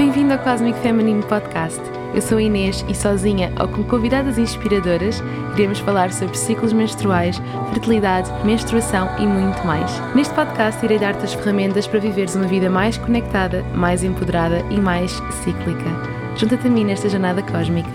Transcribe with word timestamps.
Bem-vindo 0.00 0.32
ao 0.32 0.38
Cosmic 0.38 0.78
Feminine 0.78 1.22
Podcast. 1.24 1.78
Eu 2.14 2.22
sou 2.22 2.38
a 2.38 2.42
Inês 2.42 2.82
e 2.88 2.94
sozinha 2.94 3.52
ou 3.60 3.68
com 3.68 3.84
convidadas 3.84 4.38
inspiradoras 4.38 5.20
iremos 5.52 5.78
falar 5.78 6.10
sobre 6.10 6.38
ciclos 6.38 6.72
menstruais, 6.72 7.36
fertilidade, 7.68 8.30
menstruação 8.42 9.06
e 9.18 9.26
muito 9.26 9.62
mais. 9.66 9.90
Neste 10.14 10.32
podcast 10.32 10.82
irei 10.82 10.98
dar-te 10.98 11.22
as 11.22 11.34
ferramentas 11.34 11.86
para 11.86 12.00
viveres 12.00 12.34
uma 12.34 12.46
vida 12.46 12.70
mais 12.70 12.96
conectada, 12.96 13.62
mais 13.74 14.02
empoderada 14.02 14.60
e 14.70 14.80
mais 14.80 15.12
cíclica. 15.44 15.90
Junta-te 16.34 16.66
a 16.66 16.70
mim 16.70 16.86
nesta 16.86 17.10
jornada 17.10 17.42
cósmica. 17.42 17.92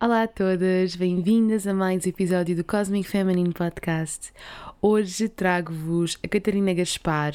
Olá 0.00 0.22
a 0.22 0.26
todas, 0.26 0.96
bem-vindas 0.96 1.66
a 1.66 1.74
mais 1.74 2.06
um 2.06 2.08
episódio 2.08 2.56
do 2.56 2.64
Cosmic 2.64 3.06
Feminine 3.06 3.52
Podcast. 3.52 4.32
Hoje 4.80 5.28
trago-vos 5.28 6.16
a 6.22 6.28
Catarina 6.28 6.72
Gaspar. 6.72 7.34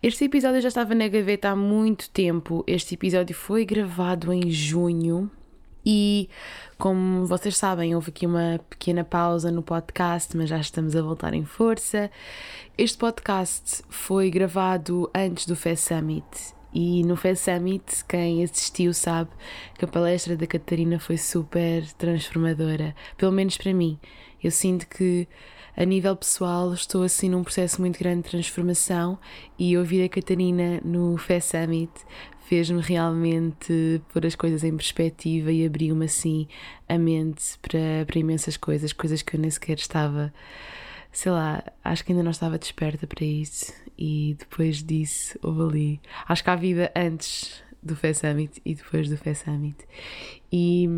Este 0.00 0.26
episódio 0.26 0.60
já 0.60 0.68
estava 0.68 0.94
na 0.94 1.08
gaveta 1.08 1.48
há 1.48 1.56
muito 1.56 2.08
tempo. 2.10 2.62
Este 2.68 2.94
episódio 2.94 3.34
foi 3.34 3.64
gravado 3.64 4.32
em 4.32 4.48
junho 4.48 5.28
e, 5.84 6.28
como 6.78 7.26
vocês 7.26 7.56
sabem, 7.56 7.96
houve 7.96 8.10
aqui 8.10 8.26
uma 8.26 8.60
pequena 8.70 9.02
pausa 9.02 9.50
no 9.50 9.60
podcast, 9.60 10.36
mas 10.36 10.48
já 10.48 10.60
estamos 10.60 10.94
a 10.94 11.02
voltar 11.02 11.34
em 11.34 11.44
força. 11.44 12.08
Este 12.76 12.96
podcast 12.96 13.82
foi 13.88 14.30
gravado 14.30 15.10
antes 15.12 15.46
do 15.46 15.56
Fest 15.56 15.88
Summit 15.88 16.54
e 16.72 17.02
no 17.02 17.16
Fest 17.16 17.44
Summit, 17.44 18.04
quem 18.04 18.44
assistiu 18.44 18.94
sabe 18.94 19.30
que 19.76 19.84
a 19.84 19.88
palestra 19.88 20.36
da 20.36 20.46
Catarina 20.46 21.00
foi 21.00 21.16
super 21.16 21.84
transformadora, 21.94 22.94
pelo 23.16 23.32
menos 23.32 23.56
para 23.56 23.74
mim. 23.74 23.98
Eu 24.40 24.52
sinto 24.52 24.86
que 24.86 25.26
a 25.78 25.84
nível 25.84 26.16
pessoal 26.16 26.74
estou 26.74 27.04
assim 27.04 27.28
num 27.28 27.44
processo 27.44 27.80
muito 27.80 28.00
grande 28.00 28.22
de 28.22 28.30
transformação 28.30 29.16
e 29.56 29.78
ouvir 29.78 30.02
a 30.02 30.08
Catarina 30.08 30.80
no 30.84 31.16
Fest 31.16 31.52
Summit 31.52 31.92
fez-me 32.46 32.80
realmente 32.80 34.02
pôr 34.12 34.26
as 34.26 34.34
coisas 34.34 34.64
em 34.64 34.76
perspectiva 34.76 35.52
e 35.52 35.64
abriu-me 35.64 36.06
assim 36.06 36.48
a 36.88 36.98
mente 36.98 37.56
para, 37.62 38.04
para 38.04 38.18
imensas 38.18 38.56
coisas, 38.56 38.92
coisas 38.92 39.22
que 39.22 39.36
eu 39.36 39.40
nem 39.40 39.50
sequer 39.50 39.78
estava 39.78 40.34
sei 41.12 41.30
lá, 41.30 41.62
acho 41.84 42.04
que 42.04 42.10
ainda 42.10 42.24
não 42.24 42.32
estava 42.32 42.58
desperta 42.58 43.06
para 43.06 43.24
isso. 43.24 43.72
E 43.96 44.36
depois 44.36 44.82
disso 44.82 45.38
houve 45.42 45.62
ali, 45.62 46.00
acho 46.26 46.42
que 46.42 46.50
há 46.50 46.56
vida 46.56 46.92
antes 46.94 47.62
do 47.80 47.94
Fest 47.94 48.22
Summit 48.22 48.60
e 48.64 48.74
depois 48.74 49.08
do 49.08 49.16
Fest 49.16 49.44
Summit. 49.44 49.76
E 50.52 50.88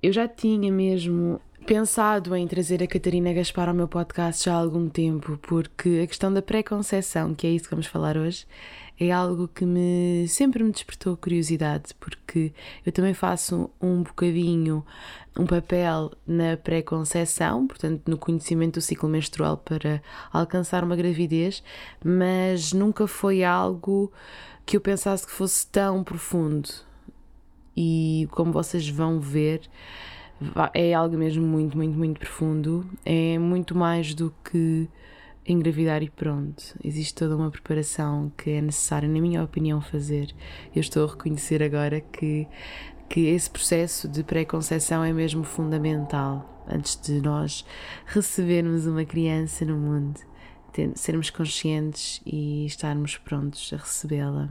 eu 0.00 0.12
já 0.12 0.28
tinha 0.28 0.72
mesmo 0.72 1.40
pensado 1.66 2.34
em 2.34 2.46
trazer 2.46 2.82
a 2.82 2.86
Catarina 2.86 3.32
Gaspar 3.32 3.68
ao 3.68 3.74
meu 3.74 3.86
podcast 3.86 4.44
já 4.44 4.54
há 4.54 4.56
algum 4.56 4.88
tempo, 4.88 5.38
porque 5.42 6.00
a 6.02 6.06
questão 6.06 6.32
da 6.32 6.42
pré-conceição, 6.42 7.34
que 7.34 7.46
é 7.46 7.50
isso 7.50 7.64
que 7.64 7.70
vamos 7.70 7.86
falar 7.86 8.16
hoje, 8.16 8.46
é 8.98 9.10
algo 9.10 9.48
que 9.48 9.64
me 9.64 10.26
sempre 10.28 10.62
me 10.62 10.72
despertou 10.72 11.16
curiosidade, 11.16 11.94
porque 11.98 12.52
eu 12.84 12.92
também 12.92 13.14
faço 13.14 13.70
um 13.80 14.02
bocadinho 14.02 14.84
um 15.38 15.46
papel 15.46 16.10
na 16.26 16.56
pré-conceição, 16.56 17.66
portanto, 17.66 18.02
no 18.08 18.18
conhecimento 18.18 18.74
do 18.74 18.82
ciclo 18.82 19.08
menstrual 19.08 19.56
para 19.56 20.02
alcançar 20.32 20.84
uma 20.84 20.96
gravidez, 20.96 21.62
mas 22.04 22.72
nunca 22.72 23.06
foi 23.06 23.44
algo 23.44 24.12
que 24.66 24.76
eu 24.76 24.80
pensasse 24.80 25.26
que 25.26 25.32
fosse 25.32 25.66
tão 25.66 26.04
profundo. 26.04 26.68
E 27.76 28.28
como 28.32 28.52
vocês 28.52 28.88
vão 28.88 29.20
ver, 29.20 29.62
é 30.72 30.94
algo 30.94 31.16
mesmo 31.16 31.46
muito, 31.46 31.76
muito, 31.76 31.96
muito 31.96 32.18
profundo. 32.18 32.86
É 33.04 33.38
muito 33.38 33.74
mais 33.76 34.14
do 34.14 34.34
que 34.44 34.88
engravidar 35.46 36.02
e 36.02 36.10
pronto. 36.10 36.62
Existe 36.82 37.14
toda 37.14 37.36
uma 37.36 37.50
preparação 37.50 38.32
que 38.36 38.50
é 38.50 38.60
necessária, 38.60 39.08
na 39.08 39.20
minha 39.20 39.42
opinião, 39.42 39.80
fazer. 39.80 40.34
Eu 40.74 40.80
estou 40.80 41.06
a 41.06 41.10
reconhecer 41.10 41.62
agora 41.62 42.00
que, 42.00 42.46
que 43.08 43.26
esse 43.26 43.50
processo 43.50 44.08
de 44.08 44.22
pré-conceição 44.22 45.04
é 45.04 45.12
mesmo 45.12 45.44
fundamental 45.44 46.64
antes 46.68 47.00
de 47.00 47.20
nós 47.20 47.64
recebermos 48.06 48.86
uma 48.86 49.04
criança 49.04 49.64
no 49.64 49.76
mundo, 49.76 50.20
sermos 50.94 51.30
conscientes 51.30 52.20
e 52.24 52.64
estarmos 52.66 53.18
prontos 53.18 53.72
a 53.72 53.76
recebê-la. 53.76 54.48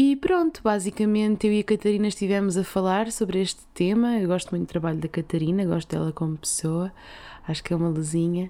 E 0.00 0.14
pronto, 0.14 0.60
basicamente 0.62 1.48
eu 1.48 1.52
e 1.52 1.58
a 1.58 1.64
Catarina 1.64 2.06
estivemos 2.06 2.56
a 2.56 2.62
falar 2.62 3.10
sobre 3.10 3.40
este 3.40 3.62
tema. 3.74 4.16
Eu 4.16 4.28
gosto 4.28 4.50
muito 4.50 4.68
do 4.68 4.70
trabalho 4.70 5.00
da 5.00 5.08
Catarina, 5.08 5.64
gosto 5.64 5.90
dela 5.90 6.12
como 6.12 6.36
pessoa, 6.36 6.92
acho 7.48 7.64
que 7.64 7.72
é 7.72 7.76
uma 7.76 7.88
luzinha 7.88 8.48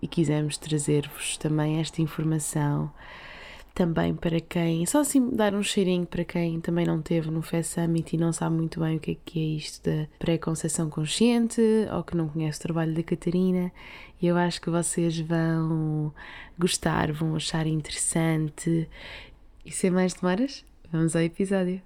e 0.00 0.08
quisemos 0.08 0.56
trazer-vos 0.56 1.36
também 1.36 1.78
esta 1.78 2.00
informação 2.00 2.90
também 3.74 4.14
para 4.14 4.40
quem, 4.40 4.86
só 4.86 5.00
assim 5.00 5.28
dar 5.28 5.54
um 5.54 5.62
cheirinho 5.62 6.06
para 6.06 6.24
quem 6.24 6.58
também 6.58 6.86
não 6.86 7.02
teve 7.02 7.30
no 7.30 7.42
Fest 7.42 7.74
Summit 7.74 8.16
e 8.16 8.18
não 8.18 8.32
sabe 8.32 8.56
muito 8.56 8.80
bem 8.80 8.96
o 8.96 8.98
que 8.98 9.10
é, 9.10 9.16
que 9.26 9.38
é 9.38 9.56
isto 9.58 9.84
da 9.90 10.08
pré-conceição 10.18 10.88
consciente 10.88 11.60
ou 11.94 12.02
que 12.02 12.16
não 12.16 12.30
conhece 12.30 12.60
o 12.60 12.62
trabalho 12.62 12.94
da 12.94 13.02
Catarina. 13.02 13.70
E 14.22 14.26
eu 14.26 14.38
acho 14.38 14.58
que 14.58 14.70
vocês 14.70 15.20
vão 15.20 16.14
gostar, 16.58 17.12
vão 17.12 17.36
achar 17.36 17.66
interessante. 17.66 18.88
E 19.64 19.70
sem 19.70 19.90
mais 19.90 20.14
demoras, 20.14 20.64
vamos 20.90 21.14
ao 21.14 21.22
episódio. 21.22 21.82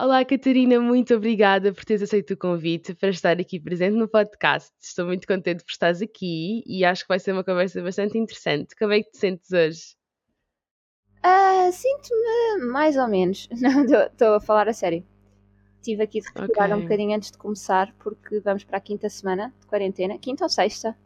Olá, 0.00 0.24
Catarina, 0.24 0.80
muito 0.80 1.14
obrigada 1.14 1.72
por 1.72 1.84
teres 1.84 2.02
aceito 2.02 2.34
o 2.34 2.36
convite 2.36 2.94
para 2.94 3.10
estar 3.10 3.40
aqui 3.40 3.60
presente 3.60 3.94
no 3.94 4.08
podcast. 4.08 4.72
Estou 4.80 5.06
muito 5.06 5.26
contente 5.26 5.62
por 5.62 5.70
estares 5.70 6.02
aqui 6.02 6.64
e 6.66 6.84
acho 6.84 7.02
que 7.02 7.08
vai 7.08 7.20
ser 7.20 7.32
uma 7.32 7.44
conversa 7.44 7.80
bastante 7.80 8.18
interessante. 8.18 8.74
Como 8.76 8.92
é 8.92 9.02
que 9.02 9.10
te 9.10 9.18
sentes 9.18 9.52
hoje? 9.52 9.96
Uh, 11.24 11.72
Sinto-me 11.72 12.66
mais 12.72 12.96
ou 12.96 13.06
menos. 13.06 13.48
Não, 13.60 13.84
estou 13.84 14.34
a 14.34 14.40
falar 14.40 14.68
a 14.68 14.72
sério. 14.72 15.04
Estive 15.76 16.02
aqui 16.02 16.20
de 16.20 16.26
respirar 16.26 16.70
okay. 16.70 16.74
um 16.74 16.82
bocadinho 16.82 17.16
antes 17.16 17.30
de 17.30 17.38
começar, 17.38 17.94
porque 17.98 18.40
vamos 18.40 18.64
para 18.64 18.78
a 18.78 18.80
quinta 18.80 19.08
semana 19.08 19.54
de 19.60 19.66
quarentena, 19.66 20.18
quinta 20.18 20.44
ou 20.44 20.48
sexta. 20.48 20.96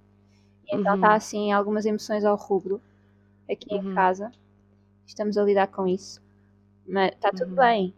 E 0.66 0.74
então 0.74 0.94
está 0.94 1.08
uhum. 1.08 1.14
assim 1.14 1.52
algumas 1.52 1.84
emoções 1.84 2.24
ao 2.24 2.36
rubro 2.36 2.80
aqui 3.50 3.74
uhum. 3.74 3.92
em 3.92 3.94
casa. 3.94 4.32
Estamos 5.06 5.36
a 5.36 5.44
lidar 5.44 5.66
com 5.68 5.86
isso. 5.86 6.22
Mas 6.88 7.12
está 7.12 7.30
tudo 7.30 7.50
uhum. 7.50 7.56
bem 7.56 7.94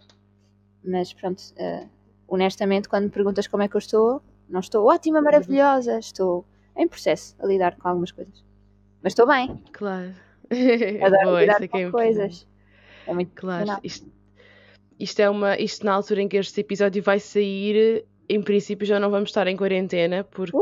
mas 0.83 1.13
pronto, 1.13 1.41
uh, 1.41 1.89
honestamente, 2.27 2.89
quando 2.89 3.05
me 3.05 3.11
perguntas 3.11 3.47
como 3.47 3.63
é 3.63 3.69
que 3.69 3.77
eu 3.77 3.79
estou, 3.79 4.23
não 4.49 4.61
estou 4.61 4.87
ótima, 4.87 5.19
uhum. 5.19 5.25
maravilhosa, 5.25 5.99
estou 5.99 6.45
em 6.77 6.89
processo 6.89 7.37
a 7.39 7.47
lidar 7.47 7.77
com 7.77 7.89
algumas 7.89 8.11
coisas. 8.11 8.45
Mas 9.03 9.13
estou 9.13 9.27
bem. 9.27 9.63
Claro. 9.73 10.15
Adoro 11.05 11.25
Boa, 11.25 11.41
lidar 11.41 11.63
é 11.63 11.69
com 11.69 11.79
é 11.79 11.91
coisas. 11.91 12.47
É 13.07 13.15
muito 13.15 13.33
claro. 13.35 13.79
Isto, 13.83 14.11
isto, 14.99 15.21
é 15.21 15.31
uma. 15.31 15.59
Isto 15.59 15.87
na 15.87 15.93
altura 15.93 16.23
em 16.23 16.29
que 16.29 16.37
este 16.37 16.61
episódio 16.61 17.03
vai 17.03 17.21
sair, 17.21 18.05
em 18.31 18.41
princípio 18.41 18.87
já 18.87 19.01
não 19.01 19.11
vamos 19.11 19.31
estar 19.31 19.49
em 19.49 19.57
quarentena 19.57 20.23
porque 20.23 20.57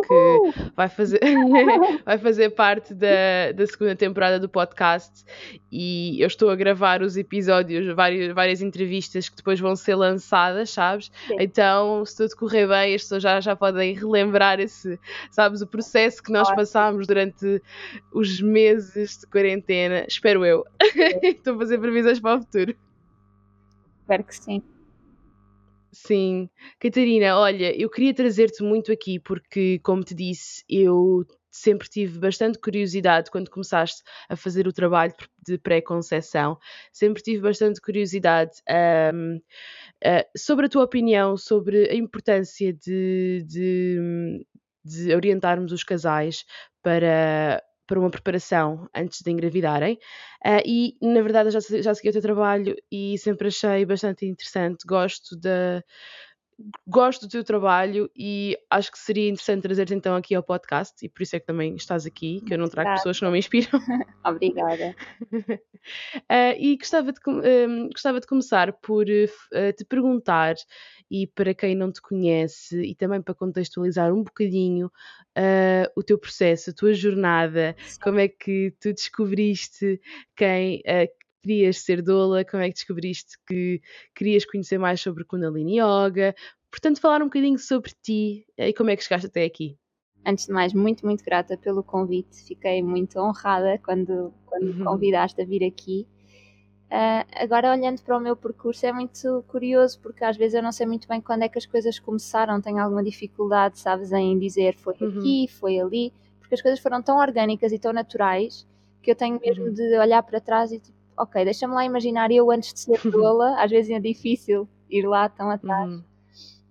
vai 0.75 0.89
fazer, 0.89 1.21
vai 2.05 2.17
fazer 2.17 2.51
parte 2.51 2.95
da, 2.95 3.53
da 3.55 3.67
segunda 3.67 3.95
temporada 3.95 4.41
do 4.41 4.49
podcast 4.49 5.23
e 5.71 6.19
eu 6.19 6.27
estou 6.27 6.49
a 6.49 6.57
gravar 6.57 7.03
os 7.03 7.19
episódios, 7.19 7.95
várias, 7.95 8.35
várias 8.35 8.63
entrevistas 8.63 9.29
que 9.29 9.37
depois 9.37 9.61
vão 9.61 9.77
ser 9.77 9.97
lançadas, 9.97 10.71
sabes? 10.71 11.13
Sim. 11.27 11.37
Então, 11.39 12.07
se 12.07 12.17
tudo 12.17 12.35
correr 12.37 12.67
bem, 12.67 12.95
as 12.95 13.03
pessoas 13.03 13.23
já, 13.23 13.39
já 13.39 13.55
podem 13.55 13.95
relembrar 13.95 14.59
esse, 14.61 14.99
sabes, 15.31 15.61
o 15.61 15.67
processo 15.67 16.23
que 16.23 16.33
nós 16.33 16.51
passámos 16.55 17.07
durante 17.07 17.63
os 18.15 18.41
meses 18.41 19.19
de 19.19 19.27
quarentena, 19.27 20.07
espero 20.09 20.43
eu. 20.43 20.65
estou 21.23 21.55
a 21.57 21.59
fazer 21.59 21.79
previsões 21.79 22.19
para 22.19 22.39
o 22.39 22.41
futuro. 22.41 22.75
Espero 24.01 24.25
que 24.25 24.35
sim. 24.35 24.63
Sim. 25.93 26.49
Catarina, 26.79 27.39
olha, 27.39 27.75
eu 27.81 27.89
queria 27.89 28.13
trazer-te 28.13 28.63
muito 28.63 28.93
aqui 28.93 29.19
porque, 29.19 29.79
como 29.81 30.05
te 30.05 30.15
disse, 30.15 30.63
eu 30.69 31.25
sempre 31.51 31.89
tive 31.89 32.19
bastante 32.19 32.59
curiosidade 32.59 33.31
quando 33.31 33.51
começaste 33.51 34.03
a 34.29 34.37
fazer 34.37 34.67
o 34.69 34.73
trabalho 34.73 35.15
de 35.47 35.59
pré-conceição, 35.59 36.59
sempre 36.93 37.23
tive 37.23 37.41
bastante 37.43 37.81
curiosidade 37.81 38.53
um, 39.15 39.37
uh, 39.37 39.41
ah, 40.05 40.27
sobre 40.37 40.67
a 40.67 40.69
tua 40.69 40.85
opinião 40.85 41.37
sobre 41.37 41.91
a 41.91 41.95
importância 41.95 42.73
de, 42.73 43.45
de, 43.47 44.47
de 44.85 45.15
orientarmos 45.15 45.73
os 45.73 45.83
casais 45.83 46.45
para 46.83 47.63
para 47.89 47.99
uma 47.99 48.11
preparação 48.11 48.89
antes 48.95 49.23
de 49.23 49.31
engravidarem. 49.31 49.99
Uh, 50.45 50.63
e, 50.65 50.97
na 51.03 51.23
verdade, 51.23 51.49
eu 51.49 51.53
já, 51.53 51.83
já 51.83 51.95
segui 51.95 52.11
o 52.11 52.13
teu 52.13 52.23
trabalho 52.23 52.77
e 52.93 53.19
sempre 53.19 53.49
achei 53.49 53.85
bastante 53.85 54.27
interessante. 54.27 54.87
Gosto 54.87 55.35
da. 55.35 55.83
Gosto 56.85 57.27
do 57.27 57.31
teu 57.31 57.45
trabalho 57.45 58.11
e 58.17 58.59
acho 58.69 58.91
que 58.91 58.99
seria 58.99 59.29
interessante 59.29 59.63
trazer-te 59.63 59.95
então 59.95 60.17
aqui 60.17 60.35
ao 60.35 60.43
podcast 60.43 60.93
e 61.07 61.09
por 61.09 61.23
isso 61.23 61.37
é 61.37 61.39
que 61.41 61.47
também 61.47 61.77
estás 61.77 62.05
aqui, 62.05 62.41
que 62.45 62.53
eu 62.53 62.59
não 62.59 62.67
trago 62.67 62.91
pessoas 62.95 63.17
que 63.17 63.25
não 63.25 63.31
me 63.31 63.39
inspiram. 63.39 63.71
Obrigada. 64.27 64.97
uh, 65.33 65.47
e 66.59 66.77
gostava 66.77 67.13
de, 67.13 67.21
um, 67.29 67.89
gostava 67.91 68.19
de 68.19 68.27
começar 68.27 68.73
por 68.73 69.07
uh, 69.07 69.73
te 69.73 69.85
perguntar 69.85 70.57
e 71.11 71.27
para 71.27 71.55
quem 71.55 71.75
não 71.75 71.91
te 71.91 72.01
conhece 72.01 72.81
e 72.83 72.95
também 72.95 73.23
para 73.23 73.35
contextualizar 73.35 74.13
um 74.13 74.23
bocadinho 74.23 74.87
uh, 74.87 75.91
o 75.97 76.03
teu 76.03 76.19
processo, 76.19 76.71
a 76.71 76.73
tua 76.73 76.93
jornada, 76.93 77.75
como 78.03 78.19
é 78.19 78.29
que 78.29 78.75
tu 78.81 78.93
descobriste 78.93 80.01
quem, 80.37 80.81
uh, 80.81 81.09
querias 81.43 81.79
ser 81.79 82.03
doula, 82.03 82.45
como 82.45 82.63
é 82.63 82.69
que 82.69 82.75
descobriste 82.75 83.39
que 83.47 83.81
querias 84.15 84.45
conhecer 84.45 84.79
mais 84.79 85.01
sobre 85.01 85.25
Kundalini 85.25 85.79
Yoga. 85.81 86.35
Portanto, 86.71 87.01
falar 87.01 87.23
um 87.23 87.27
bocadinho 87.27 87.59
sobre 87.59 87.93
ti 88.03 88.47
e 88.59 88.73
como 88.75 88.91
é 88.91 88.97
que 88.97 89.03
chegaste 89.03 89.29
até 89.29 89.45
aqui. 89.45 89.79
Antes 90.27 90.47
de 90.47 90.53
mais, 90.53 90.75
muito, 90.75 91.07
muito 91.07 91.25
grata 91.25 91.57
pelo 91.57 91.83
convite. 91.83 92.45
Fiquei 92.47 92.83
muito 92.83 93.19
honrada 93.19 93.79
quando, 93.79 94.35
quando 94.45 94.65
me 94.67 94.81
uhum. 94.81 94.85
convidaste 94.85 95.41
a 95.41 95.45
vir 95.45 95.65
aqui. 95.65 96.07
Uh, 96.89 97.21
agora, 97.35 97.71
olhando 97.71 98.01
para 98.01 98.17
o 98.17 98.21
meu 98.21 98.35
percurso, 98.35 98.87
é 98.87 98.93
muito 98.93 99.45
curioso 99.47 100.01
porque 100.01 100.25
às 100.25 100.39
vezes 100.39 100.55
eu 100.55 100.63
não 100.63 100.73
sei 100.73 100.87
muito 100.87 101.07
bem 101.07 101.21
quando 101.21 101.43
é 101.43 101.49
que 101.49 101.59
as 101.59 101.67
coisas 101.67 101.99
começaram. 101.99 102.61
Tenho 102.63 102.79
alguma 102.79 103.05
dificuldade, 103.05 103.79
sabes, 103.79 104.11
em 104.11 104.39
dizer 104.39 104.75
foi 104.75 104.95
uhum. 105.01 105.19
aqui, 105.19 105.49
foi 105.49 105.79
ali, 105.79 106.13
porque 106.41 106.55
as 106.55 106.63
coisas 106.63 106.81
foram 106.81 107.03
tão 107.03 107.19
orgânicas 107.19 107.73
e 107.73 107.79
tão 107.79 107.93
naturais 107.93 108.67
que 109.03 109.11
eu 109.11 109.15
tenho 109.15 109.39
mesmo 109.39 109.67
uhum. 109.67 109.75
de 109.75 109.99
olhar 109.99 110.23
para 110.23 110.41
trás 110.41 110.73
e 110.73 110.79
tipo, 110.79 110.97
ok, 111.17 111.45
deixa-me 111.45 111.75
lá 111.75 111.85
imaginar 111.85 112.31
eu 112.31 112.51
antes 112.51 112.73
de 112.73 112.81
ser 112.81 113.01
doula. 113.11 113.63
às 113.63 113.71
vezes 113.71 113.91
é 113.91 114.01
difícil 114.01 114.67
ir 114.89 115.07
lá 115.07 115.29
tão 115.29 115.51
atrás, 115.51 115.91
uhum. 115.91 116.03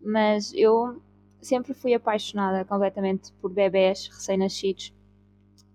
mas 0.02 0.52
eu 0.56 1.00
sempre 1.40 1.75
fui 1.75 1.94
apaixonada 1.94 2.66
completamente 2.66 3.31
por 3.34 3.52
bebés 3.52 4.08
recém-nascidos 4.08 4.92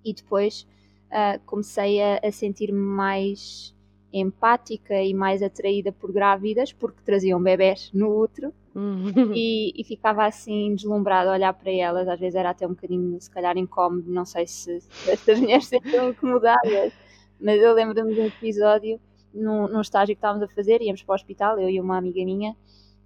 e 0.05 0.13
depois 0.13 0.67
uh, 1.11 1.41
comecei 1.47 2.03
a, 2.03 2.21
a 2.25 2.33
sentir-me 2.33 2.81
mais 2.81 3.73
empática 4.13 5.03
e 5.03 5.15
mais 5.15 5.43
atraída 5.43 5.91
por 5.93 6.13
grávidas 6.13 6.73
porque 6.73 7.01
traziam 7.03 7.43
bebés 7.43 7.91
no 7.95 8.15
útero 8.23 8.53
uhum. 8.75 9.33
e, 9.35 9.73
e, 9.81 9.85
ficava 9.85 10.27
assim 10.27 10.75
deslumbrada 10.75 11.31
a 11.31 11.35
olhar 11.35 11.53
para 11.55 11.71
elas. 11.71 12.07
Às 12.09 12.21
vezes 12.21 12.35
era 12.35 12.51
até 12.51 12.67
um 12.67 12.71
bocadinho, 12.71 13.21
se 13.21 13.31
calhar, 13.31 13.57
incómodo. 13.57 14.11
Não 14.11 14.25
sei 14.25 14.47
se, 14.47 14.81
se 14.81 14.89
estas 15.11 15.41
mulheres 15.41 15.65
se 15.65 15.71
sentiam 15.71 16.11
incomodadas, 16.11 16.93
mas 17.41 17.61
eu 17.61 17.73
lembro-me 17.73 18.15
de 18.15 18.21
um 18.21 18.27
episódio 18.27 19.01
num, 19.33 19.69
num 19.69 19.81
estágio 19.81 20.15
que 20.15 20.19
estávamos 20.19 20.43
a 20.43 20.49
fazer. 20.49 20.83
Íamos 20.83 21.03
para 21.03 21.13
o 21.13 21.17
hospital, 21.17 21.59
eu 21.59 21.71
e 21.71 21.81
uma 21.81 21.97
amiga 21.97 22.25
minha, 22.25 22.55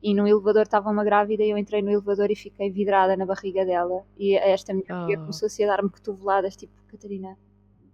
e 0.02 0.14
no 0.14 0.26
elevador 0.26 0.62
estava 0.62 0.90
uma 0.90 1.04
grávida 1.04 1.42
e 1.42 1.50
eu 1.50 1.58
entrei 1.58 1.82
no 1.82 1.90
elevador 1.90 2.30
e 2.30 2.36
fiquei 2.36 2.70
vidrada 2.70 3.16
na 3.16 3.24
barriga 3.24 3.64
dela. 3.64 4.04
E 4.18 4.36
esta 4.36 4.72
minha 4.72 4.84
amiga 4.88 5.20
oh. 5.20 5.22
começou-se 5.22 5.62
a 5.62 5.66
dar-me 5.66 5.88
cotoveladas, 5.88 6.56
tipo, 6.56 6.72
Catarina, 6.88 7.36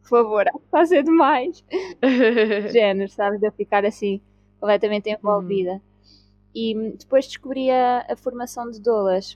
por 0.02 0.08
favor, 0.08 0.44
está 0.46 0.84
ser 0.84 1.02
demais. 1.02 1.64
Género, 2.72 3.10
sabes? 3.10 3.40
De 3.40 3.46
eu 3.46 3.52
ficar 3.52 3.84
assim, 3.84 4.20
completamente 4.60 5.08
envolvida. 5.08 5.72
Uhum. 5.72 5.80
E 6.54 6.96
depois 6.98 7.26
descobri 7.26 7.70
a, 7.70 8.06
a 8.08 8.16
formação 8.16 8.70
de 8.70 8.80
doulas. 8.80 9.34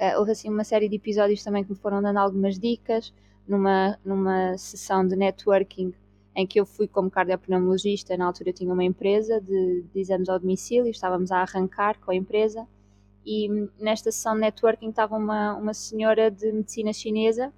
Uh, 0.00 0.18
houve 0.18 0.32
assim 0.32 0.48
uma 0.48 0.64
série 0.64 0.88
de 0.88 0.96
episódios 0.96 1.42
também 1.42 1.64
que 1.64 1.70
me 1.70 1.76
foram 1.76 2.00
dando 2.00 2.18
algumas 2.18 2.58
dicas 2.58 3.12
numa, 3.46 3.98
numa 4.04 4.56
sessão 4.56 5.06
de 5.06 5.16
networking 5.16 5.92
em 6.36 6.46
que 6.46 6.60
eu 6.60 6.64
fui 6.64 6.86
como 6.86 7.10
cardiopneumologista, 7.10 8.16
na 8.16 8.26
altura 8.26 8.50
eu 8.50 8.54
tinha 8.54 8.72
uma 8.72 8.84
empresa 8.84 9.40
de, 9.40 9.82
de 9.92 10.00
exames 10.00 10.28
ao 10.28 10.38
domicílio, 10.38 10.88
estávamos 10.88 11.32
a 11.32 11.38
arrancar 11.38 11.98
com 11.98 12.12
a 12.12 12.14
empresa 12.14 12.64
e 13.26 13.48
nesta 13.78 14.12
sessão 14.12 14.34
de 14.34 14.42
networking 14.42 14.90
estava 14.90 15.16
uma, 15.16 15.54
uma 15.56 15.74
senhora 15.74 16.30
de 16.30 16.52
medicina 16.52 16.92
chinesa 16.92 17.52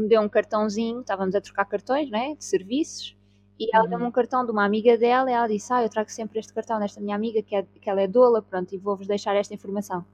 me 0.00 0.08
deu 0.08 0.20
um 0.20 0.28
cartãozinho, 0.28 1.00
estávamos 1.00 1.34
a 1.34 1.40
trocar 1.40 1.64
cartões, 1.64 2.10
né, 2.10 2.34
de 2.34 2.44
serviços, 2.44 3.16
e 3.58 3.68
ela 3.74 3.84
uhum. 3.84 3.90
deu-me 3.90 4.04
um 4.06 4.10
cartão 4.10 4.44
de 4.44 4.50
uma 4.50 4.64
amiga 4.64 4.96
dela 4.96 5.30
e 5.30 5.34
ela 5.34 5.46
disse, 5.46 5.70
ah, 5.70 5.82
eu 5.82 5.88
trago 5.90 6.10
sempre 6.10 6.38
este 6.38 6.52
cartão 6.52 6.78
desta 6.78 6.98
minha 6.98 7.14
amiga, 7.14 7.42
que, 7.42 7.54
é, 7.54 7.62
que 7.62 7.90
ela 7.90 8.00
é 8.00 8.06
doula, 8.06 8.40
pronto, 8.40 8.74
e 8.74 8.78
vou-vos 8.78 9.06
deixar 9.06 9.36
esta 9.36 9.52
informação. 9.52 10.04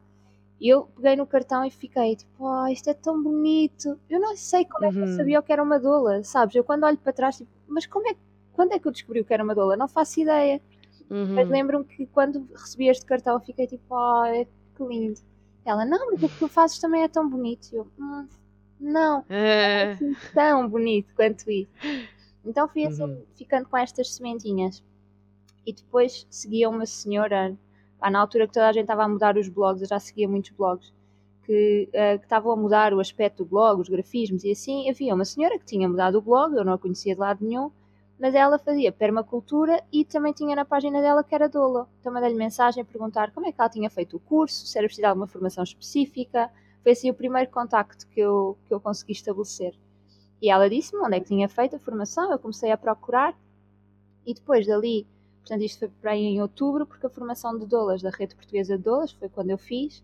E 0.61 0.69
eu 0.69 0.89
peguei 0.97 1.17
no 1.17 1.27
cartão 1.27 1.65
e 1.65 1.71
fiquei 1.71 2.17
tipo, 2.17 2.45
oh, 2.45 2.67
isto 2.67 2.89
é 2.89 2.95
tão 2.95 3.23
bonito. 3.23 4.01
Eu 4.09 4.19
não 4.19 4.35
sei 4.37 4.65
como 4.65 4.87
é 4.87 4.91
que 4.91 4.99
eu 4.99 5.03
uhum. 5.03 5.17
sabia 5.17 5.39
o 5.39 5.43
que 5.43 5.53
era 5.53 5.63
uma 5.63 5.79
doula, 5.79 6.25
sabes? 6.25 6.57
Eu 6.57 6.65
quando 6.65 6.85
olho 6.85 6.97
para 6.97 7.13
trás, 7.13 7.37
tipo, 7.37 7.51
mas 7.69 7.87
como 7.87 8.09
é, 8.09 8.17
quando 8.53 8.73
é 8.73 8.79
que 8.79 8.89
eu 8.89 8.93
descobri 8.93 9.21
o 9.21 9.25
que 9.25 9.35
era 9.35 9.45
uma 9.45 9.55
doula? 9.55 9.77
Não 9.77 9.87
faço 9.87 10.19
ideia. 10.19 10.61
Uhum. 11.11 11.35
Mas 11.35 11.49
lembro-me 11.49 11.85
que 11.85 12.07
quando 12.07 12.49
recebi 12.53 12.89
este 12.89 13.05
cartão, 13.05 13.39
fiquei 13.39 13.67
tipo, 13.67 13.85
oh, 13.91 14.47
que 14.75 14.85
lindo. 14.85 15.21
Ela, 15.65 15.85
não, 15.85 16.13
mas 16.13 16.23
o 16.23 16.29
que 16.29 16.39
tu 16.39 16.49
fazes 16.49 16.79
também 16.79 17.03
é 17.03 17.09
tão 17.09 17.29
bonito. 17.29 17.69
Eu, 17.73 17.87
hum, 17.99 18.27
não, 18.81 19.25
é, 19.29 19.83
é 19.83 19.93
assim 19.93 20.15
tão 20.35 20.69
bonito 20.69 21.15
quanto 21.15 21.51
isso. 21.51 21.71
Então 22.45 22.69
fui 22.69 22.87
assim 22.87 23.03
uhum. 23.03 23.23
ficando 23.35 23.69
com 23.69 23.77
estas 23.77 24.15
sementinhas. 24.15 24.83
E 25.67 25.73
depois 25.73 26.27
seguia 26.31 26.69
uma 26.69 26.87
senhora, 26.87 27.57
pá, 27.99 28.09
na 28.09 28.21
altura 28.21 28.47
que 28.47 28.53
toda 28.53 28.69
a 28.69 28.73
gente 28.73 28.83
estava 28.83 29.05
a 29.05 29.09
mudar 29.09 29.37
os 29.37 29.49
blogs, 29.49 29.83
eu 29.83 29.89
já 29.89 29.99
seguia 29.99 30.29
muitos 30.29 30.53
blogs, 30.53 30.93
que, 31.45 31.89
uh, 31.93 32.23
estavam 32.23 32.53
a 32.53 32.57
mudar 32.57 32.95
o 32.95 33.01
aspecto 33.01 33.45
do 33.45 33.51
blog, 33.51 33.81
os 33.81 33.89
grafismos 33.89 34.45
e 34.45 34.53
assim. 34.53 34.89
Havia 34.89 35.15
uma 35.15 35.25
senhora 35.25 35.59
que 35.59 35.65
tinha 35.65 35.89
mudado 35.89 36.19
o 36.19 36.23
blog, 36.23 36.55
eu 36.55 36.65
não 36.65 36.75
a 36.75 36.79
conhecia 36.79 37.15
de 37.15 37.21
lado 37.21 37.45
nenhum, 37.45 37.71
mas 38.19 38.35
ela 38.35 38.59
fazia 38.59 38.93
permacultura 38.93 39.83
e 39.93 40.05
também 40.05 40.33
tinha 40.33 40.55
na 40.55 40.65
página 40.65 41.01
dela 41.01 41.25
que 41.25 41.35
era 41.35 41.49
doula. 41.49 41.89
Então 42.01 42.13
mandei-lhe 42.13 42.37
mensagem 42.37 42.83
a 42.83 42.87
perguntar 42.87 43.33
como 43.33 43.47
é 43.47 43.53
que 43.53 43.61
ela 43.61 43.71
tinha 43.71 43.91
feito 43.91 44.17
o 44.17 44.21
curso, 44.21 44.67
se 44.67 44.79
era 44.79 44.87
preciso 44.87 45.03
de 45.03 45.07
alguma 45.07 45.27
formação 45.27 45.65
específica, 45.65 46.51
foi 46.87 46.93
assim 46.93 47.11
o 47.11 47.15
primeiro 47.15 47.51
contacto 47.51 48.07
que 48.07 48.21
eu, 48.21 48.57
que 48.65 48.73
eu 48.73 48.79
consegui 48.79 49.11
estabelecer. 49.11 49.75
E 50.41 50.49
ela 50.49 50.71
disse-me 50.71 51.03
onde 51.03 51.17
é 51.17 51.21
que 51.21 51.27
tinha 51.27 51.49
feito 51.49 51.75
a 51.75 51.81
formação, 51.81 52.31
eu 52.31 52.39
comecei 52.39 52.71
a 52.71 52.77
procurar 52.77 53.37
e 54.25 54.33
depois 54.33 54.65
dali, 54.69 55.05
portanto 55.41 55.65
isto 55.65 55.81
foi 55.81 55.89
para 55.89 56.13
aí 56.13 56.23
em 56.23 56.41
outubro, 56.41 56.87
porque 56.87 57.05
a 57.05 57.11
formação 57.11 57.59
de 57.59 57.67
doulas 57.67 58.03
da 58.03 58.11
Rede 58.11 58.37
Portuguesa 58.37 58.79
de 58.79 58.85
Doulas 58.85 59.11
foi 59.11 59.29
quando 59.29 59.51
eu 59.51 59.59
fiz, 59.59 59.99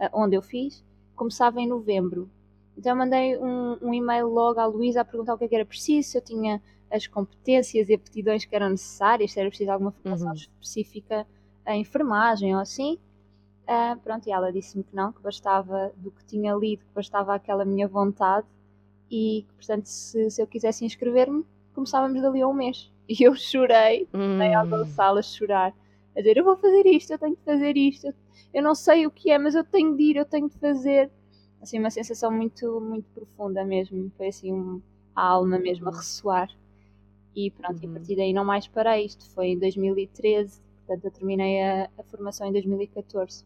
uh, 0.00 0.08
onde 0.14 0.34
eu 0.34 0.40
fiz, 0.40 0.82
começava 1.14 1.60
em 1.60 1.68
novembro. 1.68 2.30
Então 2.78 2.92
eu 2.92 2.96
mandei 2.96 3.36
um, 3.36 3.76
um 3.82 3.92
e-mail 3.92 4.26
logo 4.26 4.58
à 4.58 4.64
Luísa 4.64 5.02
a 5.02 5.04
perguntar 5.04 5.34
o 5.34 5.38
que, 5.38 5.44
é 5.44 5.48
que 5.48 5.54
era 5.54 5.66
preciso, 5.66 6.12
se 6.12 6.16
eu 6.16 6.22
tinha 6.22 6.62
as 6.90 7.06
competências 7.06 7.90
e 7.90 7.94
aptidões 7.94 8.46
que 8.46 8.56
eram 8.56 8.70
necessárias, 8.70 9.32
se 9.32 9.38
era 9.38 9.50
preciso 9.50 9.70
alguma 9.70 9.92
formação 9.92 10.28
uhum. 10.28 10.32
específica 10.32 11.26
em 11.66 11.82
enfermagem 11.82 12.54
ou 12.54 12.60
assim. 12.62 12.98
Uh, 13.62 13.98
pronto, 14.00 14.26
e 14.28 14.32
ela 14.32 14.52
disse-me 14.52 14.82
que 14.82 14.94
não, 14.94 15.12
que 15.12 15.22
bastava 15.22 15.92
do 15.96 16.10
que 16.10 16.24
tinha 16.24 16.54
lido, 16.54 16.84
que 16.84 16.94
bastava 16.94 17.34
aquela 17.34 17.64
minha 17.64 17.86
vontade 17.86 18.46
e 19.10 19.44
que, 19.46 19.54
portanto, 19.54 19.86
se, 19.86 20.30
se 20.30 20.42
eu 20.42 20.46
quisesse 20.46 20.84
inscrever-me, 20.84 21.44
começávamos 21.74 22.20
dali 22.20 22.40
a 22.40 22.48
um 22.48 22.54
mês. 22.54 22.90
E 23.08 23.24
eu 23.24 23.34
chorei, 23.34 24.08
hum. 24.14 24.38
à 24.40 24.86
sala 24.86 25.20
a 25.20 25.22
chorar, 25.22 25.74
a 26.16 26.20
dizer: 26.20 26.36
Eu 26.38 26.44
vou 26.44 26.56
fazer 26.56 26.86
isto, 26.86 27.12
eu 27.12 27.18
tenho 27.18 27.36
que 27.36 27.44
fazer 27.44 27.76
isto, 27.76 28.06
eu, 28.06 28.14
eu 28.54 28.62
não 28.62 28.74
sei 28.74 29.06
o 29.06 29.10
que 29.10 29.30
é, 29.30 29.38
mas 29.38 29.54
eu 29.54 29.64
tenho 29.64 29.94
de 29.96 30.02
ir, 30.02 30.16
eu 30.16 30.24
tenho 30.24 30.48
de 30.48 30.56
fazer. 30.58 31.10
Assim, 31.60 31.78
uma 31.78 31.90
sensação 31.90 32.30
muito, 32.30 32.80
muito 32.80 33.04
profunda 33.14 33.64
mesmo, 33.64 34.10
foi 34.16 34.28
assim, 34.28 34.52
um, 34.52 34.80
a 35.14 35.24
alma 35.24 35.58
mesmo 35.58 35.88
a 35.88 35.90
uhum. 35.90 35.96
ressoar. 35.96 36.48
E 37.36 37.50
pronto, 37.50 37.76
uhum. 37.76 37.82
e 37.82 37.84
a 37.84 37.88
uhum. 37.88 37.94
partir 37.94 38.16
daí 38.16 38.32
não 38.32 38.44
mais 38.44 38.66
parei. 38.66 39.04
Isto 39.04 39.28
foi 39.30 39.48
em 39.48 39.58
2013, 39.58 40.60
portanto, 40.86 41.04
eu 41.04 41.10
terminei 41.10 41.60
a, 41.60 41.90
a 41.98 42.02
formação 42.04 42.46
em 42.46 42.52
2014. 42.52 43.44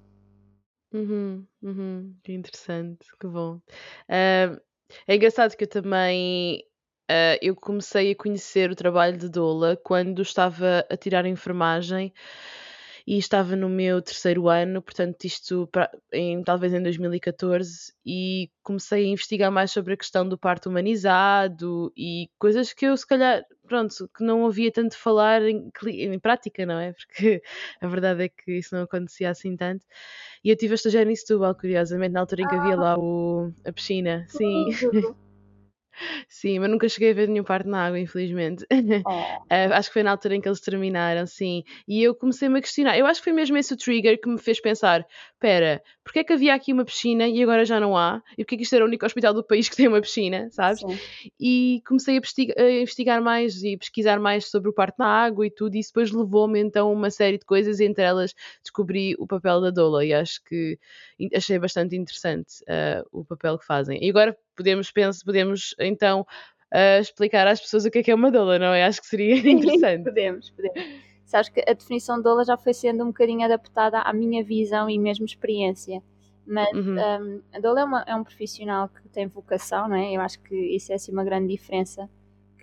Uhum, 0.97 1.47
uhum, 1.63 2.17
que 2.23 2.33
interessante, 2.33 3.07
que 3.21 3.27
bom. 3.27 3.61
é 5.07 5.15
engraçado 5.15 5.55
que 5.57 5.65
eu 5.65 5.69
também 5.69 6.65
ah, 7.11 7.39
eu 7.43 7.55
comecei 7.55 8.13
a 8.13 8.17
conhecer 8.17 8.71
o 8.71 8.77
trabalho 8.77 9.19
de 9.19 9.29
doula 9.29 9.77
quando 9.77 10.23
estava 10.23 10.87
a 10.91 10.97
tirar 10.97 11.27
enfermagem 11.27 12.15
e 13.07 13.19
estava 13.19 13.55
no 13.55 13.69
meu 13.69 14.03
terceiro 14.03 14.49
ano, 14.49 14.83
portanto, 14.83 15.25
isto 15.25 15.69
em, 16.13 16.43
talvez 16.43 16.75
em 16.75 16.83
2014, 16.83 17.93
e 18.05 18.51
comecei 18.65 19.05
a 19.05 19.09
investigar 19.09 19.53
mais 19.53 19.71
sobre 19.71 19.95
a 19.95 19.97
questão 19.97 20.29
do 20.29 20.37
parto 20.37 20.69
humanizado 20.69 21.93
e 21.97 22.29
coisas 22.37 22.73
que 22.73 22.85
eu, 22.85 22.97
se 22.97 23.07
calhar, 23.07 23.45
pronto, 23.69 24.11
que 24.17 24.25
não 24.25 24.43
ouvia 24.43 24.73
tanto 24.73 24.99
falar 24.99 25.41
em, 25.43 25.71
em 25.87 26.19
prática, 26.19 26.67
não 26.67 26.81
é? 26.81 26.93
Porque 26.99 27.43
a 27.81 27.87
verdade 27.87 28.25
é 28.25 28.29
que 28.29 28.59
isso 28.59 28.75
não 28.75 28.83
acontecia 28.83 29.31
assim 29.31 29.57
tanto. 29.57 29.87
E 30.43 30.51
eu 30.51 30.57
tive 30.57 30.75
a 30.75 30.77
estagiar 30.77 31.07
em 31.07 31.15
Setúbal, 31.15 31.55
curiosamente, 31.55 32.13
na 32.13 32.21
altura 32.21 32.43
em 32.43 32.49
que 32.49 32.55
havia 32.57 32.77
lá 32.77 32.99
o, 32.99 33.53
a 33.65 33.73
piscina, 33.73 34.27
sim. 34.29 34.67
Sim, 36.29 36.59
mas 36.59 36.71
nunca 36.71 36.89
cheguei 36.89 37.11
a 37.11 37.15
ver 37.15 37.29
nenhum 37.29 37.45
parto 37.45 37.69
na 37.69 37.87
água, 37.87 37.99
infelizmente. 37.99 38.65
Oh. 39.07 39.11
Uh, 39.11 39.73
acho 39.75 39.89
que 39.89 39.95
foi 39.95 40.03
na 40.03 40.11
altura 40.11 40.35
em 40.35 40.41
que 40.41 40.49
eles 40.49 40.61
terminaram, 40.61 41.27
sim. 41.27 41.63
E 41.87 42.03
eu 42.03 42.15
comecei-me 42.15 42.59
a 42.59 42.63
questionar. 42.63 42.99
Eu 42.99 43.07
acho 43.07 43.21
que 43.21 43.25
foi 43.25 43.33
mesmo 43.33 43.57
esse 43.57 43.73
o 43.73 43.77
trigger 43.77 44.21
que 44.21 44.29
me 44.29 44.39
fez 44.39 44.61
pensar: 44.61 45.07
espera, 45.35 45.83
porque 46.03 46.21
é 46.21 46.25
que 46.25 46.33
havia 46.33 46.55
aqui 46.55 46.73
uma 46.73 46.85
piscina 46.85 47.29
e 47.29 47.43
agora 47.43 47.65
já 47.65 47.79
não 47.79 47.97
há? 47.97 48.23
E 48.33 48.45
porque 48.45 48.55
é 48.55 48.59
que 48.59 48.65
isto 48.65 48.75
era 48.75 48.85
o 48.85 48.89
único 48.89 49.05
hospital 49.05 49.35
do 49.35 49.45
país 49.45 49.69
que 49.69 49.77
tem 49.77 49.87
uma 49.87 50.01
piscina, 50.01 50.49
sabes? 50.51 50.81
Sim. 50.81 50.99
E 51.39 51.83
comecei 51.87 52.19
a, 52.19 52.63
a, 52.63 52.71
investigar 52.71 53.23
mais 53.23 53.63
e 53.63 53.77
pesquisar 53.77 54.19
mais 54.19 54.51
sobre 54.51 54.69
o 54.71 54.73
parto 54.73 54.97
na 54.99 55.07
água 55.07 55.47
e 55.47 55.51
tudo, 55.51 55.77
e 55.77 55.81
isso 55.81 55.91
depois 55.91 56.11
levou-me 56.11 56.59
então 56.61 56.89
a 56.89 56.93
uma 56.93 57.11
série 57.11 57.39
de 57.39 57.45
coisas, 57.45 57.81
entre 57.81 58.03
elas 58.03 58.35
descobri 58.63 59.15
o 59.19 59.27
papel 59.27 59.61
da 59.61 59.71
doula 59.71 60.05
e 60.05 60.13
acho 60.13 60.43
que 60.45 60.79
achei 61.35 61.59
bastante 61.59 61.97
interessante 61.97 62.63
uh, 62.63 63.07
o 63.13 63.25
papel 63.25 63.59
que 63.59 63.67
fazem. 63.67 64.03
E 64.03 64.11
agora 64.11 64.37
podemos, 64.57 64.91
penso, 64.91 65.25
podemos 65.25 65.75
então 65.79 66.23
uh, 66.73 67.01
explicar 67.01 67.47
às 67.47 67.61
pessoas 67.61 67.85
o 67.85 67.91
que 67.91 67.99
é 67.99 68.03
que 68.03 68.11
é 68.11 68.15
uma 68.15 68.31
doula, 68.31 68.59
não 68.59 68.73
é? 68.75 68.85
Acho 68.85 69.01
que 69.01 69.07
seria 69.07 69.37
interessante. 69.51 70.05
podemos, 70.05 70.51
podemos. 70.51 70.81
Sabes 71.25 71.49
que 71.49 71.61
a 71.69 71.73
definição 71.73 72.17
de 72.19 72.23
doula 72.23 72.45
já 72.45 72.57
foi 72.57 72.73
sendo 72.73 73.03
um 73.03 73.09
bocadinho 73.09 73.45
adaptada 73.45 74.01
à 74.01 74.13
minha 74.13 74.45
visão 74.45 74.89
e 74.89 74.99
mesmo 74.99 75.25
experiência. 75.25 76.03
Mas 76.47 76.71
uhum. 76.73 76.95
um, 76.95 77.43
a 77.53 77.59
doula 77.59 77.81
é, 77.81 77.85
uma, 77.85 78.05
é, 78.07 78.15
um 78.15 78.23
profissional 78.23 78.89
que 78.89 79.09
tem 79.09 79.27
vocação, 79.27 79.89
não 79.89 79.97
é? 79.97 80.13
Eu 80.13 80.21
acho 80.21 80.39
que 80.41 80.55
isso 80.55 80.93
é 80.93 80.95
assim 80.95 81.11
uma 81.13 81.25
grande 81.25 81.49
diferença. 81.49 82.09
Que 82.09 82.17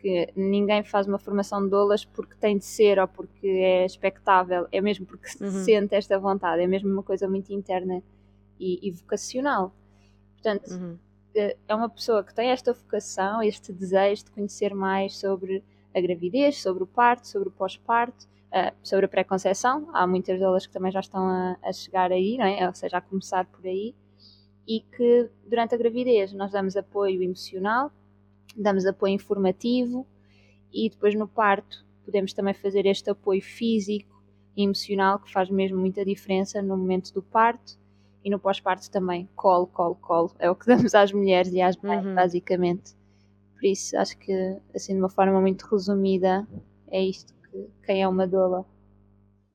que 0.04 0.34
ninguém 0.36 0.84
faz 0.84 1.08
uma 1.08 1.18
formação 1.18 1.64
de 1.64 1.70
doulas 1.70 2.04
porque 2.04 2.36
tem 2.36 2.58
de 2.58 2.66
ser 2.66 3.00
ou 3.00 3.08
porque 3.08 3.48
é 3.48 3.86
expectável, 3.86 4.68
é 4.70 4.82
mesmo 4.82 5.06
porque 5.06 5.30
se 5.30 5.42
Uhum. 5.42 5.64
sente 5.64 5.96
esta 5.96 6.20
vontade, 6.20 6.62
é 6.62 6.68
mesmo 6.68 6.92
uma 6.92 7.04
coisa 7.04 7.26
muito 7.26 7.54
interna 7.54 8.04
e, 8.60 8.86
e 8.86 8.92
vocacional. 8.92 9.74
Portanto, 10.34 10.70
Uhum. 10.72 11.00
Eh, 11.36 11.58
é 11.68 11.76
uma 11.76 11.90
pessoa 11.90 12.24
que 12.24 12.34
tem 12.34 12.50
esta 12.50 12.74
vocação, 12.74 13.42
este 13.42 13.72
desejo 13.72 14.26
de 14.26 14.32
conhecer 14.32 14.74
mais 14.74 15.18
sobre 15.18 15.64
a 15.94 16.02
gravidez, 16.02 16.62
sobre 16.62 16.84
o 16.84 16.88
parto, 16.88 17.28
sobre 17.28 17.50
o 17.50 17.52
pós-parto, 17.52 18.28
eh, 18.52 18.74
sobre 18.84 19.06
a 19.06 19.10
pré-conceição. 19.10 19.90
Há 19.94 20.06
muitas 20.08 20.40
delas 20.40 20.66
que 20.66 20.74
também 20.74 20.92
já 20.92 21.00
estão 21.00 21.28
a, 21.28 21.58
a 21.62 21.74
chegar 21.74 22.12
aí, 22.12 22.38
é? 22.40 22.68
ou 22.68 22.74
seja, 22.74 22.98
a 22.98 23.02
começar 23.02 23.46
por 23.46 23.66
aí. 23.66 23.96
E 24.68 24.82
que 24.82 25.30
durante 25.46 25.76
a 25.76 25.78
gravidez 25.78 26.32
nós 26.34 26.52
damos 26.52 26.78
apoio 26.78 27.22
emocional, 27.22 27.92
damos 28.56 28.86
apoio 28.86 29.14
informativo 29.14 30.08
e 30.72 30.90
depois 30.90 31.16
no 31.16 31.28
parto 31.28 31.86
podemos 32.06 32.34
também 32.34 32.54
fazer 32.54 32.86
este 32.86 33.10
apoio 33.10 33.42
físico 33.42 34.24
e 34.56 34.64
emocional 34.64 35.20
que 35.20 35.32
faz 35.32 35.50
mesmo 35.50 35.80
muita 35.80 36.06
diferença 36.06 36.62
no 36.62 36.78
momento 36.78 37.14
do 37.14 37.22
parto 37.22 37.78
e 38.24 38.30
no 38.30 38.40
pós-parto 38.40 38.90
também. 38.90 39.28
Colo, 39.36 39.68
colo, 39.68 39.96
colo. 39.96 40.32
É 40.40 40.50
o 40.50 40.56
que 40.56 40.66
damos 40.92 40.96
às 40.96 41.12
mulheres 41.12 41.52
e 41.54 41.62
às 41.62 41.78
mães, 41.78 42.06
Uhum. 42.06 42.16
basicamente. 42.16 42.96
Por 43.56 43.66
isso, 43.66 43.98
acho 43.98 44.18
que, 44.18 44.34
assim, 44.76 44.94
de 44.94 45.00
uma 45.00 45.10
forma 45.10 45.40
muito 45.42 45.64
resumida, 45.68 46.48
é 46.90 47.02
isto 47.02 47.34
que 47.52 47.68
quem 47.86 48.02
é 48.04 48.08
uma 48.08 48.28
doula. 48.28 48.66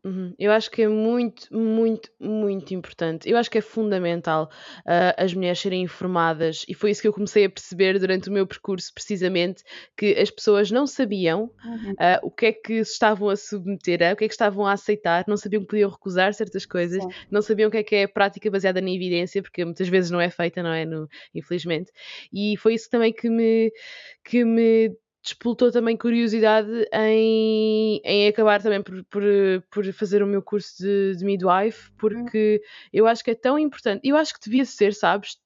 Uhum. 0.09 0.33
Eu 0.39 0.53
acho 0.53 0.71
que 0.71 0.83
é 0.83 0.89
muito, 0.89 1.53
muito, 1.53 2.09
muito 2.21 2.73
importante. 2.73 3.29
Eu 3.29 3.37
acho 3.37 3.51
que 3.51 3.59
é 3.59 3.61
fundamental 3.61 4.49
ah, 4.87 5.13
as 5.19 5.35
mulheres 5.35 5.59
serem 5.59 5.83
informadas, 5.83 6.65
e 6.69 6.75
foi 6.75 6.93
isso 6.93 7.03
que 7.03 7.09
eu 7.09 7.13
comecei 7.13 7.45
a 7.45 7.51
perceber 7.51 7.99
durante 7.99 8.29
o 8.29 8.33
meu 8.33 8.47
percurso, 8.47 8.95
precisamente, 8.95 9.65
que 9.97 10.15
as 10.17 10.31
pessoas 10.31 10.71
não 10.71 10.87
sabiam 10.87 11.51
Uhum. 11.65 11.95
ah, 11.99 12.21
o 12.23 12.31
que 12.31 12.47
é 12.47 12.53
que 12.53 12.85
se 12.85 12.93
estavam 12.93 13.29
a 13.29 13.37
submeter 13.37 14.03
a, 14.03 14.13
o 14.13 14.17
que 14.17 14.25
é 14.25 14.29
que 14.29 14.35
estavam 14.35 14.65
a 14.67 14.73
aceitar, 14.73 15.25
não 15.27 15.37
sabiam 15.37 15.63
que 15.63 15.69
podiam 15.69 15.91
recusar 15.91 16.33
certas 16.33 16.65
coisas, 16.65 17.03
Sim. 17.03 17.11
não 17.31 17.43
sabiam 17.43 17.69
o 17.69 17.71
que 17.71 17.79
é 17.79 17.83
que 17.83 17.97
é 17.97 18.07
prática 18.07 18.51
baseada 18.51 18.81
na 18.81 18.91
evidência, 18.91 19.43
porque 19.43 19.65
muitas 19.65 19.89
vezes 19.89 20.11
não 20.11 20.21
é 20.21 20.31
feita, 20.31 20.63
não 20.63 20.73
é? 20.73 20.85
No- 20.85 21.09
infelizmente. 21.35 21.91
E 22.33 22.57
foi 22.57 22.75
isso 22.75 22.89
também 22.89 23.13
que 23.13 23.29
me, 23.29 23.73
que 24.25 24.45
me 24.45 24.91
despoltou 25.29 25.71
também 25.71 25.97
curiosidade 25.97 26.71
em, 26.93 28.01
em 28.05 28.29
acabar 28.29 28.63
também 28.63 28.83
por, 28.83 29.05
por, 29.05 29.23
por 29.71 29.93
fazer 29.93 30.23
o 30.23 30.27
meu 30.27 30.43
curso 30.43 30.83
de, 30.83 31.17
de 31.17 31.25
midwife, 31.25 31.91
porque 31.99 32.63
eu 32.93 33.07
acho 33.07 33.23
que 33.23 33.31
é 33.31 33.35
tão 33.35 33.59
importante. 33.59 34.07
Eu 34.07 34.17
acho 34.17 34.35
que 34.35 34.41
devia 34.45 34.65
ser, 34.65 34.95
sabes, 34.95 35.39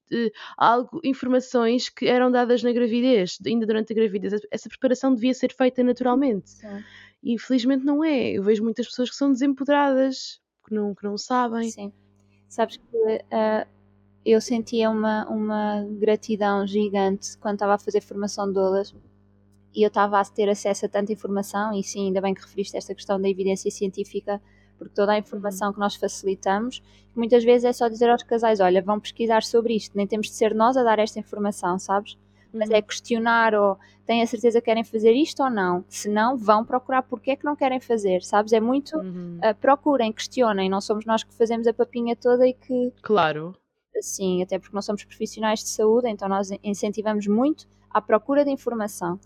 algo, 0.57 1.01
informações 1.05 1.89
que 1.89 2.07
eram 2.07 2.31
dadas 2.31 2.63
na 2.63 2.73
gravidez, 2.73 3.39
ainda 3.45 3.67
durante 3.67 3.93
a 3.93 3.97
gravidez. 3.97 4.41
Essa 4.51 4.69
preparação 4.69 5.15
devia 5.15 5.35
ser 5.35 5.53
feita 5.53 5.83
naturalmente. 5.83 6.51
Sim. 6.51 6.85
E 7.23 7.35
infelizmente 7.35 7.85
não 7.85 8.03
é. 8.03 8.33
Eu 8.33 8.43
vejo 8.43 8.63
muitas 8.63 8.87
pessoas 8.87 9.11
que 9.11 9.17
são 9.17 9.33
desempoderadas, 9.33 10.41
que 10.67 10.75
não, 10.75 10.95
que 10.95 11.05
não 11.05 11.17
sabem. 11.19 11.71
Sim. 11.71 11.93
Sabes 12.49 12.77
que 12.77 13.25
ah, 13.31 13.67
eu 14.25 14.41
sentia 14.41 14.91
uma, 14.91 15.29
uma 15.29 15.85
gratidão 15.99 16.67
gigante 16.67 17.37
quando 17.39 17.55
estava 17.55 17.75
a 17.75 17.79
fazer 17.79 18.01
formação 18.01 18.47
de 18.47 18.55
doulas 18.55 18.95
e 19.75 19.83
eu 19.83 19.89
estava 19.89 20.21
a 20.21 20.25
ter 20.25 20.49
acesso 20.49 20.87
a 20.87 20.89
tanta 20.89 21.13
informação, 21.13 21.73
e 21.73 21.83
sim, 21.83 22.07
ainda 22.07 22.21
bem 22.21 22.35
que 22.35 22.43
referiste 22.43 22.77
esta 22.77 22.95
questão 22.95 23.21
da 23.21 23.29
evidência 23.29 23.71
científica, 23.71 24.41
porque 24.79 24.95
toda 24.95 25.13
a 25.13 25.19
informação 25.19 25.73
que 25.73 25.79
nós 25.79 25.95
facilitamos, 25.95 26.83
muitas 27.15 27.45
vezes 27.45 27.65
é 27.65 27.73
só 27.73 27.89
dizer 27.89 28.11
aos 28.11 28.23
casais: 28.23 28.61
olha, 28.61 28.83
vão 28.83 28.99
pesquisar 29.01 29.43
sobre 29.43 29.75
isto, 29.75 29.97
nem 29.97 30.07
temos 30.07 30.27
de 30.29 30.35
ser 30.35 30.55
nós 30.55 30.77
a 30.77 30.83
dar 30.83 30.99
esta 30.99 31.19
informação, 31.19 31.79
sabes? 31.79 32.19
Mas 32.53 32.69
Uhum. 32.69 32.77
é 32.77 32.83
questionar 32.83 33.55
ou 33.55 33.79
têm 34.05 34.21
a 34.21 34.27
certeza 34.27 34.61
que 34.61 34.67
querem 34.67 34.85
fazer 34.85 35.13
isto 35.13 35.43
ou 35.43 35.49
não. 35.49 35.85
Se 35.89 36.07
não, 36.09 36.37
vão 36.37 36.63
procurar 36.65 37.03
porque 37.03 37.31
é 37.31 37.37
que 37.37 37.45
não 37.47 37.57
querem 37.57 37.81
fazer, 37.81 38.23
sabes? 38.23 38.53
É 38.53 38.61
muito 38.61 38.95
Uhum. 38.99 39.39
uh, 39.39 39.55
procurem, 39.59 40.13
questionem, 40.13 40.69
não 40.69 40.81
somos 40.83 41.07
nós 41.07 41.23
que 41.25 41.33
fazemos 41.33 41.67
a 41.67 41.73
papinha 41.73 42.15
toda 42.15 42.47
e 42.47 42.53
que, 42.53 42.93
Claro. 43.01 43.55
assim, 43.97 44.43
até 44.43 44.59
porque 44.59 44.75
não 44.75 44.83
somos 44.83 45.03
profissionais 45.05 45.61
de 45.61 45.69
saúde, 45.71 46.09
então 46.11 46.29
nós 46.29 46.51
incentivamos 46.63 47.27
muito 47.27 47.67
à 47.91 48.03
procura 48.03 48.45
de 48.45 48.51
informação. 48.51 49.19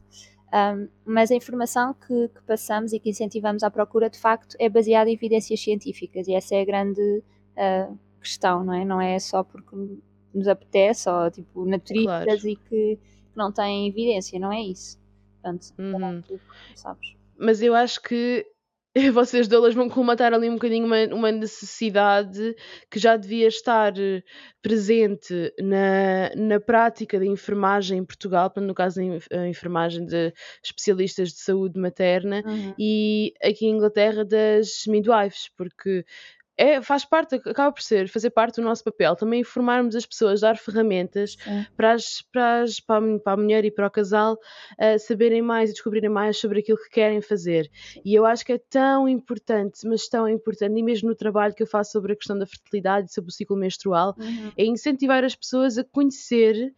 Um, 0.54 0.88
mas 1.04 1.30
a 1.30 1.34
informação 1.34 1.92
que, 1.94 2.28
que 2.28 2.42
passamos 2.46 2.92
e 2.92 3.00
que 3.00 3.10
incentivamos 3.10 3.62
à 3.62 3.70
procura, 3.70 4.08
de 4.08 4.18
facto, 4.18 4.56
é 4.60 4.68
baseada 4.68 5.10
em 5.10 5.14
evidências 5.14 5.60
científicas 5.60 6.28
e 6.28 6.34
essa 6.34 6.54
é 6.54 6.62
a 6.62 6.64
grande 6.64 7.00
uh, 7.02 7.98
questão, 8.20 8.64
não 8.64 8.72
é? 8.72 8.84
Não 8.84 9.00
é 9.00 9.18
só 9.18 9.42
porque 9.42 9.74
nos 10.32 10.46
apetece 10.48 11.08
ou 11.10 11.30
tipo 11.30 11.64
naturistas 11.64 12.24
Claro. 12.42 12.48
e 12.48 12.56
que, 12.56 12.98
não 13.34 13.52
têm 13.52 13.88
evidência, 13.88 14.38
não 14.38 14.52
é 14.52 14.62
isso. 14.62 14.98
Portanto, 15.42 15.74
Uhum. 15.78 16.22
tu 16.22 16.40
sabes. 16.74 17.14
Mas 17.38 17.60
eu 17.60 17.74
acho 17.74 18.00
que 18.00 18.46
vocês 19.12 19.46
doulas 19.46 19.74
vão 19.74 19.88
colmatar 19.88 20.32
ali 20.32 20.48
um 20.48 20.54
bocadinho 20.54 20.86
uma, 20.86 21.04
uma 21.14 21.32
necessidade 21.32 22.54
que 22.90 22.98
já 22.98 23.16
devia 23.16 23.46
estar 23.46 23.92
eh, 23.98 24.22
presente 24.62 25.52
na, 25.60 26.30
na 26.34 26.58
prática 26.58 27.18
da 27.18 27.26
enfermagem 27.26 27.98
em 27.98 28.04
Portugal, 28.04 28.52
no 28.56 28.74
caso 28.74 29.00
a 29.32 29.46
enfermagem 29.46 30.06
de 30.06 30.32
especialistas 30.64 31.28
de 31.30 31.40
saúde 31.40 31.78
materna 31.78 32.42
Uhum. 32.46 32.74
e 32.78 33.32
aqui 33.42 33.66
em 33.66 33.70
Inglaterra 33.76 34.24
das 34.24 34.84
midwives, 34.86 35.50
porque 35.56 36.04
é, 36.56 36.80
faz 36.80 37.04
parte, 37.04 37.34
acaba 37.36 37.70
por 37.72 37.82
ser, 37.82 38.08
fazer 38.08 38.30
parte 38.30 38.56
do 38.60 38.62
nosso 38.62 38.82
papel, 38.82 39.14
também 39.14 39.40
informarmos 39.40 39.94
as 39.94 40.06
pessoas, 40.06 40.40
dar 40.40 40.56
ferramentas 40.56 41.36
para, 41.76 41.92
as, 41.92 42.22
para, 42.32 42.62
as- 42.62 42.80
para, 42.80 43.04
a, 43.16 43.18
para 43.18 43.32
a 43.32 43.36
mulher 43.36 43.64
e 43.64 43.70
para 43.70 43.86
o 43.86 43.90
casal 43.90 44.38
ah, 44.78 44.98
saberem 44.98 45.42
mais 45.42 45.70
e 45.70 45.72
descobrirem 45.74 46.08
mais 46.10 46.38
sobre 46.38 46.60
aquilo 46.60 46.78
que 46.78 46.88
querem 46.90 47.20
fazer. 47.20 47.70
E 48.04 48.14
eu 48.14 48.24
acho 48.24 48.44
que 48.44 48.52
é 48.52 48.58
tão 48.58 49.08
importante, 49.08 49.86
mas 49.86 50.08
tão 50.08 50.28
importante, 50.28 50.78
e 50.78 50.82
mesmo 50.82 51.08
no 51.08 51.14
trabalho 51.14 51.54
que 51.54 51.62
eu 51.62 51.66
faço 51.66 51.92
sobre 51.92 52.12
a 52.12 52.16
questão 52.16 52.38
da 52.38 52.46
fertilidade, 52.46 53.12
sobre 53.12 53.30
o 53.30 53.32
ciclo 53.34 53.56
menstrual, 53.56 54.14
Uhum. 54.18 54.52
é 54.56 54.64
incentivar 54.64 55.24
as 55.24 55.34
pessoas 55.34 55.76
a 55.78 55.84
conhecer. 55.84 56.74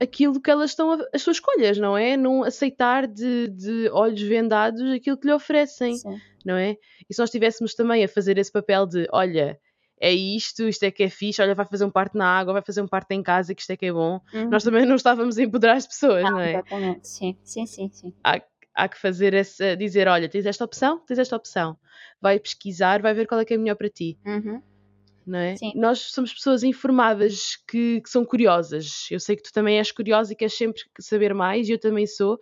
Aquilo 0.00 0.40
que 0.40 0.50
elas 0.50 0.70
estão, 0.70 0.92
a, 0.92 0.98
as 1.14 1.22
suas 1.22 1.36
escolhas, 1.36 1.78
não 1.78 1.96
é? 1.96 2.16
Não 2.16 2.42
aceitar 2.42 3.06
de, 3.06 3.48
de 3.48 3.88
olhos 3.90 4.20
vendados 4.22 4.80
aquilo 4.90 5.16
que 5.16 5.26
lhe 5.26 5.32
oferecem 5.32 5.96
Sim. 5.96 6.20
não 6.44 6.56
é? 6.56 6.76
E 7.08 7.14
se 7.14 7.20
nós 7.20 7.28
estivéssemos 7.28 7.74
também 7.74 8.02
a 8.04 8.08
fazer 8.08 8.38
esse 8.38 8.50
papel 8.50 8.86
de, 8.86 9.06
olha, 9.12 9.58
é 10.00 10.12
isto, 10.12 10.66
isto 10.68 10.82
é 10.82 10.90
que 10.90 11.04
é 11.04 11.08
fixe, 11.08 11.40
olha, 11.40 11.54
vai 11.54 11.64
fazer 11.64 11.84
um 11.84 11.90
parto 11.90 12.18
na 12.18 12.26
água, 12.26 12.54
vai 12.54 12.62
fazer 12.62 12.82
um 12.82 12.88
parto 12.88 13.12
em 13.12 13.22
casa, 13.22 13.54
que 13.54 13.60
isto 13.60 13.70
é 13.70 13.76
que 13.76 13.86
é 13.86 13.92
bom, 13.92 14.20
Uhum. 14.34 14.50
nós 14.50 14.64
também 14.64 14.84
não 14.84 14.96
estávamos 14.96 15.38
a 15.38 15.42
empoderar 15.42 15.76
as 15.76 15.86
pessoas, 15.86 16.24
não 16.24 16.40
é? 16.40 16.54
Exatamente, 16.54 17.08
sim, 17.08 17.38
sim, 17.44 17.66
sim, 17.66 17.88
sim. 17.92 18.12
Há, 18.24 18.42
há 18.74 18.88
que 18.88 18.98
fazer 18.98 19.32
essa, 19.32 19.76
dizer, 19.76 20.08
olha, 20.08 20.28
tens 20.28 20.44
esta 20.46 20.64
opção, 20.64 20.98
tens 21.06 21.20
esta 21.20 21.36
opção, 21.36 21.78
vai 22.20 22.40
pesquisar, 22.40 23.00
vai 23.00 23.14
ver 23.14 23.28
qual 23.28 23.40
é 23.40 23.44
que 23.44 23.54
é 23.54 23.56
melhor 23.56 23.76
para 23.76 23.88
ti, 23.88 24.18
Uhum. 24.26 24.60
Não 25.26 25.38
é? 25.38 25.56
Sim. 25.56 25.72
Nós 25.74 25.98
somos 26.00 26.32
pessoas 26.32 26.62
informadas 26.62 27.56
que, 27.68 28.00
que 28.00 28.10
são 28.10 28.24
curiosas, 28.24 29.06
eu 29.10 29.20
sei 29.20 29.36
que 29.36 29.42
tu 29.42 29.52
também 29.52 29.78
és 29.78 29.92
curiosa 29.92 30.32
e 30.32 30.36
queres 30.36 30.54
sempre 30.56 30.82
saber 31.00 31.34
mais, 31.34 31.68
e 31.68 31.72
eu 31.72 31.78
também 31.78 32.06
sou, 32.06 32.38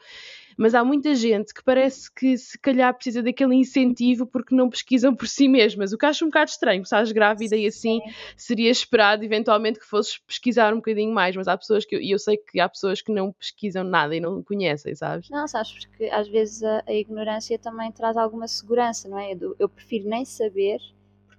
mas 0.57 0.75
há 0.75 0.85
muita 0.85 1.15
gente 1.15 1.55
que 1.55 1.63
parece 1.65 2.13
que 2.13 2.37
se 2.37 2.59
calhar 2.59 2.93
precisa 2.95 3.23
daquele 3.23 3.55
incentivo 3.55 4.27
porque 4.27 4.55
não 4.55 4.69
pesquisam 4.69 5.15
por 5.15 5.27
si 5.27 5.49
mesmas, 5.49 5.93
o 5.93 5.99
que 5.99 6.05
acho 6.07 6.25
um 6.25 6.29
bocado 6.29 6.51
estranho, 6.51 6.83
estás 6.83 7.11
grávida 7.13 7.57
e 7.57 7.67
assim 7.67 8.01
seria 8.37 8.71
esperado 8.71 9.25
eventualmente 9.25 9.79
que 9.79 9.87
fosses 9.87 10.19
pesquisar 10.19 10.73
um 10.73 10.77
bocadinho 10.77 11.13
mais, 11.15 11.35
mas 11.35 11.49
há 11.49 11.57
pessoas 11.57 11.85
que, 11.85 11.97
eu- 11.97 12.01
e 12.01 12.11
eu 12.11 12.19
sei 12.19 12.37
que 12.37 12.61
há 12.61 12.69
pessoas 12.69 13.01
que 13.01 13.13
não 13.13 13.33
pesquisam 13.33 13.85
nada 13.85 14.15
e 14.15 14.21
não 14.21 14.43
conhecem, 14.43 14.95
sabes? 14.95 15.31
Não, 15.31 15.47
sabes, 15.49 15.73
porque 15.73 16.05
às 16.13 16.29
vezes 16.29 16.63
a, 16.63 16.83
a 16.87 16.93
ignorância 16.93 17.59
também 17.59 17.91
traz 17.93 18.17
alguma 18.17 18.47
segurança, 18.47 19.09
não 19.09 19.19
é? 19.19 19.33
Eu, 19.33 19.57
eu 19.59 19.69
prefiro 19.69 20.09
nem 20.09 20.25
saber, 20.25 20.79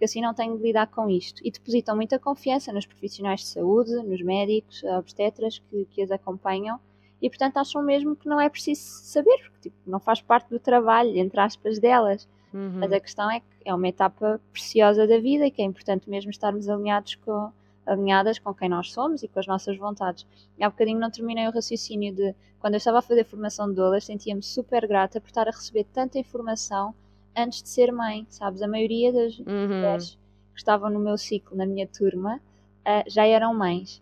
porque 0.02 0.06
assim 0.06 0.22
não 0.22 0.34
tenho 0.34 0.58
de 0.58 0.64
lidar 0.64 0.88
com 0.88 1.08
isto. 1.08 1.46
E 1.46 1.52
depositam 1.52 1.96
muita 1.96 2.18
confiança 2.18 2.74
nos 2.74 2.88
profissionais 2.88 3.42
de 3.42 3.46
saúde, 3.46 3.92
nos 3.98 4.20
médicos, 4.24 4.84
obstetras 4.84 5.60
que, 5.60 5.86
que 5.92 6.02
as 6.02 6.10
acompanham, 6.10 6.80
e 7.22 7.30
portanto 7.30 7.58
acham 7.58 7.84
mesmo 7.84 8.16
que 8.16 8.28
não 8.28 8.42
é 8.42 8.50
preciso 8.50 8.82
saber, 8.82 9.38
porque 9.44 9.70
tipo, 9.70 9.76
não 9.86 10.00
faz 10.00 10.20
parte 10.20 10.50
do 10.50 10.58
trabalho, 10.58 11.16
entre 11.16 11.40
aspas, 11.40 11.78
delas. 11.78 12.28
Uhum. 12.52 12.80
Mas 12.80 12.92
a 12.92 13.00
questão 13.00 13.30
é 13.30 13.42
que 13.42 13.46
é 13.64 13.72
uma 13.76 13.88
etapa 13.88 14.42
preciosa 14.52 15.06
da 15.06 15.20
vida 15.20 15.46
e 15.46 15.52
que 15.52 15.62
é 15.62 15.66
importante 15.66 16.10
mesmo 16.10 16.32
estarmos 16.32 16.68
alinhados 16.68 17.14
com, 17.14 17.52
alinhadas 17.86 18.40
com 18.40 18.56
quem 18.56 18.70
nós 18.70 18.92
somos 18.92 19.22
e 19.22 19.28
com 19.28 19.40
as 19.40 19.46
nossas 19.46 19.78
vontades. 19.78 20.26
E 20.58 20.64
há 20.64 20.70
bocadinho 20.72 21.00
não 21.00 21.12
terminei 21.12 21.48
o 21.48 21.52
raciocínio 21.52 22.12
de 22.12 22.34
quando 22.60 22.74
eu 22.74 22.80
estava 22.80 22.98
a 22.98 23.04
fazer 23.04 23.24
formação 23.24 23.70
de 23.70 23.76
doulas, 23.76 24.06
sentia-me 24.06 24.42
super 24.42 24.88
grata 24.88 25.22
por 25.22 25.28
estar 25.28 25.48
a 25.48 25.52
receber 25.52 25.84
tanta 25.94 26.18
informação 26.18 26.96
antes 27.36 27.62
de 27.64 27.70
ser 27.70 27.92
mãe, 27.92 28.26
sabes? 28.30 28.62
A 28.62 28.68
maioria 28.68 29.12
das 29.14 29.42
Uhum. 29.46 29.76
mulheres 29.78 30.18
que 30.54 30.60
estavam 30.60 30.90
no 30.90 31.00
meu 31.00 31.18
ciclo, 31.18 31.58
na 31.58 31.66
minha 31.66 31.88
turma, 31.88 32.42
ah, 32.86 33.04
já 33.08 33.26
eram 33.26 33.54
mães. 33.54 34.02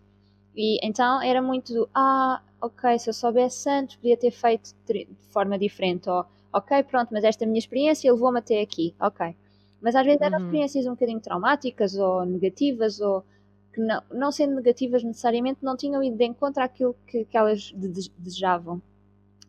E 0.54 0.78
então 0.86 1.22
era 1.22 1.40
muito 1.42 1.72
do, 1.72 1.88
ah, 1.94 2.42
ok, 2.60 2.98
se 2.98 3.08
eu 3.10 3.14
soubesse 3.14 3.68
antes, 3.68 3.96
podia 3.96 4.16
ter 4.16 4.30
feito 4.30 4.74
de 4.86 5.06
forma 5.32 5.58
diferente. 5.58 6.08
Ou, 6.10 6.24
ok, 6.52 6.82
pronto, 6.84 7.10
mas 7.12 7.24
esta 7.24 7.46
minha 7.46 7.58
experiência 7.58 8.12
levou-me 8.12 8.38
até 8.38 8.60
aqui, 8.60 8.94
ok. 9.00 9.34
Mas 9.80 9.94
às 9.96 10.04
vezes 10.04 10.20
eram 10.20 10.38
Uhum. 10.38 10.38
experiências 10.38 10.86
um 10.86 10.90
bocadinho 10.90 11.20
traumáticas 11.20 11.94
ou 11.96 12.24
negativas, 12.26 13.00
ou 13.00 13.24
que 13.72 13.80
não, 13.80 14.02
não 14.10 14.32
sendo 14.32 14.54
negativas 14.56 15.02
necessariamente, 15.04 15.60
não 15.64 15.76
tinham 15.76 16.02
ido 16.02 16.16
de 16.16 16.24
encontro 16.24 16.62
àquilo 16.62 16.94
que, 17.06 17.24
que 17.24 17.36
elas 17.36 17.62
de- 17.74 17.88
de- 17.88 18.10
desejavam. 18.18 18.82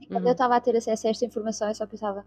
E 0.01 0.05
Quando 0.07 0.25
uhum. 0.25 0.27
eu 0.27 0.33
estava 0.33 0.55
a 0.55 0.61
ter 0.61 0.75
acesso 0.75 1.07
a 1.07 1.09
esta 1.11 1.25
informação, 1.25 1.67
eu 1.67 1.75
só 1.75 1.87
pensava, 1.87 2.25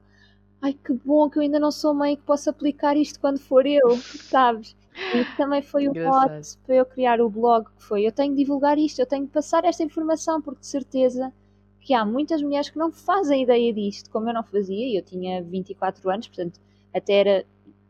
ai 0.62 0.72
que 0.72 0.92
bom 0.92 1.28
que 1.28 1.38
eu 1.38 1.42
ainda 1.42 1.60
não 1.60 1.70
sou 1.70 1.94
mãe 1.94 2.16
que 2.16 2.22
posso 2.22 2.48
aplicar 2.50 2.96
isto 2.96 3.20
quando 3.20 3.38
for 3.38 3.66
eu, 3.66 3.96
sabes? 3.98 4.76
E 5.14 5.24
também 5.36 5.60
foi 5.60 5.88
o 5.88 5.94
mote 5.94 6.56
para 6.64 6.76
eu 6.76 6.86
criar 6.86 7.20
o 7.20 7.28
blog, 7.28 7.66
que 7.76 7.82
foi 7.82 8.06
eu 8.06 8.12
tenho 8.12 8.32
de 8.32 8.38
divulgar 8.38 8.78
isto, 8.78 9.00
eu 9.00 9.06
tenho 9.06 9.26
de 9.26 9.32
passar 9.32 9.64
esta 9.64 9.82
informação, 9.82 10.40
porque 10.40 10.60
de 10.60 10.66
certeza 10.66 11.32
que 11.80 11.92
há 11.92 12.04
muitas 12.04 12.40
mulheres 12.40 12.70
que 12.70 12.78
não 12.78 12.90
fazem 12.90 13.42
ideia 13.42 13.72
disto, 13.72 14.08
como 14.10 14.28
eu 14.28 14.34
não 14.34 14.42
fazia, 14.42 14.86
e 14.86 14.96
eu 14.96 15.02
tinha 15.02 15.42
24 15.42 16.08
anos, 16.10 16.28
portanto 16.28 16.60
até 16.94 17.12
era 17.14 17.46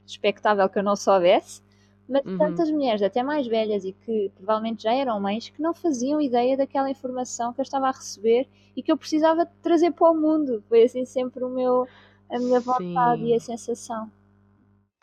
expectável 0.07 0.69
que 0.69 0.79
eu 0.79 0.83
não 0.83 0.97
soubesse, 0.97 1.63
mas 2.09 2.25
uhum. 2.25 2.37
tantas 2.37 2.71
mulheres, 2.71 3.03
até 3.03 3.23
mais 3.23 3.47
velhas 3.47 3.85
e 3.85 3.93
que 3.93 4.31
provavelmente 4.37 4.83
já 4.83 4.93
eram 4.93 5.21
mães, 5.21 5.49
que 5.49 5.63
não 5.63 5.73
faziam 5.73 6.21
ideia 6.21 6.57
daquela 6.57 6.91
informação 6.91 7.53
que 7.53 7.61
eu 7.61 7.63
estava 7.63 7.89
a 7.89 7.93
receber 7.93 8.47
e 8.77 8.83
que 8.83 8.93
eu 8.93 8.97
precisava 8.97 9.47
trazer 9.63 9.93
para 9.93 10.11
o 10.11 10.15
mundo. 10.15 10.63
Foi 10.69 10.83
assim 10.83 11.05
sempre 11.05 11.43
o 11.43 11.49
meu, 11.49 11.89
a 12.31 12.39
minha 12.39 12.61
vontade 12.61 13.23
Sim. 13.23 13.29
e 13.29 13.35
a 13.35 13.41
sensação. 13.41 14.11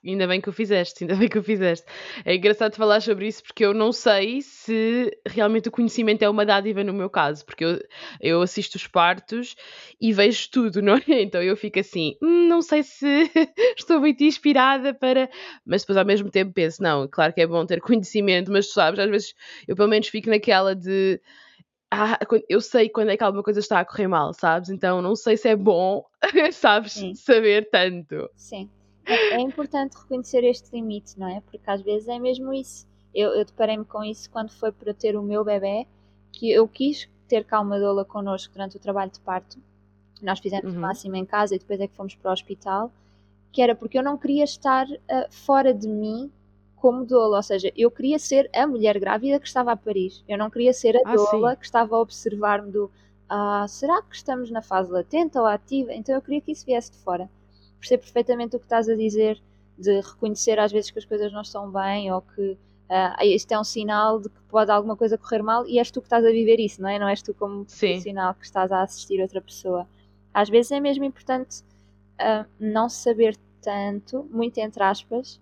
Ainda 0.04 0.26
bem 0.26 0.42
que 0.42 0.50
o 0.50 0.52
fizeste, 0.52 1.04
ainda 1.04 1.16
bem 1.16 1.30
que 1.30 1.38
o 1.38 1.44
fizeste. 1.44 1.86
É 2.26 2.34
engraçado 2.34 2.76
falar 2.76 3.02
sobre 3.02 3.28
isso 3.28 3.44
porque 3.44 3.64
eu 3.64 3.72
não 3.72 3.92
sei 3.92 4.42
se 4.42 5.16
realmente 5.28 5.70
o 5.70 5.72
conhecimento 5.72 6.24
é 6.24 6.30
uma 6.30 6.44
dádiva 6.44 6.84
no 6.84 6.92
meu 6.92 7.08
caso, 7.08 7.46
porque 7.46 7.64
eu, 7.64 7.80
eu 8.20 8.42
assisto 8.42 8.78
os 8.78 8.88
partos 8.88 9.56
e 10.00 10.12
vejo 10.12 10.50
tudo, 10.50 10.82
não 10.82 10.96
é? 10.96 11.02
Então 11.22 11.42
eu 11.44 11.56
fico 11.56 11.80
assim, 11.80 12.18
hum, 12.20 12.48
não 12.48 12.64
sei 12.64 12.82
se 12.82 13.06
estou 13.78 14.00
muito 14.00 14.24
inspirada 14.24 14.92
para. 14.92 15.30
Mas 15.64 15.84
depois 15.84 15.98
ao 15.98 16.06
mesmo 16.06 16.32
tempo 16.32 16.52
penso, 16.52 16.82
não, 16.82 17.08
claro 17.08 17.32
que 17.32 17.42
é 17.42 17.46
bom 17.46 17.64
ter 17.64 17.80
conhecimento, 17.80 18.52
mas 18.52 18.68
tu 18.68 18.74
sabes, 18.74 19.00
às 19.00 19.10
vezes 19.10 19.36
eu 19.68 19.76
pelo 19.76 19.90
menos 19.90 20.08
fico 20.08 20.32
naquela 20.32 20.76
de. 20.76 21.22
Ah, 21.94 22.18
eu 22.48 22.62
sei 22.62 22.88
quando 22.88 23.10
é 23.10 23.18
que 23.18 23.24
alguma 23.24 23.44
coisa 23.44 23.60
está 23.60 23.82
a 23.82 23.86
correr 23.86 24.08
mal, 24.08 24.34
sabes? 24.34 24.70
Então 24.70 25.02
não 25.02 25.16
sei 25.16 25.36
se 25.36 25.50
é 25.50 25.56
bom, 25.58 26.06
sabes, 26.54 26.94
Sim. 26.94 27.14
saber 27.14 27.70
tanto. 27.70 28.30
Sim 28.36 28.70
é, 29.06 29.36
é, 29.36 29.40
importante 29.40 29.98
reconhecer 29.98 30.44
este 30.44 30.72
limite, 30.74 31.20
não 31.20 31.28
é? 31.28 31.42
Porque 31.42 31.70
às 31.70 31.82
vezes 31.82 32.08
é 32.08 32.20
mesmo 32.20 32.54
isso. 32.54 32.88
Eu, 33.14 33.32
eu 33.32 33.46
deparei-me 33.46 33.86
com 33.86 34.04
isso 34.04 34.30
quando 34.30 34.52
foi 34.52 34.72
para 34.72 34.94
ter 34.94 35.18
o 35.18 35.24
meu 35.24 35.44
bebê, 35.44 35.86
que 36.32 36.50
eu 36.52 36.68
quis 36.68 37.10
ter 37.28 37.44
calma 37.44 37.80
doula 37.80 38.06
connosco 38.06 38.54
durante 38.54 38.78
o 38.78 38.80
trabalho 38.80 39.12
de 39.12 39.20
parto. 39.20 39.58
Nós 40.22 40.40
fizemos 40.40 40.72
uhum. 40.72 40.78
o 40.78 40.82
máximo 40.82 41.16
em 41.16 41.26
casa 41.26 41.56
e 41.56 41.60
depois 41.60 41.80
é 41.80 41.88
que 41.88 41.96
fomos 41.96 42.16
para 42.16 42.30
o 42.30 42.34
hospital, 42.34 42.92
que 43.52 43.62
era 43.62 43.76
porque 43.76 43.98
eu 43.98 44.04
não 44.04 44.18
queria 44.18 44.44
estar 44.44 44.88
uh, 44.88 45.00
fora 45.30 45.74
de 45.74 45.88
mim 45.88 46.32
como 46.82 47.06
doula, 47.06 47.38
ou 47.38 47.44
seja, 47.44 47.72
eu 47.76 47.92
queria 47.92 48.18
ser 48.18 48.50
a 48.54 48.66
mulher 48.66 49.00
grávida 49.00 49.40
que 49.40 49.48
estava 49.48 49.72
a 49.72 49.78
parir. 49.78 50.12
Eu 50.28 50.38
não 50.38 50.50
queria 50.50 50.74
ser 50.74 50.98
a 50.98 51.02
ah, 51.06 51.16
doula 51.16 51.52
sim. 51.52 51.58
que 51.58 51.66
estava 51.66 51.96
a 51.96 52.00
observar-me 52.00 52.72
do 52.72 52.92
ah, 53.30 53.66
será 53.68 54.02
que 54.02 54.16
estamos 54.16 54.50
na 54.50 54.62
fase 54.62 54.92
latente 54.92 55.38
ou 55.38 55.46
ativa? 55.46 55.94
Então 55.94 56.16
eu 56.16 56.22
queria 56.22 56.42
que 56.42 56.52
isso 56.52 56.66
viesse 56.66 56.92
de 56.92 56.98
fora 56.98 57.30
percebo 57.82 58.04
perfeitamente 58.04 58.56
o 58.56 58.60
que 58.60 58.66
estás 58.66 58.88
a 58.88 58.96
dizer, 58.96 59.42
de 59.78 60.00
reconhecer 60.00 60.60
às 60.60 60.72
vezes 60.72 60.92
que 60.92 61.00
as 61.00 61.06
coisas 61.06 61.34
não 61.34 61.42
estão 61.42 61.70
bem 61.70 62.12
ou 62.14 62.22
que 62.22 62.52
uh, 62.52 63.24
isto 63.24 63.52
é 63.52 63.60
um 63.60 63.64
sinal 63.64 64.20
de 64.20 64.30
que 64.30 64.40
pode 64.48 64.72
alguma 64.72 64.96
coisa 64.96 65.18
correr 65.18 65.42
mal 65.42 65.68
e 65.68 65.80
és 65.80 65.90
tu 65.90 66.00
que 66.00 66.06
estás 66.06 66.24
a 66.24 66.30
viver 66.30 66.60
isso, 66.60 66.82
não 66.82 66.88
é? 66.88 67.00
Não 67.00 67.10
és 67.10 67.22
tu 67.22 67.34
como 67.34 67.66
sinal 67.68 68.36
que 68.36 68.46
estás 68.46 68.72
a 68.72 68.84
assistir 68.84 69.20
outra 69.20 69.42
pessoa. 69.42 69.88
Às 70.34 70.50
vezes 70.50 70.72
é 70.72 70.80
mesmo 70.80 71.04
importante 71.04 71.64
uh, 72.22 72.48
não 72.60 72.88
saber 72.88 73.36
tanto, 73.62 74.24
muito 74.32 74.60
entre 74.60 74.84
aspas, 74.84 75.42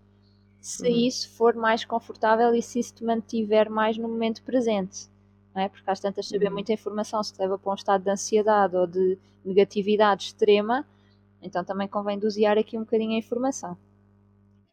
se 0.59 0.87
uhum. 0.87 0.95
isso 0.95 1.29
for 1.29 1.55
mais 1.55 1.85
confortável 1.85 2.53
e 2.53 2.61
se 2.61 2.79
isso 2.79 2.95
te 2.95 3.03
mantiver 3.03 3.69
mais 3.69 3.97
no 3.97 4.07
momento 4.07 4.43
presente. 4.43 5.07
Não 5.53 5.61
é? 5.61 5.69
Porque 5.69 5.89
às 5.89 5.99
tantas 5.99 6.27
saber 6.27 6.47
uhum. 6.47 6.53
muita 6.53 6.73
informação 6.73 7.23
se 7.23 7.33
te 7.33 7.39
leva 7.39 7.57
para 7.57 7.71
um 7.71 7.75
estado 7.75 8.03
de 8.03 8.09
ansiedade 8.09 8.75
ou 8.75 8.85
de 8.85 9.17
negatividade 9.43 10.25
extrema, 10.25 10.85
então 11.41 11.63
também 11.63 11.87
convém 11.87 12.19
dosear 12.19 12.57
aqui 12.57 12.77
um 12.77 12.81
bocadinho 12.81 13.13
a 13.13 13.17
informação. 13.17 13.77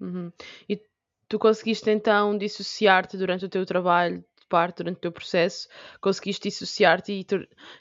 Uhum. 0.00 0.30
E 0.68 0.80
tu 1.28 1.38
conseguiste 1.38 1.88
então 1.90 2.36
dissociar-te 2.36 3.16
durante 3.16 3.44
o 3.44 3.48
teu 3.48 3.64
trabalho 3.64 4.18
de 4.18 4.46
parto, 4.48 4.78
durante 4.82 4.98
o 4.98 5.00
teu 5.00 5.12
processo, 5.12 5.68
conseguiste 6.00 6.48
dissociar-te 6.48 7.12
e 7.12 7.26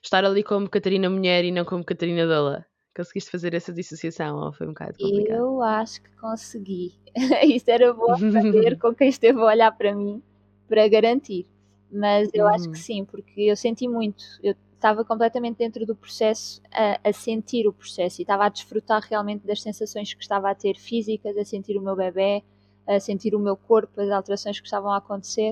estar 0.02 0.24
ali 0.24 0.44
como 0.44 0.70
Catarina 0.70 1.10
mulher 1.10 1.44
e 1.44 1.52
não 1.52 1.66
como 1.66 1.84
Catarina 1.84 2.26
Dala? 2.26 2.66
Conseguiste 2.96 3.30
fazer 3.30 3.54
essa 3.54 3.74
dissociação 3.74 4.38
ou 4.38 4.54
foi 4.54 4.68
um 4.68 4.70
bocado 4.70 4.98
complicado? 4.98 5.38
Eu 5.38 5.62
acho 5.62 6.02
que 6.02 6.10
consegui. 6.16 6.94
Isso 7.44 7.70
era 7.70 7.94
bom 7.94 8.16
saber 8.18 8.78
com 8.80 8.94
quem 8.96 9.10
esteve 9.10 9.40
a 9.40 9.46
olhar 9.46 9.72
para 9.72 9.94
mim 9.94 10.22
para 10.68 10.88
garantir. 10.88 11.46
Mas 11.92 12.30
eu 12.34 12.46
uhum. 12.46 12.54
acho 12.54 12.64
que 12.64 12.70
uhum. 12.70 12.76
sim, 12.76 13.06
porque 13.06 13.42
eu 13.42 13.56
senti 13.56 13.88
muito. 13.88 14.24
Eu 14.42 14.56
estava 14.74 15.04
completamente 15.04 15.58
dentro 15.58 15.86
do 15.86 15.96
processo, 15.96 16.62
a, 16.72 17.10
a, 17.10 17.14
sentir 17.14 17.68
o 17.68 17.74
processo 17.74 18.22
e 18.22 18.24
estava 18.24 18.46
a 18.46 18.50
desfrutar 18.50 19.02
realmente 19.10 19.46
das 19.46 19.62
sensações 19.62 20.14
que 20.14 20.22
estava 20.22 20.50
a 20.50 20.56
ter 20.56 20.76
físicas, 20.76 21.36
a 21.38 21.44
sentir 21.44 21.78
o 21.78 21.82
meu 21.82 21.96
bebê, 21.96 22.44
a 22.88 23.00
sentir 23.00 23.36
o 23.36 23.40
meu 23.40 23.58
corpo, 23.58 24.00
as 24.00 24.10
alterações 24.10 24.60
que 24.60 24.68
estavam 24.68 24.92
a 24.92 24.98
acontecer. 24.98 25.52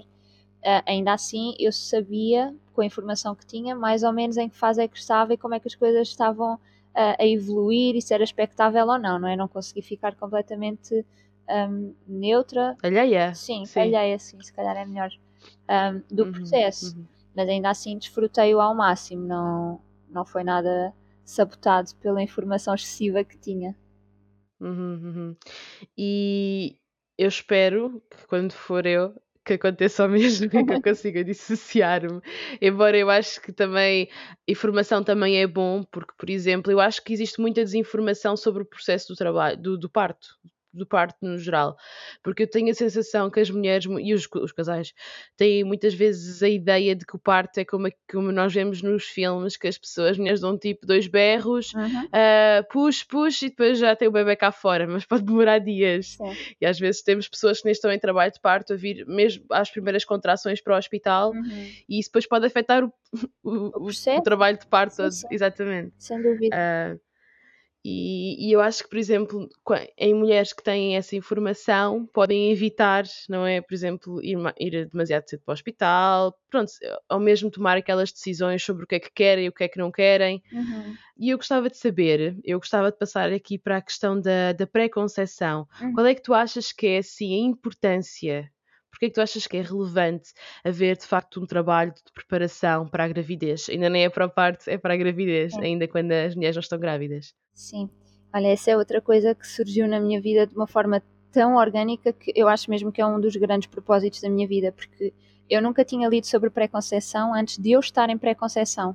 Uh, 0.61 0.83
ainda 0.85 1.13
assim, 1.13 1.55
eu 1.59 1.71
sabia, 1.71 2.55
com 2.73 2.81
a 2.81 2.85
informação 2.85 3.35
que 3.35 3.45
tinha, 3.45 3.75
mais 3.75 4.03
ou 4.03 4.13
menos 4.13 4.37
em 4.37 4.47
que 4.47 4.55
fase 4.55 4.81
é 4.81 4.87
que 4.87 4.97
estava 4.97 5.33
e 5.33 5.37
como 5.37 5.53
é 5.55 5.59
que 5.59 5.67
as 5.67 5.75
coisas 5.75 6.07
estavam 6.07 6.59
a 6.95 7.25
evoluir 7.25 7.95
e 7.95 8.01
se 8.01 8.13
era 8.13 8.23
expectável 8.23 8.85
ou 8.87 8.99
não, 8.99 9.19
não 9.19 9.27
é? 9.27 9.35
Não 9.35 9.47
consegui 9.47 9.81
ficar 9.81 10.15
completamente 10.15 11.05
um, 11.49 11.93
neutra. 12.07 12.75
Alheia? 12.83 13.33
Sim, 13.33 13.65
sim, 13.65 13.79
alheia, 13.79 14.19
sim, 14.19 14.39
se 14.41 14.53
calhar 14.53 14.77
é 14.77 14.85
melhor. 14.85 15.09
Um, 15.69 16.15
do 16.15 16.23
uhum, 16.23 16.31
processo. 16.31 16.95
Uhum 16.95 17.05
mas 17.35 17.49
ainda 17.49 17.69
assim 17.69 17.97
desfrutei-o 17.97 18.61
ao 18.61 18.75
máximo, 18.75 19.25
não, 19.25 19.81
não 20.09 20.25
foi 20.25 20.43
nada 20.43 20.93
sabotado 21.25 21.95
pela 21.95 22.21
informação 22.21 22.75
excessiva 22.75 23.23
que 23.23 23.37
tinha. 23.37 23.75
Uhum, 24.59 25.01
uhum. 25.03 25.35
E 25.97 26.77
eu 27.17 27.27
espero 27.27 28.01
que 28.09 28.27
quando 28.27 28.53
for 28.53 28.85
eu 28.85 29.13
que 29.43 29.53
aconteça 29.53 30.05
o 30.05 30.09
mesmo, 30.09 30.49
que 30.49 30.57
eu 30.57 30.65
consiga 30.81 31.23
dissociar-me. 31.23 32.21
Embora 32.61 32.97
eu 32.97 33.09
acho 33.09 33.41
que 33.41 33.51
também 33.51 34.09
informação 34.47 35.03
também 35.03 35.41
é 35.41 35.47
bom, 35.47 35.83
porque, 35.83 36.13
por 36.17 36.29
exemplo, 36.29 36.71
eu 36.71 36.79
acho 36.79 37.03
que 37.03 37.13
existe 37.13 37.39
muita 37.41 37.63
desinformação 37.63 38.37
sobre 38.37 38.63
o 38.63 38.65
processo 38.65 39.09
do 39.09 39.15
trabalho, 39.15 39.57
do, 39.57 39.77
do 39.77 39.89
parto, 39.89 40.37
do 40.73 40.85
parto 40.85 41.17
no 41.21 41.37
geral, 41.37 41.77
porque 42.23 42.43
eu 42.43 42.49
tenho 42.49 42.71
a 42.71 42.73
sensação 42.73 43.29
que 43.29 43.39
as 43.39 43.49
mulheres 43.49 43.85
e 44.01 44.13
os, 44.13 44.27
os 44.33 44.51
casais 44.51 44.93
têm 45.37 45.63
muitas 45.63 45.93
vezes 45.93 46.41
a 46.41 46.49
ideia 46.49 46.95
de 46.95 47.05
que 47.05 47.15
o 47.15 47.19
parto 47.19 47.59
é 47.59 47.65
como, 47.65 47.87
como 48.11 48.31
nós 48.31 48.53
vemos 48.53 48.81
nos 48.81 49.05
filmes, 49.05 49.55
que 49.55 49.67
as 49.67 49.77
pessoas, 49.77 50.11
as 50.11 50.17
mulheres 50.17 50.41
dão 50.41 50.57
tipo 50.57 50.85
dois 50.85 51.07
berros, 51.07 51.73
uhum. 51.73 52.05
uh, 52.05 52.67
push, 52.71 53.03
push, 53.03 53.43
e 53.43 53.49
depois 53.49 53.77
já 53.77 53.95
tem 53.95 54.07
o 54.07 54.11
bebê 54.11 54.35
cá 54.35 54.51
fora, 54.51 54.87
mas 54.87 55.05
pode 55.05 55.23
demorar 55.23 55.59
dias. 55.59 56.17
E 56.59 56.65
às 56.65 56.79
vezes 56.79 57.01
temos 57.01 57.27
pessoas 57.27 57.59
que 57.59 57.65
nem 57.65 57.71
estão 57.71 57.91
em 57.91 57.99
trabalho 57.99 58.31
de 58.31 58.39
parto 58.39 58.73
a 58.73 58.75
vir 58.75 59.05
mesmo 59.05 59.45
às 59.51 59.69
primeiras 59.69 60.03
contrações 60.03 60.61
para 60.61 60.75
o 60.75 60.77
hospital, 60.77 61.31
uhum. 61.31 61.71
e 61.87 61.99
isso 61.99 62.09
depois 62.09 62.25
pode 62.25 62.45
afetar 62.45 62.83
o, 62.83 62.93
o, 63.43 63.87
o, 63.87 64.17
o 64.17 64.21
trabalho 64.21 64.57
de 64.57 64.65
parto, 64.67 64.95
sim, 64.95 65.11
sim. 65.11 65.27
exatamente. 65.29 65.93
Sem 65.97 66.21
dúvida. 66.21 66.55
Uh, 66.55 67.12
e, 67.85 68.47
e, 68.47 68.51
eu 68.51 68.61
acho 68.61 68.83
que, 68.83 68.89
por 68.89 68.97
exemplo, 68.97 69.49
em 69.97 70.13
mulheres 70.13 70.53
que 70.53 70.63
têm 70.63 70.95
essa 70.95 71.17
informação, 71.17 72.05
podem 72.13 72.49
evitar, 72.49 73.03
não 73.27 73.45
é? 73.45 73.59
Por 73.59 73.73
exemplo, 73.73 74.23
ir, 74.23 74.37
ir 74.57 74.87
demasiado 74.87 75.27
cedo 75.27 75.41
para 75.43 75.51
o 75.51 75.53
hospital, 75.53 76.39
pronto, 76.49 76.71
ao 77.09 77.19
mesmo 77.19 77.51
tomar 77.51 77.75
aquelas 77.75 78.13
decisões 78.13 78.63
sobre 78.63 78.85
o 78.85 78.87
que 78.87 78.95
é 78.95 78.99
que 79.01 79.11
querem 79.11 79.45
e 79.45 79.49
o 79.49 79.51
que 79.51 79.65
é 79.65 79.67
que 79.67 79.77
não 79.77 79.91
querem. 79.91 80.41
Uhum. 80.53 80.95
E 81.17 81.29
eu 81.29 81.37
gostava 81.37 81.69
de 81.69 81.77
saber, 81.77 82.39
eu 82.45 82.57
gostava 82.57 82.89
de 82.89 82.97
passar 82.97 83.33
aqui 83.33 83.57
para 83.57 83.77
a 83.77 83.81
questão 83.81 84.19
da, 84.19 84.53
da 84.53 84.65
pré-conceição. 84.65 85.67
Uhum. 85.81 85.93
Qual 85.93 86.05
é 86.05 86.15
que 86.15 86.21
tu 86.21 86.33
achas 86.33 86.71
que 86.71 86.87
é, 86.87 86.97
assim, 86.99 87.33
a 87.35 87.47
importância 87.49 88.49
Porquê 88.93 89.07
é 89.07 89.09
que 89.09 89.15
tu 89.15 89.21
achas 89.21 89.47
que 89.47 89.57
é 89.57 89.61
relevante 89.61 90.33
haver 90.63 90.95
de 90.95 91.07
facto 91.07 91.41
um 91.41 91.47
trabalho 91.47 91.91
de 91.91 92.13
preparação 92.13 92.87
para 92.87 93.05
a 93.05 93.07
gravidez? 93.07 93.67
Ainda 93.67 93.89
nem 93.89 94.03
é 94.03 94.09
para 94.09 94.25
a 94.25 94.29
parte, 94.29 94.69
é 94.69 94.77
para 94.77 94.93
a 94.93 94.97
gravidez, 94.97 95.55
é. 95.55 95.61
ainda 95.61 95.87
quando 95.87 96.11
as 96.11 96.35
mulheres 96.35 96.55
não 96.55 96.61
estão 96.61 96.77
grávidas. 96.77 97.33
Sim, 97.55 97.89
olha, 98.31 98.49
essa 98.49 98.69
é 98.69 98.77
outra 98.77 99.01
coisa 99.01 99.33
que 99.33 99.47
surgiu 99.47 99.87
na 99.87 99.99
minha 99.99 100.21
vida 100.21 100.45
de 100.45 100.55
uma 100.55 100.67
forma 100.67 101.01
tão 101.31 101.55
orgânica 101.55 102.13
que 102.13 102.31
eu 102.35 102.47
acho 102.47 102.69
mesmo 102.69 102.91
que 102.91 103.01
é 103.01 103.05
um 103.05 103.19
dos 103.19 103.35
grandes 103.35 103.67
propósitos 103.67 104.21
da 104.21 104.29
minha 104.29 104.47
vida, 104.47 104.71
porque 104.71 105.11
eu 105.49 105.59
nunca 105.59 105.83
tinha 105.83 106.07
lido 106.07 106.27
sobre 106.27 106.51
pré-conceição 106.51 107.33
antes 107.33 107.57
de 107.57 107.71
eu 107.71 107.79
estar 107.79 108.11
em 108.11 108.17
pré-conceição. 108.17 108.91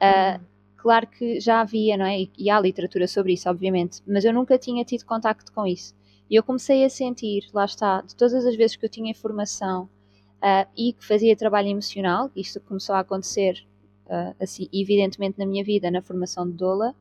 Uh, 0.00 0.38
hum. 0.38 0.44
Claro 0.76 1.08
que 1.08 1.40
já 1.40 1.60
havia, 1.60 1.96
não 1.96 2.06
é? 2.06 2.26
E 2.38 2.48
há 2.48 2.58
literatura 2.58 3.06
sobre 3.06 3.34
isso, 3.34 3.50
obviamente, 3.50 4.00
mas 4.06 4.24
eu 4.24 4.32
nunca 4.32 4.56
tinha 4.56 4.82
tido 4.82 5.04
contacto 5.04 5.52
com 5.52 5.66
isso. 5.66 5.94
E 6.30 6.36
eu 6.36 6.44
comecei 6.44 6.84
a 6.84 6.88
sentir, 6.88 7.48
lá 7.52 7.64
está, 7.64 8.02
de 8.02 8.14
todas 8.14 8.46
as 8.46 8.54
vezes 8.54 8.76
que 8.76 8.84
eu 8.84 8.88
tinha 8.88 9.10
informação 9.10 9.90
uh, 10.36 10.70
e 10.76 10.92
que 10.92 11.04
fazia 11.04 11.34
trabalho 11.34 11.68
emocional, 11.68 12.30
isto 12.36 12.60
começou 12.60 12.94
a 12.94 13.00
acontecer, 13.00 13.66
uh, 14.06 14.34
assim, 14.40 14.68
evidentemente 14.72 15.36
na 15.38 15.44
minha 15.44 15.64
vida, 15.64 15.90
na 15.90 16.00
formação 16.00 16.48
de 16.48 16.52
doula, 16.52 16.94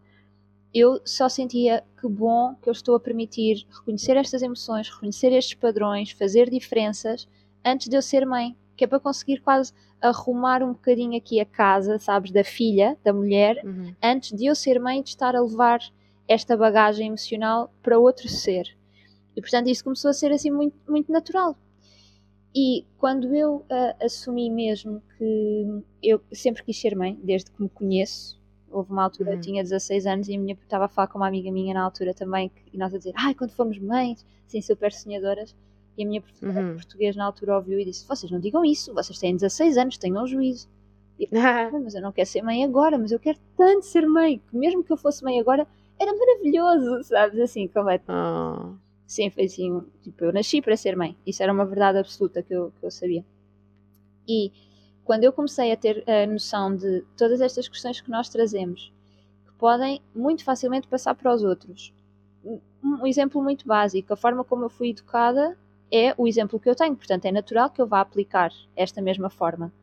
eu 0.74 1.00
só 1.06 1.30
sentia 1.30 1.84
que 2.00 2.08
bom 2.08 2.56
que 2.56 2.70
eu 2.70 2.74
estou 2.74 2.96
a 2.96 3.00
permitir 3.00 3.68
reconhecer 3.70 4.18
estas 4.18 4.42
emoções, 4.42 4.90
reconhecer 4.90 5.32
estes 5.32 5.54
padrões, 5.54 6.12
fazer 6.12 6.50
diferenças 6.50 7.28
antes 7.64 7.88
de 7.88 7.96
eu 7.96 8.02
ser 8.02 8.26
mãe, 8.26 8.56
que 8.76 8.84
é 8.84 8.88
para 8.88 9.00
conseguir 9.00 9.42
quase 9.42 9.74
arrumar 10.02 10.64
um 10.64 10.72
bocadinho 10.72 11.18
aqui 11.18 11.40
a 11.40 11.46
casa, 11.46 12.00
sabes, 12.00 12.32
da 12.32 12.44
filha, 12.44 12.98
da 13.04 13.12
mulher, 13.12 13.62
uhum. 13.64 13.94
antes 14.02 14.36
de 14.36 14.46
eu 14.46 14.56
ser 14.56 14.80
mãe, 14.80 15.02
de 15.04 15.10
estar 15.10 15.36
a 15.36 15.42
levar 15.42 15.82
esta 16.28 16.56
bagagem 16.56 17.08
emocional 17.08 17.74
para 17.82 18.00
outro 18.00 18.30
ser. 18.30 18.79
E 19.40 19.42
portanto 19.42 19.70
isso 19.70 19.86
começou 19.86 20.10
a 20.10 20.14
ser 20.14 20.34
assim 20.34 20.52
muito, 20.52 20.76
muito 20.86 21.10
natural. 21.10 21.58
E 22.54 22.86
quando 22.98 23.34
eu 23.34 23.58
uh, 23.58 24.04
assumi 24.04 24.50
mesmo 24.50 25.02
que 25.18 25.82
eu 26.04 26.22
sempre 26.34 26.62
quis 26.62 26.78
ser 26.78 26.94
mãe, 26.94 27.18
desde 27.24 27.50
que 27.50 27.62
me 27.62 27.70
conheço, 27.70 28.38
houve 28.70 28.92
uma 28.92 29.04
altura, 29.04 29.30
uhum. 29.30 29.36
eu 29.38 29.42
tinha 29.42 29.64
16 29.64 30.06
anos 30.08 30.28
e 30.28 30.36
a 30.36 30.40
minha 30.40 30.56
estava 30.62 30.86
a 30.86 30.88
falar 30.90 31.08
com 31.08 31.20
uma 31.20 31.28
amiga 31.28 31.50
minha 31.54 31.74
na 31.74 31.82
altura 31.82 32.14
também, 32.14 32.50
que, 32.50 32.64
e 32.74 32.78
nós 32.78 32.94
a 32.94 32.98
dizer, 32.98 33.14
ai, 33.16 33.34
quando 33.34 33.52
formos 33.52 33.80
mães, 33.80 34.26
assim, 34.46 34.62
super 34.62 34.92
sonhadoras, 34.92 35.56
e 35.98 36.04
a 36.04 36.06
minha 36.06 36.22
professora 36.22 36.60
uhum. 36.60 36.74
português 36.76 37.16
na 37.16 37.24
altura 37.24 37.56
ouviu 37.56 37.80
e 37.80 37.86
disse, 37.86 38.06
vocês 38.06 38.30
não 38.30 38.42
digam 38.42 38.66
isso, 38.66 38.94
vocês 38.94 39.18
têm 39.18 39.36
16 39.36 39.78
anos, 39.78 39.98
tenham 39.98 40.28
juízo. 40.28 40.68
E 41.18 41.30
ah, 41.38 41.70
mas 41.72 41.96
eu 41.96 42.02
não 42.02 42.12
quero 42.12 42.28
ser 42.28 42.42
mãe 42.42 42.66
agora, 42.66 42.98
mas 42.98 43.14
eu 43.14 43.20
quero 43.20 43.40
tanto 43.56 43.86
ser 43.86 44.06
mãe, 44.06 44.42
que 44.50 44.58
mesmo 44.58 44.84
que 44.84 44.92
eu 44.92 44.98
fosse 44.98 45.24
mãe 45.24 45.40
agora, 45.40 45.66
era 45.98 46.14
maravilhoso, 46.14 47.04
sabes, 47.06 47.40
assim, 47.40 47.70
completo. 47.70 48.12
Oh. 48.12 48.89
Foi 49.10 49.46
assim, 49.46 49.84
tipo, 50.02 50.24
eu 50.24 50.32
nasci 50.32 50.62
para 50.62 50.78
ser 50.78 50.96
mãe. 50.96 51.18
Isso 51.26 51.42
era 51.42 51.52
uma 51.52 51.66
verdade 51.66 51.98
absoluta 51.98 52.44
que 52.44 52.54
eu, 52.54 52.72
que 52.80 52.86
eu 52.86 52.92
sabia. 52.92 53.26
E 54.28 54.52
quando 55.04 55.24
eu 55.24 55.34
comecei 55.34 55.72
a 55.72 55.78
ter 55.78 56.04
a 56.08 56.28
noção 56.28 56.76
de 56.76 57.02
todas 57.18 57.42
estas 57.42 57.68
questões 57.68 58.00
que 58.00 58.12
nós 58.12 58.30
trazemos, 58.30 58.94
que 59.48 59.52
podem 59.54 60.00
muito 60.14 60.44
facilmente 60.44 60.88
passar 60.88 61.16
para 61.16 61.34
os 61.34 61.44
outros. 61.44 61.92
Um 62.84 63.08
exemplo 63.08 63.42
muito 63.42 63.68
básico, 63.68 64.14
a 64.14 64.16
forma 64.16 64.44
como 64.44 64.66
eu 64.66 64.70
fui 64.70 64.92
educada 64.92 65.58
é 65.92 66.14
o 66.16 66.28
exemplo 66.28 66.60
que 66.60 66.70
eu 66.70 66.76
tenho, 66.76 66.96
portanto 66.96 67.26
é 67.26 67.32
natural 67.32 67.72
que 67.72 67.82
eu 67.82 67.88
vá 67.88 68.00
aplicar 68.00 68.52
esta 68.76 69.02
mesma 69.02 69.30
forma. 69.30 69.74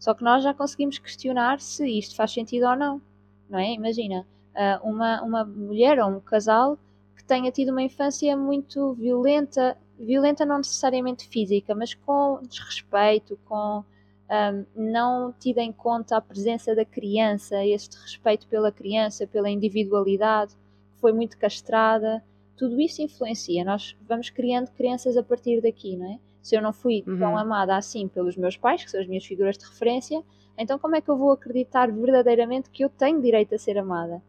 Só 0.00 0.12
que 0.12 0.24
nós 0.24 0.42
já 0.42 0.52
conseguimos 0.52 0.98
questionar 0.98 1.60
se 1.60 1.88
isto 1.88 2.16
faz 2.16 2.32
sentido 2.32 2.66
ou 2.66 2.74
não, 2.74 3.00
não 3.48 3.60
é? 3.60 3.72
Imagina, 3.72 4.26
ah, 4.52 4.80
uma, 4.82 5.22
uma 5.22 5.44
mulher 5.44 6.00
ou 6.00 6.10
um 6.10 6.20
casal 6.20 6.76
que 7.22 7.28
tenha 7.28 7.50
tido 7.52 7.70
uma 7.70 7.82
infância 7.82 8.36
muito 8.36 8.94
violenta, 8.94 9.76
violenta 9.98 10.44
não 10.44 10.58
necessariamente 10.58 11.28
física, 11.28 11.74
mas 11.74 11.94
com 11.94 12.40
desrespeito, 12.42 13.38
com 13.44 13.84
um, 14.28 14.64
não 14.74 15.32
tido 15.38 15.58
em 15.58 15.72
conta 15.72 16.16
a 16.16 16.20
presença 16.20 16.74
da 16.74 16.84
criança, 16.84 17.64
este 17.64 17.96
respeito 17.96 18.46
pela 18.48 18.72
criança, 18.72 19.26
pela 19.26 19.48
individualidade, 19.48 20.54
que 20.94 21.00
foi 21.00 21.12
muito 21.12 21.38
castrada, 21.38 22.22
tudo 22.56 22.80
isso 22.80 23.00
influencia. 23.00 23.64
Nós 23.64 23.96
vamos 24.08 24.28
criando 24.28 24.70
crianças 24.72 25.16
a 25.16 25.22
partir 25.22 25.60
daqui, 25.60 25.96
não 25.96 26.12
é? 26.12 26.18
Se 26.42 26.56
eu 26.56 26.62
não 26.62 26.72
fui 26.72 27.04
uhum. 27.06 27.18
tão 27.18 27.38
amada 27.38 27.76
assim 27.76 28.08
pelos 28.08 28.36
meus 28.36 28.56
pais, 28.56 28.82
que 28.82 28.90
são 28.90 29.00
as 29.00 29.06
minhas 29.06 29.24
figuras 29.24 29.56
de 29.56 29.64
referência, 29.64 30.24
então 30.58 30.76
como 30.76 30.96
é 30.96 31.00
que 31.00 31.08
eu 31.08 31.16
vou 31.16 31.30
acreditar 31.30 31.90
verdadeiramente 31.92 32.68
que 32.68 32.84
eu 32.84 32.90
tenho 32.90 33.22
direito 33.22 33.54
a 33.54 33.58
ser 33.58 33.78
amada? 33.78 34.20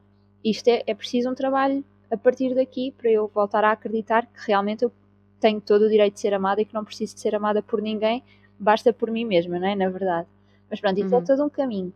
Isto 0.44 0.68
é, 0.68 0.84
é 0.86 0.94
preciso 0.94 1.32
um 1.32 1.34
trabalho 1.34 1.84
a 2.14 2.18
partir 2.18 2.54
daqui 2.54 2.92
para 2.92 3.10
eu 3.10 3.28
voltar 3.28 3.64
a 3.64 3.72
acreditar 3.72 4.28
que 4.28 4.40
realmente 4.46 4.84
eu 4.84 4.92
tenho 5.40 5.60
todo 5.60 5.86
o 5.86 5.90
direito 5.90 6.14
de 6.14 6.20
ser 6.20 6.34
amada 6.34 6.62
e 6.62 6.66
que 6.66 6.74
não 6.74 6.86
preciso 6.86 7.16
de 7.16 7.22
ser 7.22 7.34
amada 7.34 7.64
por 7.64 7.82
ninguém, 7.82 8.24
basta 8.60 8.94
por 8.94 9.10
mim 9.10 9.26
mesma, 9.26 9.58
não 9.58 9.68
é? 9.68 9.76
Na 9.76 9.90
verdade. 9.90 10.28
Mas 10.70 10.80
pronto, 10.80 11.00
isso 11.00 11.14
é 11.14 11.18
uhum. 11.18 11.24
é 11.24 11.26
todo 11.26 11.44
um 11.44 11.50
caminho. 11.50 11.92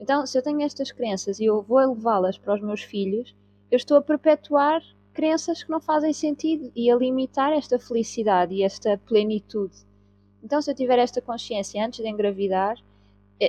Então, 0.00 0.26
se 0.26 0.38
eu 0.38 0.42
tenho 0.42 0.62
estas 0.62 0.90
crenças 0.90 1.38
e 1.38 1.44
eu 1.44 1.60
vou 1.60 1.78
levá-las 1.78 2.38
para 2.38 2.54
os 2.54 2.62
meus 2.62 2.82
filhos, 2.82 3.36
eu 3.70 3.76
estou 3.76 3.98
a 3.98 4.02
perpetuar 4.02 4.82
crenças 5.12 5.62
que 5.62 5.70
não 5.70 5.80
fazem 5.80 6.14
sentido 6.14 6.72
e 6.74 6.90
a 6.90 6.96
limitar 6.96 7.52
esta 7.52 7.78
felicidade 7.78 8.54
e 8.54 8.62
esta 8.62 8.96
plenitude. 8.96 9.76
Então, 10.42 10.62
se 10.62 10.70
eu 10.70 10.74
tiver 10.74 10.98
esta 10.98 11.20
consciência 11.20 11.84
antes 11.84 12.00
de 12.00 12.08
engravidar, 12.08 12.78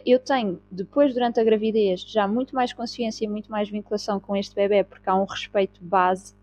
eu 0.06 0.20
tenho, 0.20 0.62
depois, 0.72 1.14
durante 1.14 1.40
a 1.40 1.44
gravidez, 1.44 2.02
já 2.02 2.28
muito 2.28 2.56
mais 2.56 2.72
consciência 2.72 3.26
e 3.26 3.28
muito 3.28 3.52
mais 3.52 3.70
vinculação 3.70 4.20
com 4.20 4.36
este 4.36 4.56
bebê, 4.56 4.84
porque 4.84 5.10
há 5.10 5.16
um 5.16 5.26
respeito 5.26 5.84
base. 5.84 6.34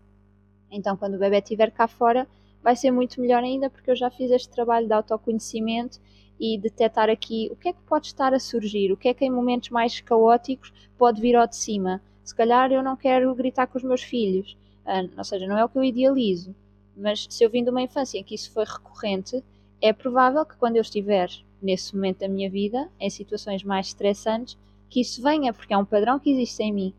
Então, 0.71 0.95
quando 0.95 1.15
o 1.15 1.19
bebê 1.19 1.39
estiver 1.39 1.71
cá 1.71 1.87
fora, 1.87 2.27
vai 2.61 2.75
ser 2.75 2.91
muito 2.91 3.19
melhor 3.19 3.43
ainda, 3.43 3.69
porque 3.69 3.89
eu 3.89 3.95
já 3.95 4.11
fiz 4.11 4.29
este 4.29 4.49
trabalho 4.49 4.85
de 4.85 4.93
autoconhecimento 4.93 5.99
e 6.39 6.57
detectar 6.57 7.09
aqui 7.09 7.49
o 7.51 7.55
que 7.55 7.69
é 7.69 7.73
que 7.73 7.81
pode 7.81 8.07
estar 8.07 8.33
a 8.33 8.39
surgir, 8.39 8.91
o 8.91 8.97
que 8.97 9.09
é 9.09 9.13
que 9.13 9.25
em 9.25 9.31
momentos 9.31 9.69
mais 9.69 9.99
caóticos 9.99 10.71
pode 10.97 11.19
vir 11.19 11.35
ao 11.35 11.47
de 11.47 11.55
cima. 11.55 12.01
Se 12.23 12.35
calhar 12.35 12.71
eu 12.71 12.83
não 12.83 12.95
quero 12.95 13.33
gritar 13.33 13.67
com 13.67 13.77
os 13.77 13.83
meus 13.83 14.03
filhos, 14.03 14.55
ah, 14.85 15.03
ou 15.17 15.23
seja, 15.23 15.47
não 15.47 15.57
é 15.57 15.65
o 15.65 15.69
que 15.69 15.77
eu 15.77 15.83
idealizo, 15.83 16.55
mas 16.95 17.25
se 17.29 17.43
eu 17.43 17.49
vim 17.49 17.63
de 17.63 17.69
uma 17.69 17.81
infância 17.81 18.17
em 18.17 18.23
que 18.23 18.35
isso 18.35 18.51
foi 18.51 18.63
recorrente, 18.63 19.43
é 19.81 19.93
provável 19.93 20.45
que 20.45 20.55
quando 20.57 20.75
eu 20.75 20.81
estiver 20.81 21.29
nesse 21.61 21.95
momento 21.95 22.19
da 22.19 22.27
minha 22.27 22.49
vida, 22.49 22.89
em 22.99 23.09
situações 23.09 23.63
mais 23.63 23.87
estressantes, 23.87 24.57
que 24.89 25.01
isso 25.01 25.21
venha, 25.21 25.53
porque 25.53 25.73
é 25.73 25.77
um 25.77 25.85
padrão 25.85 26.19
que 26.19 26.31
existe 26.31 26.63
em 26.63 26.73
mim. 26.73 26.93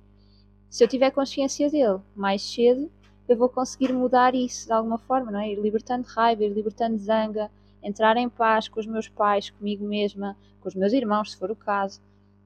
Se 0.68 0.84
eu 0.84 0.88
tiver 0.88 1.10
consciência 1.10 1.68
dele 1.68 1.98
mais 2.14 2.42
cedo, 2.42 2.90
eu 3.28 3.36
vou 3.36 3.48
conseguir 3.48 3.92
mudar 3.92 4.34
isso 4.34 4.66
de 4.66 4.72
alguma 4.72 4.98
forma, 4.98 5.30
não 5.30 5.40
é? 5.40 5.52
Ir 5.52 5.60
libertando 5.60 6.06
raiva, 6.06 6.44
ir 6.44 6.52
libertando 6.52 6.96
zanga, 6.98 7.50
entrar 7.82 8.16
em 8.16 8.28
paz 8.28 8.68
com 8.68 8.78
os 8.78 8.86
meus 8.86 9.08
pais, 9.08 9.50
comigo 9.50 9.84
mesma, 9.84 10.36
com 10.60 10.68
os 10.68 10.74
meus 10.74 10.92
irmãos, 10.92 11.32
se 11.32 11.38
for 11.38 11.50
o 11.50 11.56
caso. 11.56 12.00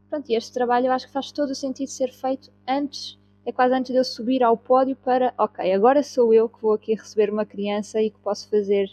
Pronto, 0.08 0.30
e 0.30 0.34
este 0.34 0.52
trabalho 0.52 0.86
eu 0.86 0.92
acho 0.92 1.06
que 1.06 1.12
faz 1.12 1.32
todo 1.32 1.50
o 1.50 1.54
sentido 1.54 1.88
ser 1.88 2.12
feito 2.12 2.50
antes, 2.66 3.18
é 3.46 3.52
quase 3.52 3.74
antes 3.74 3.92
de 3.92 3.98
eu 3.98 4.04
subir 4.04 4.42
ao 4.42 4.56
pódio 4.56 4.96
para, 4.96 5.34
ok, 5.36 5.70
agora 5.72 6.02
sou 6.02 6.32
eu 6.32 6.48
que 6.48 6.60
vou 6.62 6.72
aqui 6.72 6.94
receber 6.94 7.30
uma 7.30 7.44
criança 7.44 8.00
e 8.00 8.10
que 8.10 8.18
posso 8.20 8.48
fazer 8.48 8.88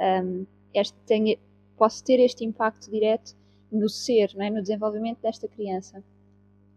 um, 0.00 0.44
este, 0.74 0.96
tenho, 1.06 1.38
posso 1.76 2.04
ter 2.04 2.20
este 2.20 2.44
impacto 2.44 2.90
direto 2.90 3.36
no 3.70 3.88
ser, 3.88 4.34
não 4.34 4.44
é? 4.44 4.50
no 4.50 4.60
desenvolvimento 4.60 5.20
desta 5.20 5.48
criança. 5.48 6.02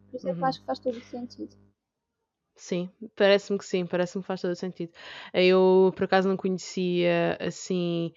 Por 0.09 0.17
isso 0.17 0.29
é 0.29 0.33
que 0.33 0.39
uhum. 0.39 0.45
acho 0.45 0.59
que 0.59 0.65
faz 0.65 0.79
todo 0.79 0.97
o 0.97 1.01
sentido. 1.01 1.55
Sim, 2.57 2.89
parece-me 3.17 3.59
que 3.59 3.65
sim, 3.65 3.85
parece-me 3.85 4.23
que 4.23 4.27
faz 4.27 4.41
todo 4.41 4.51
o 4.51 4.55
sentido. 4.55 4.93
Eu, 5.33 5.91
por 5.93 6.05
acaso, 6.05 6.29
não 6.29 6.37
conhecia 6.37 7.37
assim 7.39 8.13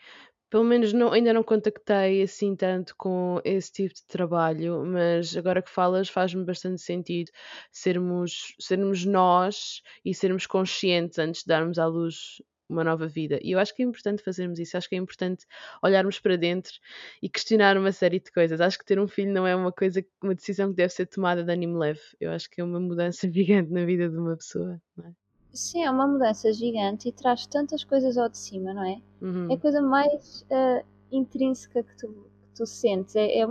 pelo 0.50 0.64
menos 0.64 0.92
não, 0.92 1.12
ainda 1.12 1.32
não 1.32 1.42
contactei 1.42 2.22
assim 2.22 2.56
tanto 2.56 2.94
com 2.96 3.40
esse 3.44 3.70
tipo 3.70 3.94
de 3.94 4.06
trabalho, 4.06 4.84
mas 4.84 5.36
agora 5.36 5.62
que 5.62 5.70
falas 5.70 6.08
faz-me 6.08 6.44
bastante 6.44 6.80
sentido 6.80 7.30
sermos, 7.70 8.54
sermos 8.58 9.04
nós 9.04 9.82
e 10.04 10.14
sermos 10.14 10.46
conscientes 10.46 11.18
antes 11.18 11.42
de 11.42 11.48
darmos 11.48 11.78
à 11.78 11.86
luz 11.86 12.42
uma 12.68 12.84
nova 12.84 13.06
vida. 13.06 13.38
E 13.42 13.52
eu 13.52 13.58
acho 13.58 13.74
que 13.74 13.82
é 13.82 13.86
importante 13.86 14.22
fazermos 14.22 14.58
isso, 14.58 14.76
acho 14.76 14.88
que 14.88 14.94
é 14.94 14.98
importante 14.98 15.46
olharmos 15.82 16.20
para 16.20 16.36
dentro 16.36 16.74
e 17.22 17.28
questionar 17.28 17.76
uma 17.76 17.92
série 17.92 18.20
de 18.20 18.30
coisas. 18.30 18.60
Acho 18.60 18.78
que 18.78 18.84
ter 18.84 19.00
um 19.00 19.08
filho 19.08 19.32
não 19.32 19.46
é 19.46 19.56
uma 19.56 19.72
coisa, 19.72 20.04
uma 20.22 20.34
decisão 20.34 20.70
que 20.70 20.76
deve 20.76 20.92
ser 20.92 21.06
tomada 21.06 21.42
de 21.42 21.52
ânimo 21.52 21.78
leve. 21.78 22.00
Eu 22.20 22.30
acho 22.30 22.50
que 22.50 22.60
é 22.60 22.64
uma 22.64 22.78
mudança 22.78 23.28
gigante 23.32 23.72
na 23.72 23.84
vida 23.84 24.08
de 24.08 24.16
uma 24.16 24.36
pessoa, 24.36 24.80
não 24.96 25.06
é? 25.06 25.12
Sim, 25.52 25.82
é 25.82 25.90
uma 25.90 26.06
mudança 26.06 26.52
gigante 26.52 27.08
e 27.08 27.12
traz 27.12 27.46
tantas 27.46 27.82
coisas 27.82 28.18
ao 28.18 28.28
de 28.28 28.36
cima, 28.36 28.74
não 28.74 28.84
é? 28.84 29.00
Uhum. 29.20 29.50
É 29.50 29.54
a 29.54 29.58
coisa 29.58 29.80
mais 29.80 30.42
uh, 30.42 30.84
intrínseca 31.10 31.82
que 31.82 31.96
tu, 31.96 32.08
que 32.08 32.54
tu 32.54 32.66
sentes, 32.66 33.16
é, 33.16 33.40
é, 33.40 33.46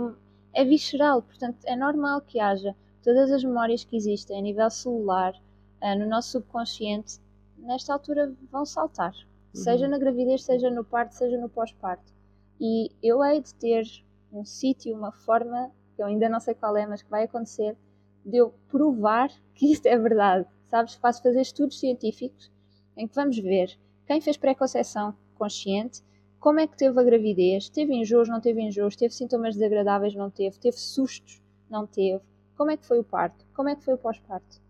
é 0.54 0.64
visceral, 0.64 1.22
portanto 1.22 1.58
é 1.64 1.74
normal 1.74 2.20
que 2.20 2.38
haja 2.38 2.74
todas 3.02 3.32
as 3.32 3.42
memórias 3.42 3.84
que 3.84 3.96
existem 3.96 4.38
a 4.38 4.42
nível 4.42 4.70
celular, 4.70 5.34
uh, 5.82 5.98
no 5.98 6.08
nosso 6.08 6.30
subconsciente, 6.30 7.18
nesta 7.58 7.92
altura 7.92 8.32
vão 8.50 8.64
saltar. 8.64 9.12
Uhum. 9.12 9.62
Seja 9.62 9.88
na 9.88 9.98
gravidez, 9.98 10.44
seja 10.44 10.70
no 10.70 10.84
parto, 10.84 11.14
seja 11.14 11.38
no 11.38 11.48
pós-parto. 11.48 12.12
E 12.60 12.90
eu 13.02 13.22
hei 13.22 13.40
de 13.40 13.54
ter 13.54 13.84
um 14.32 14.44
sítio, 14.44 14.94
uma 14.94 15.12
forma, 15.12 15.70
que 15.94 16.02
eu 16.02 16.06
ainda 16.06 16.28
não 16.28 16.40
sei 16.40 16.54
qual 16.54 16.76
é, 16.76 16.86
mas 16.86 17.02
que 17.02 17.10
vai 17.10 17.24
acontecer, 17.24 17.76
de 18.24 18.36
eu 18.36 18.52
provar 18.68 19.30
que 19.54 19.72
isto 19.72 19.86
é 19.86 19.96
verdade. 19.96 20.46
Sabes? 20.64 20.94
Faço 20.94 21.22
fazer 21.22 21.40
estudos 21.40 21.80
científicos 21.80 22.50
em 22.96 23.06
que 23.06 23.14
vamos 23.14 23.38
ver 23.38 23.78
quem 24.06 24.20
fez 24.20 24.36
pré-conceição 24.36 25.14
consciente, 25.36 26.02
como 26.40 26.60
é 26.60 26.66
que 26.66 26.76
teve 26.76 26.98
a 26.98 27.02
gravidez, 27.02 27.68
teve 27.68 27.94
enjoos, 27.94 28.28
não 28.28 28.40
teve 28.40 28.60
enjoos, 28.60 28.96
teve 28.96 29.14
sintomas 29.14 29.54
desagradáveis, 29.54 30.14
não 30.14 30.30
teve, 30.30 30.58
teve 30.58 30.78
sustos, 30.78 31.42
não 31.68 31.86
teve, 31.86 32.22
como 32.56 32.70
é 32.70 32.76
que 32.76 32.86
foi 32.86 32.98
o 32.98 33.04
parto, 33.04 33.44
como 33.54 33.68
é 33.68 33.76
que 33.76 33.84
foi 33.84 33.94
o 33.94 33.98
pós-parto. 33.98 34.60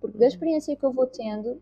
Porque 0.00 0.18
da 0.18 0.24
uhum. 0.24 0.28
experiência 0.28 0.76
que 0.76 0.84
eu 0.84 0.92
vou 0.92 1.06
tendo, 1.06 1.60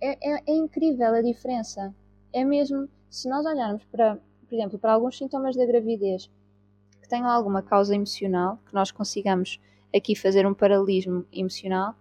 é, 0.00 0.34
é, 0.34 0.42
é 0.46 0.54
incrível 0.54 1.14
a 1.14 1.22
diferença. 1.22 1.94
É 2.32 2.44
mesmo, 2.44 2.88
se 3.10 3.28
nós 3.28 3.44
olharmos 3.46 3.84
para, 3.84 4.18
por 4.48 4.54
exemplo, 4.54 4.78
para 4.78 4.92
alguns 4.92 5.16
sintomas 5.16 5.56
da 5.56 5.64
gravidez 5.64 6.30
que 7.00 7.08
tenham 7.08 7.28
alguma 7.28 7.62
causa 7.62 7.94
emocional, 7.94 8.58
que 8.66 8.74
nós 8.74 8.90
consigamos 8.90 9.60
aqui 9.94 10.14
fazer 10.14 10.46
um 10.46 10.54
paralelismo 10.54 11.24
emocional, 11.32 11.94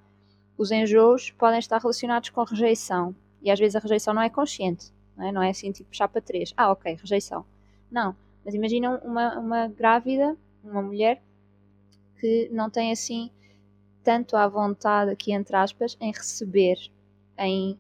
os 0.58 0.72
enjoos 0.72 1.32
podem 1.32 1.60
estar 1.60 1.80
relacionados 1.80 2.30
com 2.30 2.44
rejeição. 2.44 3.16
E 3.42 3.52
às 3.52 3.60
vezes 3.60 3.76
a 3.76 3.80
rejeição 3.80 4.14
não 4.14 4.22
é 4.22 4.30
consciente, 4.30 4.92
não 5.16 5.28
é, 5.28 5.32
não 5.32 5.44
é 5.44 5.50
assim 5.50 5.72
tipo 5.72 5.96
chapa 5.96 6.20
3. 6.20 6.54
Ah, 6.58 6.72
ok, 6.72 6.96
rejeição. 6.96 7.46
Não, 7.92 8.16
mas 8.44 8.54
imagina 8.54 9.00
uma, 9.04 9.38
uma 9.40 9.68
grávida, 9.68 10.36
uma 10.64 10.82
mulher, 10.82 11.22
que 12.20 12.50
não 12.52 12.70
tem 12.70 12.92
assim 12.92 13.30
tanto 14.04 14.36
à 14.36 14.48
vontade, 14.48 15.12
aqui 15.12 15.32
entre 15.32 15.56
aspas, 15.56 15.98
em 16.00 16.12
receber, 16.12 16.78
em 17.38 17.78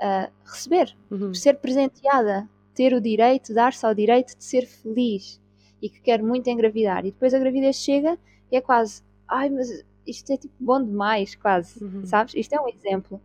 uh, 0.00 0.30
receber, 0.44 0.96
uhum. 1.10 1.34
ser 1.34 1.54
presenteada, 1.58 2.48
ter 2.74 2.94
o 2.94 3.00
direito, 3.00 3.54
dar-se 3.54 3.84
ao 3.84 3.94
direito 3.94 4.36
de 4.36 4.44
ser 4.44 4.66
feliz. 4.66 5.40
e 5.82 5.88
que 5.88 6.00
quer 6.00 6.22
muito 6.22 6.46
engravidar 6.48 7.06
e 7.06 7.10
depois 7.10 7.32
a 7.32 7.38
gravidez 7.38 7.76
chega 7.76 8.18
e 8.52 8.56
é 8.56 8.60
quase, 8.60 9.02
ai, 9.26 9.48
mas 9.48 9.82
isto 10.06 10.30
é 10.32 10.36
tipo 10.36 10.54
bom 10.60 10.82
demais, 10.82 11.34
quase, 11.34 11.82
uhum. 11.82 12.04
sabes? 12.04 12.34
Isto 12.34 12.54
é 12.54 12.60
um 12.60 12.68
exemplo. 12.68 13.20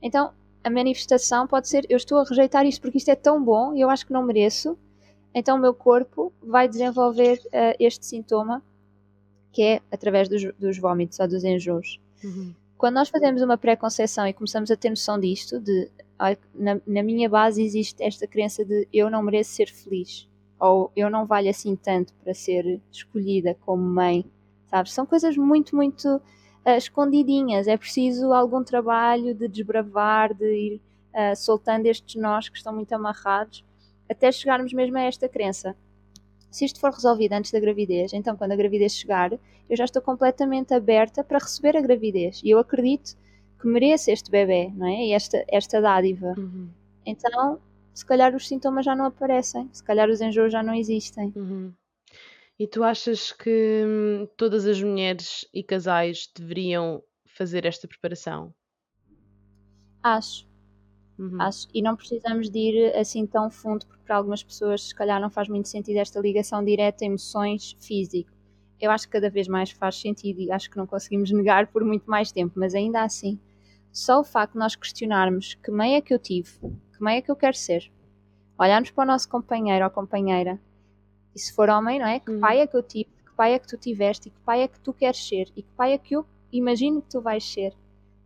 Então, 0.00 0.32
a 0.62 0.70
manifestação 0.70 1.46
pode 1.46 1.68
ser, 1.68 1.84
eu 1.90 1.96
estou 1.96 2.18
a 2.18 2.24
rejeitar 2.24 2.64
isto 2.64 2.80
porque 2.80 2.98
isto 2.98 3.10
é 3.10 3.14
tão 3.14 3.42
bom 3.42 3.74
e 3.74 3.80
eu 3.80 3.90
acho 3.90 4.06
que 4.06 4.12
não 4.12 4.22
mereço, 4.22 4.78
então 5.34 5.56
o 5.56 5.60
meu 5.60 5.74
corpo 5.74 6.32
vai 6.42 6.68
desenvolver 6.68 7.38
uh, 7.46 7.76
este 7.78 8.06
sintoma 8.06 8.62
que 9.52 9.62
é 9.62 9.80
através 9.90 10.28
dos, 10.28 10.42
dos 10.58 10.78
vômitos 10.78 11.20
ou 11.20 11.28
dos 11.28 11.44
enjoos. 11.44 12.00
Uhum. 12.22 12.54
Quando 12.76 12.94
nós 12.94 13.08
fazemos 13.08 13.40
uma 13.42 13.56
pré-conceição 13.56 14.26
e 14.26 14.32
começamos 14.32 14.70
a 14.70 14.76
ter 14.76 14.90
noção 14.90 15.18
disto, 15.18 15.60
de 15.60 15.90
na, 16.54 16.80
na, 16.86 17.02
minha 17.02 17.28
base 17.28 17.62
existe 17.62 18.02
esta 18.02 18.26
crença 18.26 18.64
de 18.64 18.88
eu 18.92 19.10
não 19.10 19.22
mereço 19.22 19.52
ser 19.52 19.68
feliz 19.68 20.28
ou 20.58 20.90
eu 20.94 21.10
não 21.10 21.26
valho 21.26 21.50
assim 21.50 21.76
tanto 21.76 22.14
para 22.22 22.32
ser 22.32 22.80
escolhida 22.90 23.56
como 23.60 23.82
mãe, 23.82 24.24
sabes? 24.66 24.92
São 24.92 25.04
coisas 25.04 25.36
muito, 25.36 25.74
muito 25.74 26.16
uh, 26.16 26.70
escondidinhas. 26.76 27.66
É 27.68 27.76
preciso 27.76 28.32
algum 28.32 28.62
trabalho 28.62 29.34
de 29.34 29.48
desbravar, 29.48 30.32
de 30.32 30.46
ir 30.46 30.80
uh, 31.12 31.36
soltando 31.36 31.86
estes 31.86 32.20
nós 32.20 32.48
que 32.48 32.56
estão 32.56 32.72
muito 32.72 32.92
amarrados, 32.92 33.64
até 34.08 34.30
chegarmos 34.30 34.72
mesmo 34.72 34.96
a 34.96 35.02
esta 35.02 35.28
crença. 35.28 35.76
Se 36.54 36.64
isto 36.64 36.78
for 36.78 36.92
resolvido 36.92 37.32
antes 37.32 37.50
da 37.50 37.58
gravidez, 37.58 38.12
então 38.12 38.36
quando 38.36 38.52
a 38.52 38.56
gravidez 38.56 38.94
chegar, 38.94 39.32
eu 39.68 39.76
já 39.76 39.84
estou 39.84 40.00
completamente 40.00 40.72
aberta 40.72 41.24
para 41.24 41.40
receber 41.40 41.76
a 41.76 41.80
gravidez. 41.80 42.40
E 42.44 42.50
eu 42.50 42.60
acredito 42.60 43.16
que 43.60 43.66
mereço 43.66 44.08
este 44.08 44.30
bebê, 44.30 44.70
não 44.72 44.86
é? 44.86 45.06
E 45.06 45.12
esta, 45.12 45.44
esta 45.48 45.80
dádiva. 45.80 46.32
Uhum. 46.38 46.70
Então, 47.04 47.60
se 47.92 48.06
calhar 48.06 48.32
os 48.36 48.46
sintomas 48.46 48.84
já 48.84 48.94
não 48.94 49.06
aparecem, 49.06 49.68
se 49.72 49.82
calhar 49.82 50.08
os 50.08 50.20
enjoos 50.20 50.52
já 50.52 50.62
não 50.62 50.76
existem. 50.76 51.32
Uhum. 51.34 51.72
E 52.56 52.68
tu 52.68 52.84
achas 52.84 53.32
que 53.32 53.84
hum, 53.84 54.28
todas 54.36 54.64
as 54.64 54.80
mulheres 54.80 55.44
e 55.52 55.60
casais 55.60 56.30
deveriam 56.36 57.02
fazer 57.26 57.66
esta 57.66 57.88
preparação? 57.88 58.54
Acho. 60.00 60.46
Uhum. 61.18 61.40
Acho. 61.40 61.68
E 61.72 61.80
não 61.80 61.96
precisamos 61.96 62.50
de 62.50 62.58
ir 62.58 62.96
assim 62.96 63.26
tão 63.26 63.50
fundo, 63.50 63.86
porque 63.86 64.02
para 64.04 64.16
algumas 64.16 64.42
pessoas, 64.42 64.88
se 64.88 64.94
calhar, 64.94 65.20
não 65.20 65.30
faz 65.30 65.48
muito 65.48 65.68
sentido 65.68 65.98
esta 65.98 66.20
ligação 66.20 66.64
direta 66.64 67.04
emoções 67.04 67.76
físico. 67.80 68.30
Eu 68.80 68.90
acho 68.90 69.06
que 69.06 69.12
cada 69.12 69.30
vez 69.30 69.46
mais 69.46 69.70
faz 69.70 69.96
sentido 70.00 70.40
e 70.40 70.50
acho 70.50 70.70
que 70.70 70.76
não 70.76 70.86
conseguimos 70.86 71.30
negar 71.32 71.68
por 71.68 71.84
muito 71.84 72.10
mais 72.10 72.32
tempo, 72.32 72.54
mas 72.56 72.74
ainda 72.74 73.02
assim, 73.02 73.38
só 73.92 74.20
o 74.20 74.24
facto 74.24 74.54
de 74.54 74.58
nós 74.58 74.74
questionarmos 74.74 75.54
que 75.54 75.70
meio 75.70 75.96
é 75.96 76.00
que 76.00 76.12
eu 76.12 76.18
tive, 76.18 76.50
que 76.60 77.02
meio 77.02 77.18
é 77.18 77.22
que 77.22 77.30
eu 77.30 77.36
quero 77.36 77.56
ser, 77.56 77.90
olharmos 78.58 78.90
para 78.90 79.04
o 79.04 79.06
nosso 79.06 79.28
companheiro 79.28 79.84
ou 79.84 79.90
companheira 79.90 80.60
e 81.34 81.38
se 81.38 81.52
for 81.52 81.68
homem, 81.68 81.98
não 81.98 82.06
é? 82.06 82.20
Que 82.20 82.30
uhum. 82.30 82.40
pai 82.40 82.60
é 82.60 82.66
que 82.66 82.76
eu 82.76 82.82
tive, 82.82 83.10
que 83.24 83.32
pai 83.36 83.54
é 83.54 83.58
que 83.58 83.66
tu 83.66 83.76
tiveste 83.76 84.28
e 84.28 84.30
que 84.30 84.40
pai 84.40 84.62
é 84.62 84.68
que 84.68 84.80
tu 84.80 84.92
queres 84.92 85.26
ser 85.26 85.48
e 85.56 85.62
que 85.62 85.72
pai 85.76 85.92
é 85.92 85.98
que 85.98 86.14
eu 86.14 86.26
imagino 86.52 87.02
que 87.02 87.08
tu 87.08 87.20
vais 87.20 87.44
ser. 87.44 87.72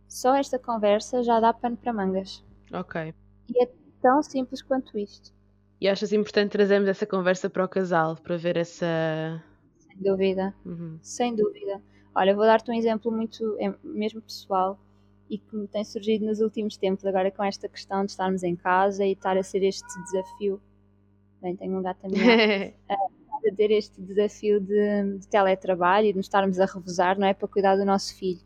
Só 0.07 0.35
esta 0.35 0.57
conversa 0.57 1.23
já 1.23 1.39
dá 1.39 1.53
pano 1.53 1.77
para 1.77 1.93
mangas. 1.93 2.43
Ok. 2.73 3.13
E 3.49 3.63
é 3.63 3.69
tão 4.01 4.21
simples 4.21 4.61
quanto 4.61 4.97
isto. 4.97 5.33
E 5.81 5.87
achas 5.87 6.11
importante 6.11 6.51
trazermos 6.51 6.89
essa 6.89 7.05
conversa 7.05 7.49
para 7.49 7.63
o 7.63 7.67
casal, 7.67 8.15
para 8.17 8.37
ver 8.37 8.57
essa. 8.57 9.41
Sem 9.79 9.97
dúvida. 9.97 10.53
Uhum. 10.65 10.99
Sem 11.01 11.35
dúvida. 11.35 11.81
Olha, 12.13 12.35
vou 12.35 12.45
dar-te 12.45 12.69
um 12.69 12.73
exemplo 12.73 13.11
muito, 13.11 13.55
é 13.59 13.73
mesmo 13.83 14.21
pessoal, 14.21 14.77
e 15.29 15.37
que 15.37 15.55
me 15.55 15.67
tem 15.67 15.85
surgido 15.85 16.25
nos 16.25 16.41
últimos 16.41 16.75
tempos, 16.75 17.05
agora 17.05 17.31
com 17.31 17.43
esta 17.43 17.69
questão 17.69 18.03
de 18.03 18.11
estarmos 18.11 18.43
em 18.43 18.55
casa 18.55 19.05
e 19.05 19.13
estar 19.13 19.37
a 19.37 19.43
ser 19.43 19.63
este 19.63 19.87
desafio 20.03 20.59
bem, 21.41 21.55
tenho 21.55 21.77
um 21.77 21.81
gato 21.81 22.01
também 22.01 22.73
a 22.89 23.55
ter 23.55 23.71
este 23.71 24.01
desafio 24.01 24.59
de, 24.59 25.17
de, 25.19 25.27
teletrabalho 25.27 26.07
e 26.07 26.11
de 26.11 26.17
nos 26.17 26.25
estarmos 26.25 26.59
a 26.59 26.65
revezar, 26.65 27.17
não 27.17 27.27
é? 27.27 27.33
Para 27.33 27.47
cuidar 27.47 27.77
do 27.77 27.85
nosso 27.85 28.15
filho. 28.15 28.41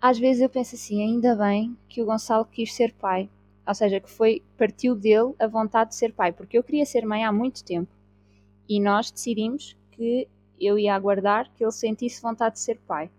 Às 0.00 0.18
vezes 0.18 0.40
eu 0.42 0.48
penso 0.48 0.74
assim, 0.74 1.02
ainda 1.02 1.36
bem 1.36 1.76
que 1.88 2.00
o 2.00 2.06
Gonçalo 2.06 2.46
quis 2.46 2.72
ser 2.72 2.92
pai. 2.94 3.28
Ou 3.66 3.74
seja, 3.74 4.00
que 4.00 4.10
foi, 4.10 4.42
partiu 4.56 4.94
dele 4.94 5.34
a 5.38 5.46
vontade 5.46 5.90
de 5.90 5.96
ser 5.96 6.12
pai, 6.12 6.32
porque 6.32 6.56
eu 6.56 6.62
queria 6.62 6.86
ser 6.86 7.04
mãe 7.04 7.24
há 7.24 7.32
muito 7.32 7.62
tempo. 7.62 7.92
E 8.68 8.80
nós 8.80 9.10
decidimos 9.10 9.76
que 9.90 10.26
eu 10.58 10.78
ia 10.78 10.94
aguardar 10.94 11.50
que 11.54 11.64
ele 11.64 11.72
sentisse 11.72 12.22
vontade 12.22 12.54
de 12.54 12.60
ser 12.60 12.78
pai. 12.86 13.10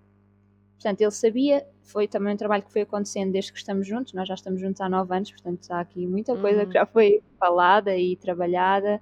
Portanto, 0.74 1.02
ele 1.02 1.12
sabia, 1.12 1.66
foi 1.84 2.08
também 2.08 2.34
um 2.34 2.38
trabalho 2.38 2.64
que 2.64 2.72
foi 2.72 2.82
acontecendo 2.82 3.32
desde 3.32 3.52
que 3.52 3.60
estamos 3.60 3.86
juntos, 3.88 4.14
nós 4.14 4.28
já 4.28 4.34
estamos 4.34 4.60
juntos 4.60 4.82
há 4.82 4.90
nove 4.90 5.16
anos, 5.16 5.32
portanto 5.32 5.72
há 5.72 5.80
aqui 5.80 6.08
muita 6.08 6.36
coisa 6.36 6.62
uhum. 6.62 6.68
que 6.68 6.74
já 6.74 6.86
foi 6.88 7.22
falada 7.40 7.96
e 7.96 8.16
trabalhada 8.16 9.00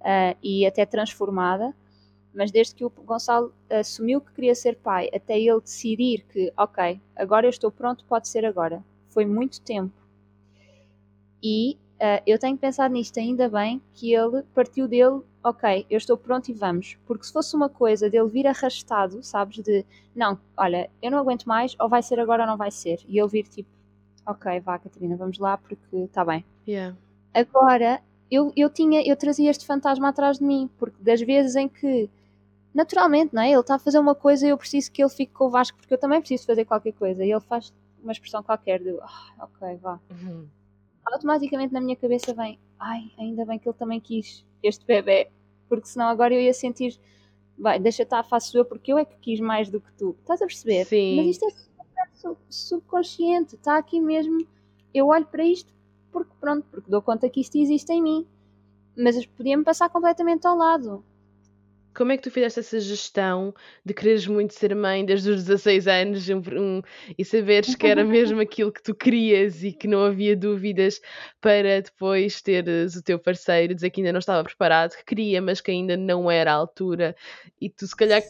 uh, 0.00 0.36
e 0.42 0.66
até 0.66 0.84
transformada, 0.84 1.72
mas 2.34 2.50
desde 2.50 2.74
que 2.74 2.84
o 2.84 2.90
Gonçalo 2.90 3.52
assumiu 3.68 4.20
que 4.20 4.32
queria 4.32 4.54
ser 4.54 4.76
pai, 4.76 5.10
até 5.14 5.38
ele 5.38 5.60
decidir 5.60 6.24
que, 6.30 6.52
ok, 6.56 7.00
agora 7.16 7.46
eu 7.46 7.50
estou 7.50 7.70
pronto, 7.70 8.04
pode 8.04 8.28
ser 8.28 8.44
agora, 8.44 8.82
foi 9.08 9.26
muito 9.26 9.60
tempo. 9.60 9.92
E 11.42 11.76
uh, 11.96 12.22
eu 12.26 12.38
tenho 12.38 12.56
pensado 12.56 12.92
nisto 12.94 13.18
ainda 13.18 13.48
bem 13.48 13.80
que 13.94 14.12
ele 14.12 14.42
partiu 14.54 14.86
dele 14.86 15.22
ok, 15.42 15.86
eu 15.88 15.96
estou 15.96 16.16
pronto 16.16 16.48
e 16.50 16.54
vamos. 16.54 16.96
Porque 17.06 17.24
se 17.24 17.32
fosse 17.32 17.54
uma 17.56 17.68
coisa 17.68 18.08
dele 18.08 18.28
vir 18.28 18.46
arrastado, 18.46 19.22
sabes, 19.22 19.62
de 19.62 19.84
não, 20.14 20.38
olha, 20.56 20.90
eu 21.02 21.10
não 21.10 21.18
aguento 21.18 21.44
mais, 21.46 21.74
ou 21.78 21.88
vai 21.88 22.02
ser 22.02 22.20
agora 22.20 22.42
ou 22.42 22.48
não 22.48 22.56
vai 22.56 22.70
ser. 22.70 23.00
E 23.08 23.18
ele 23.18 23.28
vir 23.28 23.46
tipo, 23.46 23.68
ok, 24.26 24.60
vá, 24.60 24.78
Catarina, 24.78 25.16
vamos 25.16 25.38
lá 25.38 25.56
porque 25.56 25.96
está 25.96 26.24
bem. 26.24 26.44
Yeah. 26.66 26.96
Agora, 27.32 28.00
eu, 28.30 28.52
eu 28.56 28.68
tinha, 28.70 29.02
eu 29.06 29.16
trazia 29.16 29.50
este 29.50 29.66
fantasma 29.66 30.08
atrás 30.08 30.38
de 30.38 30.44
mim, 30.44 30.68
porque 30.78 31.02
das 31.02 31.20
vezes 31.20 31.56
em 31.56 31.68
que, 31.68 32.08
naturalmente, 32.74 33.34
não 33.34 33.42
é? 33.42 33.50
Ele 33.50 33.60
está 33.60 33.74
a 33.76 33.78
fazer 33.78 33.98
uma 33.98 34.14
coisa 34.14 34.46
e 34.46 34.50
eu 34.50 34.58
preciso 34.58 34.90
que 34.90 35.02
ele 35.02 35.10
fique 35.10 35.32
com 35.32 35.46
o 35.46 35.50
Vasco, 35.50 35.76
porque 35.78 35.92
eu 35.92 35.98
também 35.98 36.20
preciso 36.20 36.46
fazer 36.46 36.64
qualquer 36.64 36.92
coisa. 36.92 37.24
E 37.24 37.30
ele 37.30 37.40
faz 37.40 37.72
uma 38.02 38.12
expressão 38.12 38.42
qualquer 38.42 38.80
de, 38.80 38.92
oh, 38.92 39.44
ok, 39.44 39.76
vá. 39.76 40.00
Uhum. 40.10 40.46
Automaticamente 41.04 41.72
na 41.72 41.80
minha 41.80 41.96
cabeça 41.96 42.32
vem, 42.34 42.58
ai, 42.78 43.10
ainda 43.18 43.44
bem 43.44 43.58
que 43.58 43.68
ele 43.68 43.76
também 43.76 44.00
quis 44.00 44.44
este 44.62 44.84
bebê, 44.84 45.30
porque 45.68 45.86
senão 45.86 46.06
agora 46.06 46.34
eu 46.34 46.40
ia 46.40 46.54
sentir, 46.54 46.98
vai, 47.58 47.78
deixa 47.78 48.02
estar, 48.02 48.22
faço 48.22 48.56
eu, 48.56 48.64
porque 48.64 48.92
eu 48.92 48.98
é 48.98 49.04
que 49.04 49.16
quis 49.18 49.40
mais 49.40 49.70
do 49.70 49.80
que 49.80 49.92
tu. 49.94 50.16
Estás 50.20 50.40
a 50.40 50.46
perceber? 50.46 50.84
Sim. 50.86 51.16
Mas 51.16 51.26
isto 51.26 51.46
é 51.46 51.70
subconsciente, 52.48 53.56
está 53.56 53.78
aqui 53.78 54.00
mesmo. 54.00 54.46
Eu 54.92 55.08
olho 55.08 55.26
para 55.26 55.44
isto 55.44 55.72
porque, 56.12 56.32
pronto, 56.40 56.66
porque 56.70 56.90
dou 56.90 57.00
conta 57.00 57.28
que 57.28 57.40
isto 57.40 57.56
existe 57.56 57.92
em 57.92 58.02
mim. 58.02 58.26
Mas 58.96 59.24
podia-me 59.24 59.64
passar 59.64 59.88
completamente 59.88 60.46
ao 60.46 60.56
lado. 60.56 61.04
Como 61.94 62.12
é 62.12 62.16
que 62.16 62.22
tu 62.22 62.30
fizeste 62.30 62.60
essa 62.60 62.80
gestão 62.80 63.54
de 63.84 63.92
quereres 63.92 64.26
muito 64.26 64.54
ser 64.54 64.74
mãe 64.74 65.04
desde 65.04 65.30
os 65.30 65.44
16 65.44 65.88
anos 65.88 66.28
um, 66.28 66.38
um, 66.38 66.82
e 67.18 67.24
saberes 67.24 67.74
que 67.74 67.86
era 67.86 68.04
mesmo 68.04 68.40
aquilo 68.42 68.72
que 68.72 68.82
tu 68.82 68.94
querias 68.94 69.64
e 69.64 69.72
que 69.72 69.88
não 69.88 70.04
havia 70.04 70.36
dúvidas 70.36 71.00
para 71.40 71.82
depois 71.82 72.40
teres 72.40 72.94
o 72.96 73.02
teu 73.02 73.18
parceiro 73.18 73.74
dizer 73.74 73.90
que 73.90 74.00
ainda 74.00 74.12
não 74.12 74.20
estava 74.20 74.44
preparado, 74.44 74.96
que 74.96 75.04
queria, 75.04 75.42
mas 75.42 75.60
que 75.60 75.70
ainda 75.70 75.96
não 75.96 76.30
era 76.30 76.52
a 76.52 76.56
altura. 76.56 77.16
E 77.60 77.68
tu, 77.68 77.86
se 77.86 77.96
calhar, 77.96 78.22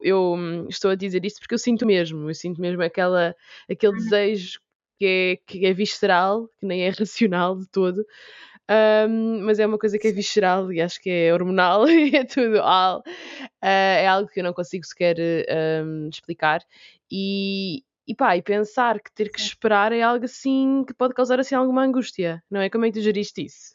eu 0.00 0.34
hum, 0.34 0.66
estou 0.68 0.90
a 0.90 0.94
dizer 0.94 1.24
isto 1.24 1.40
porque 1.40 1.54
eu 1.54 1.58
sinto 1.58 1.86
mesmo, 1.86 2.28
eu 2.30 2.34
sinto 2.34 2.60
mesmo 2.60 2.82
aquela, 2.82 3.34
aquele 3.68 3.92
uhum. 3.92 3.98
desejo 3.98 4.60
que 4.98 5.06
é, 5.06 5.36
que 5.46 5.66
é 5.66 5.72
visceral, 5.72 6.48
que 6.58 6.66
nem 6.66 6.82
é 6.82 6.90
racional 6.96 7.58
de 7.58 7.66
todo, 7.68 8.04
um, 8.70 9.44
mas 9.44 9.58
é 9.58 9.66
uma 9.66 9.78
coisa 9.78 9.98
que 9.98 10.06
é 10.06 10.12
visceral 10.12 10.72
e 10.72 10.80
acho 10.80 11.00
que 11.00 11.10
é 11.10 11.34
hormonal 11.34 11.86
e 11.90 12.14
é 12.14 12.24
tudo. 12.24 12.58
Uh, 12.58 13.02
é 13.60 14.06
algo 14.06 14.28
que 14.28 14.38
eu 14.38 14.44
não 14.44 14.52
consigo 14.52 14.86
sequer 14.86 15.16
um, 15.84 16.08
explicar. 16.08 16.62
E, 17.10 17.82
e 18.06 18.14
pá, 18.14 18.36
e 18.36 18.42
pensar 18.42 19.00
que 19.00 19.12
ter 19.12 19.28
que 19.28 19.40
esperar 19.40 19.92
é 19.92 20.02
algo 20.02 20.24
assim 20.24 20.84
que 20.86 20.94
pode 20.94 21.14
causar 21.14 21.40
assim 21.40 21.56
alguma 21.56 21.82
angústia, 21.82 22.42
não 22.48 22.60
é? 22.60 22.70
Como 22.70 22.84
é 22.84 22.92
que 22.92 23.00
tu 23.00 23.02
geriste 23.02 23.44
isso? 23.44 23.74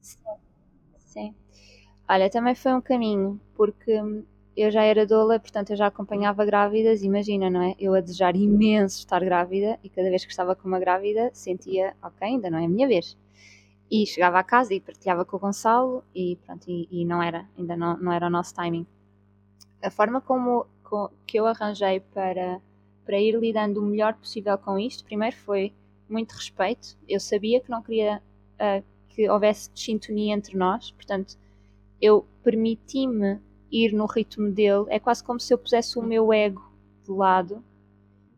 Sim, 0.00 0.18
sim. 0.98 1.34
Olha, 2.08 2.30
também 2.30 2.54
foi 2.54 2.72
um 2.72 2.80
caminho, 2.80 3.38
porque 3.54 4.00
eu 4.56 4.70
já 4.70 4.82
era 4.84 5.06
doula, 5.06 5.38
portanto 5.38 5.70
eu 5.70 5.76
já 5.76 5.86
acompanhava 5.86 6.44
grávidas, 6.46 7.02
imagina, 7.02 7.50
não 7.50 7.62
é? 7.62 7.74
Eu 7.78 7.94
a 7.94 8.00
desejar 8.00 8.34
imenso 8.36 9.00
estar 9.00 9.22
grávida 9.22 9.78
e 9.84 9.90
cada 9.90 10.08
vez 10.08 10.24
que 10.24 10.30
estava 10.30 10.56
com 10.56 10.66
uma 10.66 10.80
grávida 10.80 11.30
sentia, 11.34 11.94
ok, 12.02 12.26
ainda 12.26 12.50
não 12.50 12.58
é 12.58 12.64
a 12.64 12.68
minha 12.68 12.88
vez 12.88 13.18
e 13.92 14.06
chegava 14.06 14.38
a 14.38 14.42
casa 14.42 14.72
e 14.72 14.80
partilhava 14.80 15.22
com 15.22 15.36
o 15.36 15.38
Gonçalo 15.38 16.02
e 16.14 16.36
pronto, 16.46 16.64
e, 16.66 16.88
e 16.90 17.04
não 17.04 17.22
era, 17.22 17.46
ainda 17.58 17.76
não, 17.76 17.94
não 17.98 18.10
era 18.10 18.26
o 18.26 18.30
nosso 18.30 18.54
timing. 18.54 18.86
A 19.82 19.90
forma 19.90 20.18
como, 20.18 20.66
com, 20.82 21.10
que 21.26 21.38
eu 21.38 21.46
arranjei 21.46 22.00
para, 22.00 22.58
para 23.04 23.20
ir 23.20 23.38
lidando 23.38 23.82
o 23.82 23.84
melhor 23.84 24.14
possível 24.14 24.56
com 24.56 24.78
isto, 24.78 25.04
primeiro 25.04 25.36
foi 25.36 25.74
muito 26.08 26.32
respeito. 26.32 26.96
Eu 27.06 27.20
sabia 27.20 27.60
que 27.60 27.70
não 27.70 27.82
queria 27.82 28.22
uh, 28.54 28.82
que 29.10 29.28
houvesse 29.28 29.70
sintonia 29.74 30.32
entre 30.32 30.56
nós, 30.56 30.90
portanto, 30.92 31.36
eu 32.00 32.26
permiti-me 32.42 33.40
ir 33.70 33.92
no 33.92 34.06
ritmo 34.06 34.50
dele. 34.50 34.86
É 34.88 34.98
quase 34.98 35.22
como 35.22 35.38
se 35.38 35.52
eu 35.52 35.58
pusesse 35.58 35.98
o 35.98 36.02
meu 36.02 36.32
ego 36.32 36.66
de 37.04 37.10
lado. 37.10 37.62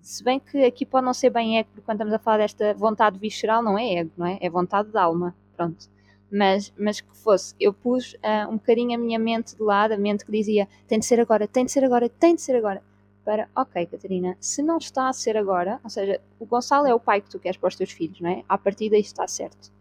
Se 0.01 0.25
bem 0.25 0.40
que 0.40 0.64
aqui 0.64 0.85
pode 0.85 1.07
não 1.07 1.14
ser 1.14 1.31
bem 1.31 1.59
ego, 1.59 1.69
porque 1.71 1.85
quando 1.85 1.99
estamos 1.99 2.12
a 2.12 2.19
falar 2.19 2.38
desta 2.38 2.75
vontade 2.75 3.21
visceral, 3.21 3.62
não 3.62 3.79
é 3.79 3.95
ego, 3.95 4.11
não 4.17 4.27
é? 4.27 4.37
É 4.40 4.51
vontade 4.51 4.90
de 4.90 4.99
alma 4.99 5.33
pronto. 5.57 5.88
mas, 6.31 6.73
mas 6.79 7.01
que 7.01 7.17
fosse, 7.17 7.55
eu 7.61 7.73
pus 7.73 8.14
uh, 8.14 8.51
um 8.51 8.55
bocadinho 8.55 8.95
a 8.95 8.99
minha 8.99 9.19
mente 9.19 9.57
de 9.57 9.62
lado, 9.62 9.93
a 9.93 9.99
mente 9.99 10.25
que 10.25 10.33
dizia 10.33 10.69
tem 10.87 10.99
de 10.99 11.07
ser 11.07 11.21
agora, 11.21 11.47
tem 11.47 11.64
de 11.64 11.73
ser 11.73 11.85
agora, 11.85 12.09
tem 12.09 12.35
de 12.35 12.43
ser 12.43 12.57
agora, 12.57 12.83
para, 13.25 13.49
ok, 13.57 13.87
Catarina, 13.87 14.37
se 14.38 14.62
não 14.62 14.77
está 14.79 15.09
a 15.09 15.12
ser 15.12 15.37
agora, 15.37 15.81
ou 15.83 15.88
seja, 15.88 16.21
o 16.38 16.45
Gonçalo 16.45 16.87
é 16.87 16.95
o 16.95 17.01
pai 17.01 17.21
que 17.21 17.31
tu 17.31 17.38
queres 17.38 17.57
para 17.57 17.69
os 17.69 17.77
teus 17.77 17.90
filhos, 17.90 18.21
não 18.21 18.31
é? 18.31 18.45
A 18.49 18.59
partir 18.59 18.90
daí 18.90 19.01
está 19.01 19.27
certo. 19.27 19.73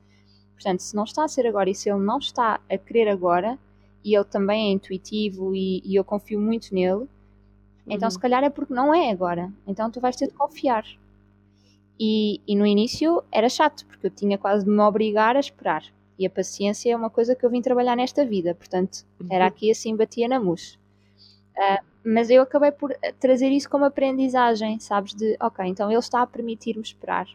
Portanto, 0.53 0.79
se 0.79 0.95
não 0.95 1.03
está 1.03 1.25
a 1.25 1.27
ser 1.27 1.45
agora 1.45 1.69
e 1.69 1.75
se 1.75 1.89
ele 1.89 1.99
não 1.99 2.19
está 2.19 2.61
a 2.69 2.77
querer 2.77 3.09
agora, 3.09 3.59
e 4.03 4.15
ele 4.15 4.25
também 4.25 4.69
é 4.69 4.71
intuitivo 4.71 5.55
e, 5.55 5.81
e 5.83 5.95
eu 5.95 6.03
confio 6.03 6.39
muito 6.39 6.73
nele, 6.73 7.07
então 7.87 8.07
uhum. 8.07 8.11
se 8.11 8.19
calhar 8.19 8.43
é 8.43 8.49
porque 8.49 8.73
não 8.73 8.93
é 8.93 9.11
agora. 9.11 9.51
Então 9.67 9.89
tu 9.91 9.99
vais 9.99 10.15
ter 10.15 10.27
de 10.27 10.33
confiar. 10.33 10.85
E, 11.99 12.41
e 12.47 12.55
no 12.55 12.65
início 12.65 13.23
era 13.31 13.47
chato, 13.47 13.85
porque 13.85 14.07
eu 14.07 14.11
tinha 14.11 14.37
quase 14.37 14.65
de 14.65 14.71
me 14.71 14.81
obrigar 14.81 15.35
a 15.35 15.39
esperar. 15.39 15.83
E 16.17 16.25
a 16.25 16.29
paciência 16.29 16.91
é 16.91 16.95
uma 16.95 17.09
coisa 17.09 17.35
que 17.35 17.45
eu 17.45 17.49
vim 17.49 17.61
trabalhar 17.61 17.95
nesta 17.95 18.25
vida, 18.25 18.53
portanto, 18.53 19.05
era 19.29 19.45
uhum. 19.45 19.47
aqui 19.47 19.71
assim, 19.71 19.95
batia 19.95 20.27
na 20.27 20.39
mousse. 20.39 20.77
Uh, 21.55 21.83
mas 22.03 22.29
eu 22.29 22.41
acabei 22.41 22.71
por 22.71 22.93
trazer 23.19 23.49
isso 23.49 23.69
como 23.69 23.85
aprendizagem, 23.85 24.79
sabes? 24.79 25.13
De, 25.13 25.37
ok, 25.39 25.65
então 25.65 25.89
ele 25.89 25.99
está 25.99 26.21
a 26.21 26.27
permitir-me 26.27 26.81
esperar. 26.81 27.27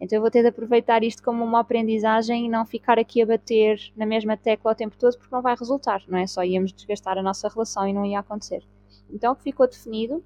Então 0.00 0.16
eu 0.16 0.22
vou 0.22 0.30
ter 0.30 0.42
de 0.42 0.48
aproveitar 0.48 1.02
isto 1.02 1.22
como 1.22 1.44
uma 1.44 1.60
aprendizagem 1.60 2.46
e 2.46 2.48
não 2.48 2.64
ficar 2.64 2.98
aqui 2.98 3.20
a 3.20 3.26
bater 3.26 3.78
na 3.96 4.06
mesma 4.06 4.36
tecla 4.36 4.72
o 4.72 4.74
tempo 4.74 4.96
todo, 4.98 5.16
porque 5.16 5.34
não 5.34 5.42
vai 5.42 5.54
resultar, 5.54 6.02
não 6.08 6.18
é? 6.18 6.26
Só 6.26 6.42
íamos 6.42 6.72
desgastar 6.72 7.18
a 7.18 7.22
nossa 7.22 7.48
relação 7.48 7.86
e 7.86 7.92
não 7.92 8.04
ia 8.04 8.18
acontecer. 8.18 8.62
Então 9.10 9.32
o 9.32 9.36
que 9.36 9.42
ficou 9.42 9.66
definido 9.66 10.16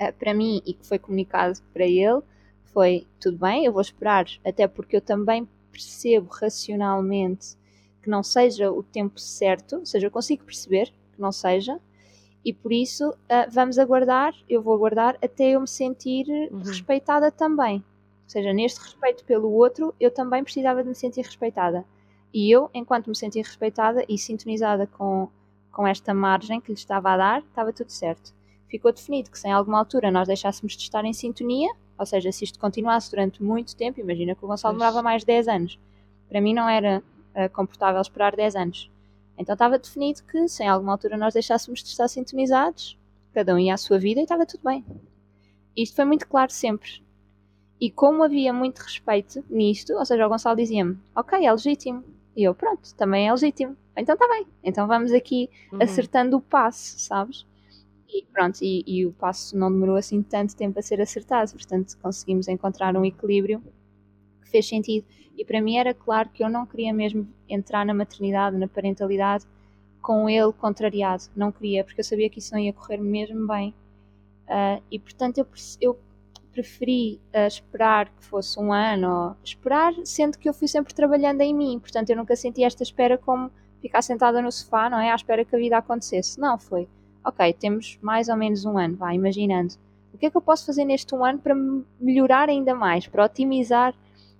uh, 0.00 0.12
para 0.18 0.32
mim 0.34 0.62
e 0.64 0.72
que 0.72 0.86
foi 0.86 0.98
comunicado 0.98 1.58
para 1.72 1.84
ele 1.84 2.22
foi: 2.72 3.06
tudo 3.20 3.38
bem, 3.38 3.64
eu 3.64 3.72
vou 3.72 3.82
esperar, 3.82 4.26
até 4.44 4.66
porque 4.66 4.96
eu 4.96 5.00
também 5.00 5.48
percebo 5.70 6.28
racionalmente 6.30 7.56
que 8.02 8.10
não 8.10 8.22
seja 8.22 8.70
o 8.70 8.82
tempo 8.82 9.18
certo, 9.18 9.78
ou 9.78 9.86
seja, 9.86 10.06
eu 10.06 10.10
consigo 10.10 10.44
perceber 10.44 10.92
que 11.12 11.20
não 11.20 11.32
seja, 11.32 11.80
e 12.44 12.52
por 12.52 12.72
isso 12.72 13.10
uh, 13.10 13.50
vamos 13.50 13.76
aguardar, 13.76 14.32
eu 14.48 14.62
vou 14.62 14.72
aguardar 14.72 15.18
até 15.20 15.50
eu 15.50 15.60
me 15.60 15.66
sentir 15.66 16.26
uhum. 16.52 16.60
respeitada 16.60 17.32
também. 17.32 17.78
Ou 17.78 18.30
seja, 18.30 18.52
neste 18.52 18.80
respeito 18.80 19.24
pelo 19.24 19.50
outro, 19.50 19.92
eu 19.98 20.12
também 20.12 20.44
precisava 20.44 20.82
de 20.82 20.88
me 20.88 20.94
sentir 20.94 21.22
respeitada. 21.22 21.84
E 22.32 22.48
eu, 22.48 22.70
enquanto 22.72 23.08
me 23.08 23.16
sentia 23.16 23.42
respeitada 23.42 24.04
e 24.08 24.16
sintonizada 24.16 24.86
com, 24.86 25.28
com 25.72 25.84
esta 25.84 26.14
margem 26.14 26.60
que 26.60 26.68
lhe 26.68 26.78
estava 26.78 27.10
a 27.10 27.16
dar, 27.16 27.40
estava 27.40 27.72
tudo 27.72 27.90
certo. 27.90 28.32
Ficou 28.68 28.92
definido 28.92 29.30
que 29.30 29.38
se 29.38 29.48
em 29.48 29.52
alguma 29.52 29.78
altura 29.78 30.10
nós 30.10 30.28
deixássemos 30.28 30.76
de 30.76 30.82
estar 30.82 31.04
em 31.04 31.12
sintonia, 31.12 31.72
ou 31.98 32.06
seja, 32.06 32.30
se 32.32 32.44
isto 32.44 32.58
continuasse 32.58 33.10
durante 33.10 33.42
muito 33.42 33.74
tempo, 33.76 34.00
imagina 34.00 34.34
que 34.34 34.44
o 34.44 34.48
Gonçalo 34.48 34.74
demorava 34.74 35.02
mais 35.02 35.22
de 35.22 35.26
10 35.26 35.48
anos. 35.48 35.78
Para 36.28 36.40
mim 36.40 36.54
não 36.54 36.68
era 36.68 37.02
uh, 37.34 37.52
confortável 37.52 38.00
esperar 38.00 38.34
10 38.36 38.56
anos. 38.56 38.90
Então 39.38 39.52
estava 39.52 39.78
definido 39.78 40.22
que 40.24 40.48
se 40.48 40.62
em 40.62 40.68
alguma 40.68 40.92
altura 40.92 41.16
nós 41.16 41.34
deixássemos 41.34 41.82
de 41.82 41.88
estar 41.88 42.08
sintonizados, 42.08 42.98
cada 43.32 43.54
um 43.54 43.58
ia 43.58 43.74
à 43.74 43.76
sua 43.76 43.98
vida 43.98 44.20
e 44.20 44.22
estava 44.22 44.46
tudo 44.46 44.62
bem. 44.64 44.84
Isto 45.76 45.96
foi 45.96 46.04
muito 46.04 46.26
claro 46.26 46.50
sempre. 46.50 47.04
E 47.78 47.90
como 47.90 48.22
havia 48.22 48.52
muito 48.52 48.78
respeito 48.78 49.44
nisto, 49.50 49.92
ou 49.92 50.04
seja, 50.04 50.26
o 50.26 50.28
Gonçalo 50.28 50.56
dizia-me: 50.56 50.98
Ok, 51.14 51.44
é 51.44 51.52
legítimo. 51.52 52.02
E 52.34 52.44
eu, 52.44 52.54
pronto, 52.54 52.94
também 52.94 53.28
é 53.28 53.32
legítimo. 53.32 53.76
Então 53.96 54.14
está 54.14 54.26
bem. 54.28 54.46
Então 54.64 54.86
vamos 54.86 55.12
aqui 55.12 55.50
uhum. 55.72 55.82
acertando 55.82 56.36
o 56.36 56.40
passo, 56.40 56.98
sabes? 56.98 57.46
E 58.08 58.24
pronto, 58.32 58.58
e, 58.62 58.84
e, 58.86 59.04
o 59.04 59.12
passo 59.12 59.56
não 59.56 59.70
demorou 59.70 59.96
assim 59.96 60.22
tanto 60.22 60.54
tempo 60.54 60.78
a 60.78 60.82
ser 60.82 61.00
acertado, 61.00 61.52
portanto 61.52 61.96
conseguimos 62.00 62.46
encontrar 62.46 62.96
um 62.96 63.04
equilíbrio 63.04 63.62
que 64.42 64.48
fez 64.48 64.68
sentido. 64.68 65.06
E 65.36 65.44
para 65.44 65.60
mim 65.60 65.76
era 65.76 65.92
claro 65.92 66.30
que 66.30 66.42
eu 66.42 66.48
não 66.48 66.64
queria 66.64 66.94
mesmo 66.94 67.28
entrar 67.48 67.84
na 67.84 67.92
maternidade, 67.92 68.56
na 68.56 68.68
parentalidade, 68.68 69.44
com 70.00 70.28
ele 70.30 70.52
contrariado. 70.52 71.24
Não 71.34 71.50
queria, 71.50 71.84
porque 71.84 72.00
eu 72.00 72.04
sabia 72.04 72.30
que 72.30 72.38
isso 72.38 72.54
não 72.54 72.60
ia 72.60 72.72
correr 72.72 72.98
mesmo 72.98 73.46
bem. 73.46 73.74
Uh, 74.46 74.80
e 74.90 74.98
portanto 74.98 75.38
eu, 75.38 75.46
eu 75.80 75.98
preferi 76.52 77.20
uh, 77.34 77.46
esperar 77.48 78.08
que 78.08 78.24
fosse 78.24 78.58
um 78.60 78.72
ano, 78.72 79.36
esperar, 79.42 79.92
sendo 80.04 80.38
que 80.38 80.48
eu 80.48 80.54
fui 80.54 80.68
sempre 80.68 80.94
trabalhando 80.94 81.40
em 81.40 81.52
mim. 81.52 81.78
Portanto 81.80 82.10
eu 82.10 82.16
nunca 82.16 82.36
senti 82.36 82.62
esta 82.62 82.84
espera 82.84 83.18
como 83.18 83.50
ficar 83.82 84.00
sentada 84.02 84.40
no 84.40 84.50
sofá, 84.52 84.88
não 84.88 84.98
é? 84.98 85.10
À 85.10 85.14
espera 85.16 85.44
que 85.44 85.54
a 85.54 85.58
vida 85.58 85.76
acontecesse. 85.76 86.38
Não, 86.40 86.56
foi 86.56 86.88
ok, 87.26 87.52
temos 87.54 87.98
mais 88.00 88.28
ou 88.28 88.36
menos 88.36 88.64
um 88.64 88.78
ano, 88.78 88.96
vá, 88.96 89.12
imaginando. 89.12 89.74
O 90.14 90.18
que 90.18 90.26
é 90.26 90.30
que 90.30 90.36
eu 90.36 90.40
posso 90.40 90.64
fazer 90.64 90.84
neste 90.84 91.12
um 91.14 91.24
ano 91.24 91.40
para 91.40 91.54
melhorar 92.00 92.48
ainda 92.48 92.74
mais, 92.74 93.06
para 93.08 93.24
otimizar 93.24 93.94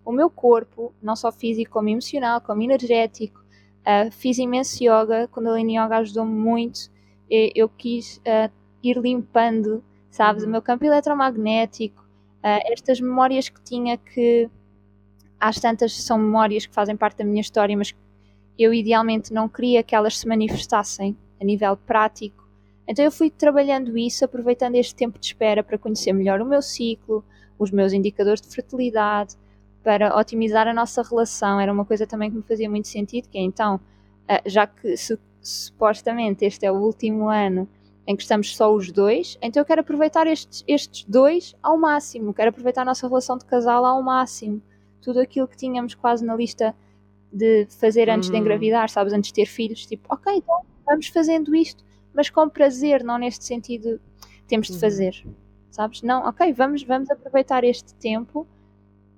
o 0.04 0.12
meu 0.12 0.30
corpo, 0.30 0.94
não 1.02 1.16
só 1.16 1.32
físico, 1.32 1.72
como 1.72 1.88
emocional, 1.88 2.40
como 2.40 2.62
energético? 2.62 3.44
Uh, 3.80 4.10
fiz 4.12 4.38
imenso 4.38 4.82
yoga, 4.82 5.28
quando 5.28 5.48
a 5.48 5.58
Yoga 5.58 5.98
ajudou-me 5.98 6.32
muito. 6.32 6.90
Eu, 7.28 7.50
eu 7.54 7.68
quis 7.68 8.18
uh, 8.18 8.50
ir 8.82 8.96
limpando, 8.98 9.82
sabes, 10.08 10.44
uhum. 10.44 10.48
o 10.48 10.52
meu 10.52 10.62
campo 10.62 10.84
eletromagnético, 10.84 12.02
uh, 12.02 12.72
estas 12.72 13.00
memórias 13.00 13.48
que 13.48 13.60
tinha 13.60 13.98
que 13.98 14.48
às 15.38 15.60
tantas 15.60 15.92
são 15.92 16.18
memórias 16.18 16.64
que 16.64 16.74
fazem 16.74 16.96
parte 16.96 17.18
da 17.18 17.24
minha 17.24 17.40
história, 17.40 17.76
mas 17.76 17.94
eu 18.58 18.72
idealmente 18.72 19.34
não 19.34 19.48
queria 19.48 19.82
que 19.82 19.94
elas 19.94 20.18
se 20.18 20.26
manifestassem 20.26 21.16
a 21.38 21.44
nível 21.44 21.76
prático 21.76 22.45
então 22.88 23.04
eu 23.04 23.10
fui 23.10 23.30
trabalhando 23.30 23.96
isso, 23.98 24.24
aproveitando 24.24 24.76
este 24.76 24.94
tempo 24.94 25.18
de 25.18 25.26
espera 25.26 25.62
para 25.62 25.76
conhecer 25.76 26.12
melhor 26.12 26.40
o 26.40 26.46
meu 26.46 26.62
ciclo, 26.62 27.24
os 27.58 27.70
meus 27.70 27.92
indicadores 27.92 28.40
de 28.40 28.48
fertilidade, 28.48 29.34
para 29.82 30.16
otimizar 30.16 30.68
a 30.68 30.74
nossa 30.74 31.02
relação. 31.02 31.60
Era 31.60 31.72
uma 31.72 31.84
coisa 31.84 32.06
também 32.06 32.30
que 32.30 32.36
me 32.36 32.42
fazia 32.42 32.68
muito 32.68 32.88
sentido, 32.88 33.28
que 33.28 33.38
é 33.38 33.40
então, 33.40 33.80
eh, 34.28 34.42
já 34.46 34.66
que 34.66 34.94
supostamente 35.40 36.44
este 36.44 36.66
é 36.66 36.72
o 36.72 36.76
último 36.76 37.28
ano 37.28 37.68
em 38.06 38.14
que 38.14 38.22
estamos 38.22 38.56
só 38.56 38.72
os 38.72 38.92
dois, 38.92 39.36
então 39.42 39.60
eu 39.60 39.64
quero 39.64 39.80
aproveitar 39.80 40.28
estes, 40.28 40.62
estes 40.68 41.04
dois 41.08 41.56
ao 41.60 41.76
máximo, 41.76 42.32
quero 42.32 42.50
aproveitar 42.50 42.82
a 42.82 42.84
nossa 42.84 43.08
relação 43.08 43.36
de 43.36 43.44
casal 43.44 43.84
ao 43.84 44.00
máximo. 44.00 44.62
Tudo 45.02 45.18
aquilo 45.18 45.48
que 45.48 45.56
tínhamos 45.56 45.94
quase 45.94 46.24
na 46.24 46.36
lista 46.36 46.74
de 47.32 47.66
fazer 47.80 48.08
antes 48.08 48.28
uhum. 48.28 48.34
de 48.34 48.40
engravidar, 48.40 48.88
sabes, 48.88 49.12
antes 49.12 49.28
de 49.28 49.34
ter 49.34 49.46
filhos, 49.46 49.84
tipo, 49.86 50.06
ok, 50.08 50.36
então 50.36 50.62
vamos 50.84 51.08
fazendo 51.08 51.54
isto 51.54 51.84
mas 52.16 52.30
com 52.30 52.48
prazer, 52.48 53.04
não 53.04 53.18
neste 53.18 53.44
sentido 53.44 54.00
temos 54.48 54.68
de 54.68 54.72
uhum. 54.72 54.80
fazer, 54.80 55.26
sabes? 55.70 56.02
Não, 56.02 56.26
ok, 56.26 56.52
vamos, 56.54 56.82
vamos 56.82 57.10
aproveitar 57.10 57.62
este 57.62 57.94
tempo 57.94 58.46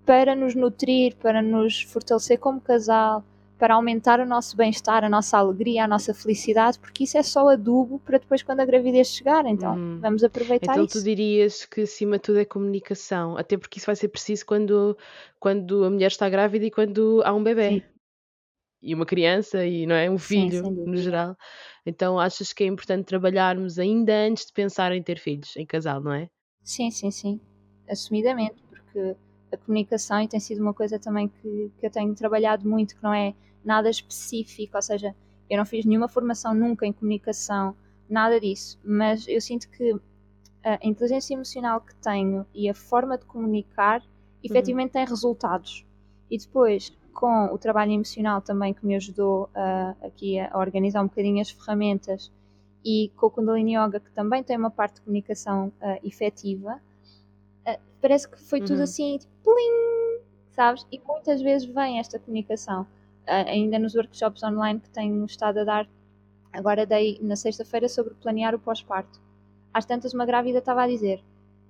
para 0.05 0.35
nos 0.35 0.55
nutrir, 0.55 1.15
para 1.17 1.41
nos 1.41 1.83
fortalecer 1.83 2.39
como 2.39 2.61
casal, 2.61 3.23
para 3.59 3.75
aumentar 3.75 4.21
o 4.21 4.27
nosso 4.27 4.57
bem-estar, 4.57 5.05
a 5.05 5.09
nossa 5.09 5.37
alegria, 5.37 5.85
a 5.85 5.89
nossa 5.89 6.15
felicidade, 6.15 6.79
porque 6.79 7.05
isso 7.05 7.19
é 7.19 7.23
só 7.23 7.49
adubo 7.49 7.99
para 8.01 8.19
depois 8.19 8.43
quando 8.43 8.61
a 8.61 8.65
gravidez 8.65 9.09
chegar. 9.09 9.45
Então, 9.47 9.75
uhum. 9.77 9.99
vamos 10.01 10.25
aproveitar 10.25 10.73
então, 10.73 10.85
isso. 10.85 10.99
Então 10.99 11.03
tu 11.03 11.05
dirias 11.05 11.67
que 11.67 11.83
acima 11.83 12.17
de 12.17 12.23
tudo 12.23 12.39
é 12.39 12.45
comunicação, 12.45 13.37
até 13.37 13.57
porque 13.57 13.79
isso 13.79 13.87
vai 13.87 13.97
ser 13.97 14.09
preciso 14.09 14.47
quando, 14.47 14.97
quando 15.39 15.85
a 15.85 15.91
mulher 15.91 16.07
está 16.07 16.29
grávida 16.29 16.67
e 16.67 16.71
quando 16.71 17.21
há 17.25 17.33
um 17.33 17.43
bebê. 17.43 17.71
Sim. 17.71 17.83
E 18.81 18.95
uma 18.95 19.05
criança, 19.05 19.65
e 19.65 19.87
não 19.87 19.95
é? 19.95 20.09
Um 20.09 20.19
filho, 20.19 20.65
Sim, 20.65 20.71
no 20.71 20.97
geral. 20.97 21.37
Então 21.85 22.19
achas 22.19 22.53
que 22.53 22.65
é 22.65 22.67
importante 22.67 23.07
trabalharmos 23.07 23.79
ainda 23.79 24.13
antes 24.13 24.47
de 24.47 24.53
pensar 24.53 24.93
em 24.93 25.03
ter 25.03 25.19
filhos, 25.19 25.57
em 25.57 25.67
casal, 25.67 26.01
não 26.01 26.13
é? 26.13 26.29
Sim, 26.63 26.91
sim, 26.91 27.11
sim. 27.11 27.41
Assumidamente, 27.89 28.63
porque 28.69 29.17
a 29.53 29.57
comunicação 29.57 30.21
e 30.21 30.29
tem 30.29 30.39
sido 30.39 30.61
uma 30.61 30.75
coisa 30.75 30.99
também 30.99 31.29
que, 31.29 31.73
que 31.79 31.87
eu 31.87 31.91
tenho 31.91 32.15
trabalhado 32.15 32.69
muito, 32.69 32.95
que 32.95 33.03
não 33.03 33.13
é 33.13 33.35
nada 33.65 33.89
específico, 33.91 34.77
ou 34.77 34.83
seja, 34.83 35.15
eu 35.49 35.57
não 35.57 35.65
fiz 35.65 35.85
nenhuma 35.85 36.09
formação 36.09 36.55
nunca 36.55 36.87
em 36.87 36.93
comunicação, 36.93 37.75
nada 38.09 38.39
disso, 38.41 38.79
mas 38.85 39.27
eu 39.27 39.41
sinto 39.41 39.69
que 39.71 39.95
a 40.63 40.79
inteligência 40.83 41.35
emocional 41.35 41.81
que 41.81 41.95
tenho 41.97 42.47
e 42.55 42.69
a 42.69 42.75
forma 42.75 43.17
de 43.17 43.25
comunicar 43.25 44.01
uhum. 44.01 44.07
efetivamente 44.43 44.89
uhum. 44.89 44.93
tem 44.93 45.07
resultados. 45.07 45.87
E 46.31 46.37
depois, 46.37 46.95
com 47.19 47.47
o 47.47 47.59
trabalho 47.59 47.91
emocional 47.91 48.41
também 48.41 48.73
que 48.73 48.87
me 48.87 48.95
ajudou 48.95 49.47
uh, 49.47 50.07
aqui 50.07 50.39
a 50.39 50.57
organizar 50.57 51.03
um 51.03 51.09
bocadinho 51.09 51.41
as 51.41 51.51
ferramentas 51.51 52.31
e 52.85 53.11
com 53.17 53.27
o 53.27 53.31
Kundalini 53.31 53.77
Yoga 53.77 53.99
que 53.99 54.13
também 54.13 54.41
tem 54.45 54.57
uma 54.57 54.71
parte 54.71 54.95
de 54.95 55.01
comunicação 55.01 55.73
uh, 55.83 56.07
efetiva, 56.07 56.81
uh, 57.67 57.81
parece 58.01 58.29
que 58.29 58.41
foi 58.41 58.61
uhum. 58.61 58.67
tudo 58.67 58.83
assim, 58.83 59.19
tipo, 59.19 59.33
plim, 59.43 60.21
sabes? 60.53 60.87
E 60.93 61.01
muitas 61.05 61.43
vezes 61.43 61.67
vem 61.67 61.99
esta 61.99 62.21
comunicação. 62.21 62.87
Ainda 63.27 63.79
nos 63.81 63.95
workshops 63.95 64.43
online 64.45 64.79
que 64.79 64.89
tenho 64.89 65.23
estado 65.27 65.59
a 65.59 65.65
dar, 65.65 65.89
agora 66.53 66.87
dei 66.87 67.19
na 67.21 67.35
sexta-feira 67.35 67.89
sobre 67.89 68.15
planear 68.15 68.55
o 68.55 68.61
pós-parto. 68.61 69.21
Às 69.75 69.85
tantas 69.85 70.15
uma 70.15 70.25
grávida 70.25 70.61
estava 70.61 70.85
a 70.85 70.87
dizer 70.87 71.21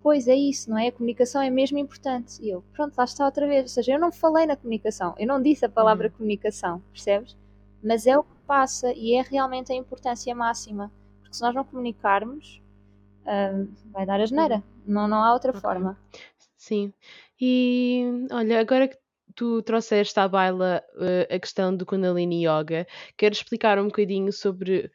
Pois 0.03 0.29
é 0.29 0.35
isso, 0.35 0.71
não 0.71 0.79
é? 0.79 0.89
A 0.89 0.93
comunicação 0.93 1.43
é 1.43 1.51
mesmo 1.51 1.79
importante. 1.79 2.41
E 2.41 2.51
eu, 2.51 2.63
pronto, 2.73 2.95
lá 2.97 3.05
está 3.05 3.25
outra 3.25 3.47
vez. 3.47 3.63
Ou 3.63 3.69
seja, 3.69 3.93
eu 3.93 3.99
não 3.99 4.13
falei 4.13 4.47
na 4.47 4.57
comunicação, 4.57 5.15
eu 5.19 5.27
não 5.27 5.43
disse 5.43 5.65
a 5.65 5.69
palavra 5.69 6.09
uhum. 6.09 6.13
comunicação, 6.15 6.83
percebes? 6.93 7.37
Mas 7.83 8.07
é 8.07 8.17
o 8.17 8.23
que 8.23 8.35
passa 8.47 8.93
e 8.93 9.15
é 9.15 9.23
realmente 9.23 9.73
a 9.73 9.77
importância 9.77 10.35
máxima. 10.35 10.91
Porque 11.21 11.35
se 11.35 11.43
nós 11.43 11.55
não 11.55 11.65
comunicarmos, 11.65 12.61
uh, 13.23 13.69
vai 13.93 14.07
dar 14.07 14.21
a 14.21 14.27
geneira. 14.27 14.63
Não, 14.87 15.07
não 15.07 15.23
há 15.23 15.33
outra 15.33 15.51
okay. 15.51 15.61
forma. 15.61 15.99
Sim. 16.57 16.93
E 17.41 18.27
olha, 18.33 18.61
agora 18.61 18.89
que 18.89 18.99
tu 19.35 19.63
trouxeste 19.63 20.19
à 20.19 20.27
baila 20.27 20.83
uh, 20.95 21.35
a 21.35 21.39
questão 21.39 21.75
do 21.75 21.87
Kundalini 21.87 22.47
Yoga, 22.47 22.87
quero 23.17 23.35
explicar 23.35 23.79
um 23.79 23.87
bocadinho 23.87 24.33
sobre 24.33 24.91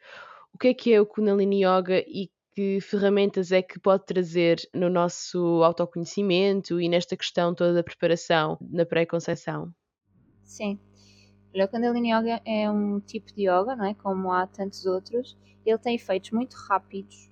o 0.52 0.58
que 0.58 0.68
é 0.68 0.74
que 0.74 0.92
é 0.92 1.00
o 1.00 1.06
Kundalini 1.06 1.64
Yoga 1.64 1.98
e 2.06 2.30
que 2.54 2.80
ferramentas 2.80 3.50
é 3.50 3.60
que 3.60 3.80
pode 3.80 4.06
trazer 4.06 4.58
no 4.72 4.88
nosso 4.88 5.62
autoconhecimento 5.62 6.80
e 6.80 6.88
nesta 6.88 7.16
questão 7.16 7.54
toda 7.54 7.74
da 7.74 7.82
preparação 7.82 8.56
na 8.60 8.86
pré-conceição? 8.86 9.72
Sim. 10.44 10.78
O 11.54 11.68
Kundalini 11.68 12.12
Yoga 12.12 12.40
é 12.44 12.70
um 12.70 13.00
tipo 13.00 13.32
de 13.34 13.42
yoga, 13.42 13.74
não 13.76 13.84
é? 13.84 13.94
Como 13.94 14.32
há 14.32 14.46
tantos 14.46 14.86
outros. 14.86 15.36
Ele 15.64 15.78
tem 15.78 15.94
efeitos 15.94 16.30
muito 16.30 16.54
rápidos 16.54 17.30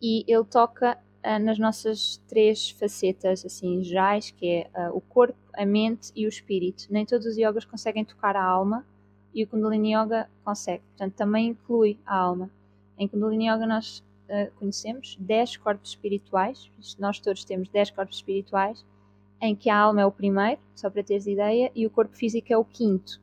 e 0.00 0.24
ele 0.26 0.44
toca 0.44 0.96
uh, 0.96 1.38
nas 1.44 1.58
nossas 1.58 2.16
três 2.28 2.70
facetas 2.70 3.44
assim 3.44 3.82
gerais, 3.82 4.30
que 4.30 4.46
é 4.46 4.88
uh, 4.88 4.96
o 4.96 5.00
corpo, 5.00 5.38
a 5.54 5.66
mente 5.66 6.12
e 6.14 6.26
o 6.26 6.28
espírito. 6.28 6.86
Nem 6.90 7.04
todos 7.04 7.26
os 7.26 7.36
yogas 7.36 7.64
conseguem 7.64 8.04
tocar 8.04 8.36
a 8.36 8.44
alma 8.44 8.86
e 9.34 9.44
o 9.44 9.46
Kundalini 9.46 9.94
Yoga 9.94 10.28
consegue. 10.44 10.82
Portanto, 10.90 11.14
também 11.14 11.48
inclui 11.48 11.98
a 12.06 12.16
alma. 12.16 12.50
Em 12.98 13.06
Kundalini 13.06 13.48
Yoga 13.48 13.66
nós 13.66 14.02
uh, 14.28 14.50
conhecemos 14.56 15.16
10 15.20 15.56
corpos 15.58 15.90
espirituais, 15.90 16.70
nós 16.98 17.18
todos 17.18 17.44
temos 17.44 17.68
10 17.68 17.90
corpos 17.90 18.16
espirituais, 18.16 18.84
em 19.40 19.54
que 19.54 19.68
a 19.68 19.78
alma 19.78 20.00
é 20.00 20.06
o 20.06 20.12
primeiro, 20.12 20.60
só 20.74 20.88
para 20.88 21.02
teres 21.02 21.26
ideia, 21.26 21.70
e 21.74 21.86
o 21.86 21.90
corpo 21.90 22.16
físico 22.16 22.52
é 22.52 22.56
o 22.56 22.64
quinto. 22.64 23.20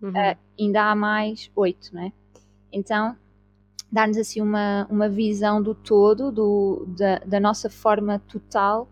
Uhum. 0.00 0.10
Uh, 0.10 0.36
ainda 0.58 0.90
há 0.90 0.94
mais 0.94 1.50
oito, 1.54 1.94
não 1.94 2.02
é? 2.02 2.12
Então, 2.72 3.16
dar-nos 3.90 4.16
assim 4.16 4.40
uma, 4.40 4.86
uma 4.90 5.08
visão 5.08 5.62
do 5.62 5.74
todo, 5.74 6.30
do, 6.30 6.86
da, 6.88 7.18
da 7.20 7.40
nossa 7.40 7.70
forma 7.70 8.18
total, 8.20 8.88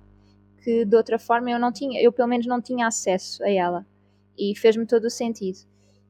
que 0.62 0.84
de 0.84 0.96
outra 0.96 1.18
forma 1.18 1.50
eu 1.50 1.58
não 1.58 1.70
tinha, 1.70 2.00
eu 2.00 2.10
pelo 2.10 2.28
menos 2.28 2.46
não 2.46 2.60
tinha 2.60 2.86
acesso 2.86 3.42
a 3.44 3.50
ela. 3.50 3.86
E 4.36 4.56
fez-me 4.56 4.86
todo 4.86 5.04
o 5.04 5.10
sentido. 5.10 5.58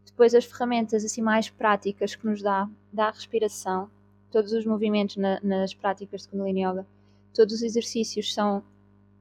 Depois 0.07 0.35
as 0.35 0.45
ferramentas 0.45 1.05
assim 1.05 1.21
mais 1.21 1.51
práticas 1.51 2.15
que 2.15 2.25
nos 2.25 2.41
dá, 2.41 2.69
dá 2.93 3.09
a 3.09 3.11
respiração, 3.11 3.91
todos 4.35 4.53
os 4.53 4.67
movimentos 4.67 5.17
na, 5.17 5.39
nas 5.45 5.73
práticas 5.73 6.23
de 6.23 6.29
Kundalini 6.29 6.65
Yoga, 6.65 6.85
todos 7.33 7.55
os 7.55 7.63
exercícios 7.63 8.35
são 8.35 8.65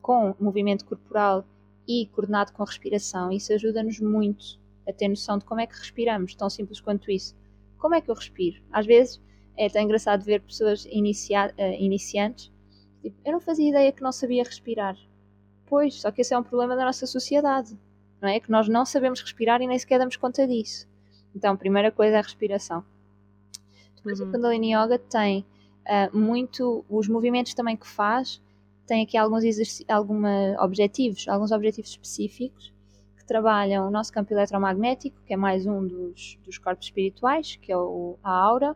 com 0.02 0.34
movimento 0.40 0.86
corporal 0.86 1.46
e 1.88 2.08
coordenado 2.08 2.52
com 2.52 2.64
respiração. 2.64 3.32
Isso 3.32 3.54
ajuda-nos 3.54 4.00
muito 4.00 4.60
a 4.88 4.92
ter 4.92 5.08
noção 5.08 5.38
de 5.38 5.46
como 5.46 5.62
é 5.62 5.68
que 5.68 5.78
respiramos, 5.78 6.34
tão 6.34 6.50
simples 6.50 6.82
quanto 6.82 7.12
isso. 7.12 7.36
Como 7.78 7.94
é 7.94 8.02
que 8.02 8.10
eu 8.10 8.16
respiro? 8.16 8.60
Às 8.72 8.88
vezes 8.88 9.22
é 9.56 9.70
tão 9.70 9.84
engraçado 9.84 10.24
ver 10.24 10.42
pessoas 10.42 10.84
inicia 10.86 11.54
uh, 11.60 11.62
iniciantes. 11.80 12.52
Tipo, 13.04 13.16
eu 13.24 13.34
não 13.34 13.40
fazia 13.40 13.70
ideia 13.70 13.92
que 13.92 14.02
não 14.02 14.12
sabia 14.12 14.44
respirar. 14.44 14.98
Pois, 15.68 16.02
só 16.02 16.10
que 16.10 16.22
esse 16.22 16.34
é 16.34 16.40
um 16.40 16.44
problema 16.44 16.76
da 16.76 16.86
nossa 16.86 17.06
sociedade, 17.06 17.78
não 18.20 18.30
é? 18.30 18.40
Que 18.40 18.50
nós 18.50 18.68
não 18.68 18.84
sabemos 18.84 19.22
respirar 19.22 19.62
e 19.62 19.68
nem 19.68 19.78
sequer 19.78 20.00
damos 20.00 20.18
conta 20.18 20.48
disso. 20.48 20.88
Então, 21.36 21.56
primeira 21.56 21.92
coisa 21.92 22.16
é 22.16 22.20
a 22.20 22.24
respiração. 22.24 22.84
Depois 24.04 24.20
uhum. 24.20 24.28
o 24.28 24.32
Kundalini 24.32 24.76
Yoga 24.76 25.00
tem 25.00 25.46
uh, 25.88 26.18
muito 26.18 26.84
os 26.90 27.08
movimentos 27.08 27.54
também 27.54 27.78
que 27.78 27.88
faz, 27.88 28.42
tem 28.86 29.04
aqui 29.04 29.18
alguns 29.18 29.44
alguma 29.88 30.56
objetivos, 30.60 31.26
alguns 31.28 31.52
objetivos 31.52 31.92
específicos 31.92 32.74
que 33.16 33.26
trabalham 33.26 33.88
o 33.88 33.92
nosso 33.92 34.12
campo 34.12 34.34
eletromagnético, 34.34 35.18
que 35.26 35.34
é 35.34 35.38
mais 35.38 35.66
um 35.66 35.88
dos, 35.88 36.38
dos 36.44 36.58
corpos 36.58 36.88
espirituais, 36.88 37.58
que 37.62 37.72
é 37.72 37.78
o, 37.78 38.18
a 38.22 38.30
aura, 38.30 38.76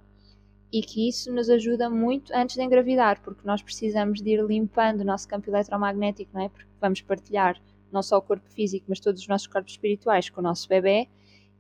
e 0.72 0.82
que 0.82 1.10
isso 1.10 1.32
nos 1.34 1.50
ajuda 1.50 1.90
muito 1.90 2.34
antes 2.34 2.56
de 2.56 2.64
engravidar, 2.64 3.22
porque 3.22 3.46
nós 3.46 3.62
precisamos 3.62 4.22
de 4.22 4.30
ir 4.32 4.42
limpando 4.46 5.02
o 5.02 5.06
nosso 5.06 5.28
campo 5.28 5.50
eletromagnético, 5.50 6.32
não 6.34 6.42
é? 6.42 6.50
Porque 6.50 6.70
vamos 6.80 7.02
partilhar 7.02 7.62
não 7.92 8.02
só 8.02 8.18
o 8.18 8.22
corpo 8.22 8.50
físico, 8.50 8.86
mas 8.88 9.00
todos 9.02 9.22
os 9.22 9.28
nossos 9.28 9.48
corpos 9.48 9.74
espirituais 9.74 10.30
com 10.30 10.40
o 10.40 10.44
nosso 10.44 10.68
bebê 10.70 11.10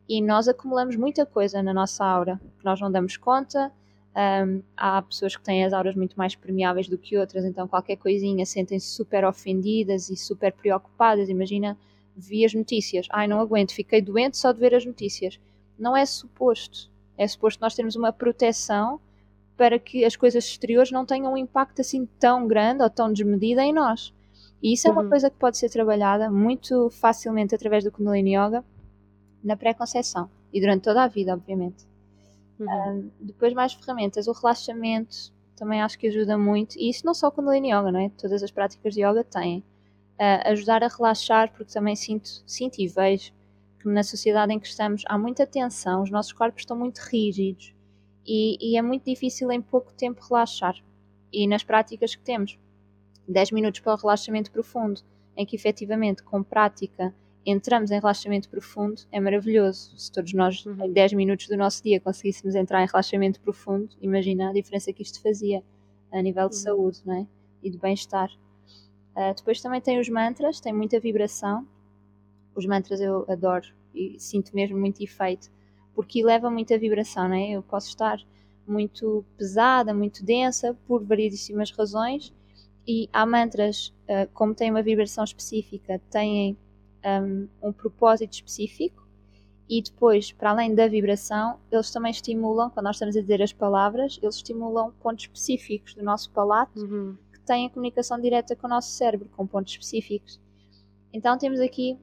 e 0.08 0.22
nós 0.22 0.48
acumulamos 0.48 0.96
muita 0.96 1.26
coisa 1.26 1.62
na 1.62 1.74
nossa 1.74 2.06
aura 2.06 2.40
que 2.58 2.66
nós 2.66 2.80
não 2.80 2.92
damos 2.92 3.18
conta. 3.18 3.72
Um, 4.16 4.64
há 4.76 5.02
pessoas 5.02 5.36
que 5.36 5.44
têm 5.44 5.64
as 5.64 5.74
auras 5.74 5.96
muito 5.96 6.16
mais 6.16 6.36
permeáveis 6.36 6.88
do 6.88 6.98
que 6.98 7.18
outras, 7.18 7.46
então 7.46 7.68
qualquer 7.68 7.98
coisinha 7.98 8.46
sentem-se 8.46 8.88
super 8.88 9.24
ofendidas 9.26 10.10
e 10.10 10.16
super 10.16 10.54
preocupadas. 10.54 11.30
Imagina, 11.30 11.78
vi 12.16 12.44
as 12.44 12.54
notícias, 12.54 13.08
ai 13.12 13.28
não 13.28 13.40
aguento, 13.40 13.74
fiquei 13.74 14.02
doente 14.02 14.38
só 14.38 14.52
de 14.52 14.60
ver 14.60 14.74
as 14.74 14.86
notícias. 14.86 15.40
Não 15.78 15.96
é 15.96 16.06
suposto. 16.06 16.90
É 17.18 17.28
suposto 17.28 17.62
nós 17.62 17.76
termos 17.76 17.96
uma 17.96 18.12
proteção 18.12 19.00
para 19.56 19.78
que 19.78 20.06
as 20.06 20.16
coisas 20.16 20.46
exteriores 20.46 20.92
não 20.92 21.06
tenham 21.06 21.34
um 21.34 21.38
impacto 21.38 21.82
assim 21.82 22.08
tão 22.20 22.48
grande 22.48 22.82
ou 22.82 22.90
tão 22.90 23.12
desmedido 23.12 23.60
em 23.62 23.74
nós. 23.74 24.14
E 24.64 24.74
isso 24.74 24.88
é 24.88 24.92
uma 24.92 25.04
uhum. 25.04 25.10
coisa 25.10 25.30
que 25.30 25.38
pode 25.38 25.58
ser 25.58 25.70
trabalhada 25.70 26.32
muito 26.32 26.90
facilmente 26.90 27.54
através 27.54 27.84
do 27.84 27.92
Kundalini 27.92 28.36
Yoga 28.36 28.64
na 29.48 29.56
pré-conceição 29.56 30.30
e 30.52 30.60
durante 30.60 30.84
toda 30.84 31.04
a 31.04 31.08
vida, 31.08 31.34
obviamente. 31.34 31.88
Uhum. 32.60 33.12
depois, 33.22 33.54
mais 33.54 33.74
ferramentas. 33.74 34.28
O 34.28 34.32
relaxamento 34.34 35.32
também 35.56 35.82
acho 35.82 35.98
que 35.98 36.08
ajuda 36.08 36.38
muito. 36.38 36.76
E 36.78 36.90
isso 36.90 37.06
não 37.06 37.14
só 37.14 37.32
com 37.32 37.42
o 37.42 37.54
Yoga, 37.54 37.92
não 37.92 38.00
é? 38.00 38.10
Todas 38.10 38.44
as 38.44 38.52
práticas 38.52 38.94
de 38.94 39.02
yoga 39.02 39.24
têm. 39.24 39.64
Uh, 40.20 40.50
ajudar 40.52 40.84
a 40.84 40.88
relaxar, 40.88 41.52
porque 41.52 41.72
também 41.72 41.96
sinto, 41.96 42.28
sinto 42.46 42.80
e 42.80 42.88
vejo 42.88 43.32
que 43.80 43.88
na 43.88 44.04
sociedade 44.04 44.52
em 44.52 44.60
que 44.60 44.68
estamos 44.68 45.04
há 45.08 45.16
muita 45.18 45.46
tensão, 45.46 46.02
os 46.02 46.10
nossos 46.10 46.34
corpos 46.34 46.64
estão 46.64 46.76
muito 46.76 46.98
rígidos 46.98 47.76
e, 48.26 48.58
e 48.60 48.78
é 48.78 48.82
muito 48.82 49.06
difícil 49.06 49.52
em 49.52 49.62
pouco 49.62 49.94
tempo 49.94 50.26
relaxar. 50.28 50.76
E 51.32 51.48
nas 51.48 51.64
práticas 51.64 52.16
que 52.16 52.24
temos, 52.24 52.58
10 53.28 53.52
minutos 53.52 53.80
para 53.80 53.94
o 53.94 53.96
relaxamento 53.96 54.52
profundo, 54.52 55.02
em 55.36 55.46
que 55.46 55.56
efetivamente 55.56 56.24
com 56.24 56.42
prática 56.42 57.14
entramos 57.48 57.92
em 57.92 58.00
relaxamento 58.00 58.50
profundo, 58.50 59.02
é 59.10 59.20
maravilhoso. 59.22 59.98
Se 59.98 60.12
todos 60.12 60.34
nós, 60.34 60.66
uhum. 60.66 60.86
em 60.86 60.92
10 60.92 61.14
minutos 61.14 61.48
do 61.48 61.56
nosso 61.56 61.82
dia, 61.82 62.00
conseguíssemos 62.00 62.56
entrar 62.56 62.84
em 62.84 62.88
relaxamento 62.88 63.40
profundo, 63.40 63.90
imagina 64.02 64.50
a 64.50 64.54
diferença 64.54 64.92
que 64.92 65.02
isto 65.02 65.22
fazia 65.22 65.64
a 66.12 66.22
nível 66.22 66.50
de 66.50 66.56
uhum. 66.56 66.62
saúde 66.62 67.02
não 67.06 67.22
é? 67.22 67.28
e 67.64 67.70
de 67.70 67.78
bem-estar. 67.78 68.30
Uh, 69.16 69.34
depois 69.36 69.62
também 69.62 69.80
tem 69.80 69.98
os 69.98 70.10
mantras, 70.10 70.60
tem 70.60 70.74
muita 70.74 71.00
vibração. 71.00 71.66
Os 72.54 72.66
mantras 72.66 73.00
eu 73.00 73.26
adoro 73.30 73.68
e 73.96 74.20
sinto 74.20 74.54
mesmo 74.54 74.78
muito 74.78 75.02
efeito, 75.02 75.50
porque 75.96 76.24
leva 76.24 76.50
muita 76.52 76.78
vibração, 76.78 77.30
não 77.30 77.36
é? 77.36 77.52
Eu 77.52 77.64
posso 77.64 77.88
estar 77.88 78.20
muito 78.68 79.24
pesada, 79.38 79.94
muito 79.94 80.24
densa, 80.24 80.78
por 80.86 81.04
variedíssimas 81.04 81.72
razões, 81.72 82.34
e 82.86 83.10
há 83.14 83.26
mantras, 83.26 83.94
uh, 84.04 84.30
como 84.34 84.54
têm 84.54 84.70
uma 84.70 84.84
vibração 84.84 85.24
específica, 85.24 86.02
têm 86.12 86.58
um, 87.22 87.48
um 87.62 87.72
propósito 87.74 88.34
específico 88.34 89.08
e 89.70 89.82
depois, 89.82 90.32
para 90.32 90.52
além 90.52 90.74
da 90.74 90.88
vibração, 90.88 91.60
eles 91.70 91.92
também 91.92 92.12
estimulam, 92.12 92.70
quando 92.70 92.86
nós 92.86 92.96
estamos 92.96 93.18
a 93.18 93.22
dizer 93.22 93.42
as 93.42 93.52
palavras, 93.52 94.18
eles 94.22 94.36
estimulam 94.36 94.92
pontos 95.02 95.26
específicos 95.26 95.94
do 95.94 96.04
nosso 96.04 96.32
palato 96.32 96.80
uhum. 96.80 97.18
que 97.34 97.40
têm 97.42 97.70
comunicação 97.70 98.20
direta 98.20 98.56
com 98.56 98.66
o 98.66 98.70
nosso 98.70 98.92
cérebro, 98.92 99.30
com 99.36 99.46
pontos 99.46 99.74
específicos. 99.74 100.40
Então 101.12 101.38
temos 101.38 101.60
aqui 101.60 102.00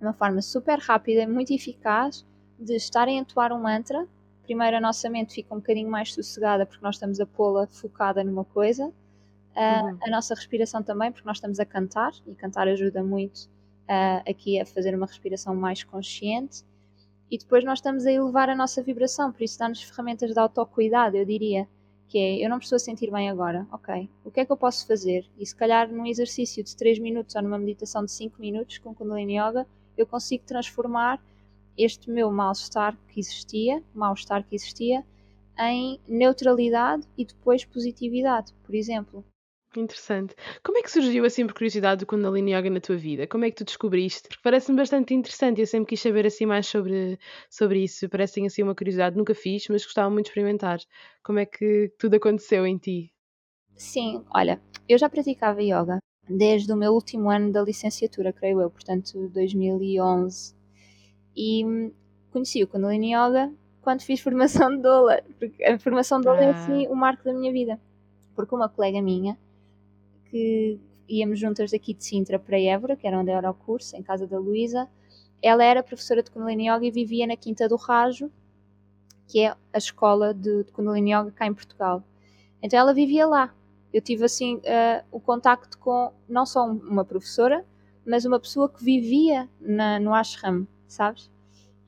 uma 0.00 0.12
forma 0.12 0.40
super 0.40 0.78
rápida 0.78 1.22
e 1.22 1.26
muito 1.26 1.52
eficaz 1.52 2.24
de 2.58 2.76
estarem 2.76 3.18
a 3.18 3.22
entoar 3.22 3.52
um 3.52 3.60
mantra. 3.60 4.06
Primeiro 4.44 4.76
a 4.76 4.80
nossa 4.80 5.10
mente 5.10 5.34
fica 5.34 5.52
um 5.52 5.58
bocadinho 5.58 5.90
mais 5.90 6.14
sossegada 6.14 6.64
porque 6.64 6.84
nós 6.84 6.94
estamos 6.94 7.18
a 7.18 7.26
pô-la 7.26 7.66
focada 7.66 8.22
numa 8.22 8.44
coisa. 8.44 8.86
Uh, 8.86 9.86
uhum. 9.86 9.98
A 10.02 10.10
nossa 10.10 10.34
respiração 10.34 10.82
também, 10.82 11.10
porque 11.10 11.26
nós 11.26 11.38
estamos 11.38 11.58
a 11.58 11.64
cantar 11.64 12.12
e 12.26 12.34
cantar 12.36 12.68
ajuda 12.68 13.02
muito 13.02 13.52
uh, 13.88 14.30
aqui 14.30 14.60
a 14.60 14.66
fazer 14.66 14.94
uma 14.94 15.06
respiração 15.06 15.54
mais 15.54 15.82
consciente 15.82 16.64
e 17.30 17.38
depois 17.38 17.64
nós 17.64 17.78
estamos 17.78 18.06
a 18.06 18.12
elevar 18.12 18.48
a 18.48 18.54
nossa 18.54 18.82
vibração, 18.82 19.32
por 19.32 19.42
isso 19.42 19.58
dá-nos 19.58 19.82
ferramentas 19.82 20.32
de 20.32 20.38
autocuidado, 20.38 21.16
eu 21.16 21.24
diria, 21.24 21.68
que 22.08 22.18
é, 22.18 22.44
eu 22.44 22.48
não 22.48 22.58
me 22.58 22.62
estou 22.62 22.76
a 22.76 22.78
sentir 22.78 23.10
bem 23.10 23.30
agora, 23.30 23.66
ok, 23.72 24.08
o 24.24 24.30
que 24.30 24.40
é 24.40 24.44
que 24.44 24.52
eu 24.52 24.56
posso 24.56 24.86
fazer? 24.86 25.26
E 25.38 25.46
se 25.46 25.56
calhar 25.56 25.90
num 25.90 26.06
exercício 26.06 26.62
de 26.62 26.76
3 26.76 26.98
minutos 26.98 27.34
ou 27.34 27.42
numa 27.42 27.58
meditação 27.58 28.04
de 28.04 28.12
5 28.12 28.40
minutos 28.40 28.78
com 28.78 28.94
Kundalini 28.94 29.38
Yoga, 29.38 29.66
eu 29.96 30.06
consigo 30.06 30.44
transformar 30.44 31.20
este 31.76 32.10
meu 32.10 32.30
mal-estar 32.30 32.96
que 33.08 33.18
existia, 33.18 33.82
mal-estar 33.94 34.44
que 34.44 34.54
existia, 34.54 35.04
em 35.58 36.00
neutralidade 36.06 37.06
e 37.16 37.24
depois 37.24 37.64
positividade, 37.64 38.52
por 38.64 38.74
exemplo. 38.74 39.24
Interessante. 39.76 40.34
Como 40.62 40.78
é 40.78 40.82
que 40.82 40.90
surgiu 40.90 41.24
assim 41.24 41.46
por 41.46 41.54
curiosidade 41.54 42.04
o 42.04 42.06
Kundalini 42.06 42.52
Yoga 42.54 42.70
na 42.70 42.80
tua 42.80 42.96
vida? 42.96 43.26
Como 43.26 43.44
é 43.44 43.50
que 43.50 43.56
tu 43.56 43.64
descobriste? 43.64 44.28
Porque 44.28 44.42
parece-me 44.42 44.76
bastante 44.76 45.14
interessante. 45.14 45.60
Eu 45.60 45.66
sempre 45.66 45.88
quis 45.88 46.00
saber 46.00 46.26
assim 46.26 46.46
mais 46.46 46.66
sobre, 46.66 47.18
sobre 47.50 47.82
isso. 47.82 48.08
Parece 48.08 48.44
assim 48.44 48.62
uma 48.62 48.74
curiosidade. 48.74 49.16
Nunca 49.16 49.34
fiz, 49.34 49.66
mas 49.68 49.84
gostava 49.84 50.10
muito 50.10 50.26
de 50.26 50.30
experimentar. 50.30 50.78
Como 51.22 51.38
é 51.38 51.46
que 51.46 51.92
tudo 51.98 52.14
aconteceu 52.16 52.66
em 52.66 52.78
ti? 52.78 53.12
Sim, 53.74 54.24
olha, 54.32 54.60
eu 54.88 54.96
já 54.96 55.08
praticava 55.08 55.62
yoga 55.62 55.98
desde 56.28 56.72
o 56.72 56.76
meu 56.76 56.92
último 56.92 57.30
ano 57.30 57.52
da 57.52 57.62
licenciatura, 57.62 58.32
creio 58.32 58.60
eu, 58.60 58.70
portanto 58.70 59.28
2011. 59.28 60.54
E 61.36 61.90
conheci 62.30 62.62
o 62.62 62.68
Kundalini 62.68 63.14
Yoga 63.14 63.52
quando 63.82 64.02
fiz 64.02 64.20
formação 64.20 64.70
de 64.70 64.82
doula, 64.82 65.22
porque 65.38 65.62
a 65.64 65.78
formação 65.78 66.18
de 66.18 66.24
doula 66.24 66.40
é, 66.40 66.44
ah. 66.44 66.48
é 66.48 66.50
assim 66.52 66.86
o 66.86 66.94
marco 66.94 67.24
da 67.24 67.34
minha 67.34 67.52
vida. 67.52 67.80
Porque 68.34 68.54
uma 68.54 68.68
colega 68.68 69.00
minha 69.02 69.38
que 70.34 70.80
íamos 71.08 71.38
juntas 71.38 71.70
daqui 71.70 71.94
de 71.94 72.04
Sintra 72.04 72.40
para 72.40 72.58
Évora, 72.58 72.96
que 72.96 73.06
era 73.06 73.20
onde 73.20 73.30
era 73.30 73.48
o 73.48 73.54
curso, 73.54 73.96
em 73.96 74.02
casa 74.02 74.26
da 74.26 74.36
Luísa, 74.36 74.88
ela 75.40 75.62
era 75.62 75.80
professora 75.80 76.24
de 76.24 76.30
Kundalini 76.32 76.68
Yoga 76.68 76.84
e 76.86 76.90
vivia 76.90 77.24
na 77.24 77.36
Quinta 77.36 77.68
do 77.68 77.76
Rajo, 77.76 78.28
que 79.28 79.38
é 79.42 79.54
a 79.72 79.78
escola 79.78 80.34
de, 80.34 80.64
de 80.64 80.72
Kundalini 80.72 81.12
Yoga 81.12 81.30
cá 81.30 81.46
em 81.46 81.54
Portugal. 81.54 82.02
Então 82.60 82.76
ela 82.76 82.92
vivia 82.92 83.28
lá. 83.28 83.54
Eu 83.92 84.00
tive 84.00 84.24
assim 84.24 84.56
uh, 84.56 85.04
o 85.12 85.20
contacto 85.20 85.78
com 85.78 86.12
não 86.28 86.44
só 86.44 86.66
uma 86.66 87.04
professora, 87.04 87.64
mas 88.04 88.24
uma 88.24 88.40
pessoa 88.40 88.68
que 88.68 88.82
vivia 88.82 89.48
na, 89.60 90.00
no 90.00 90.12
ashram, 90.12 90.66
sabes? 90.88 91.30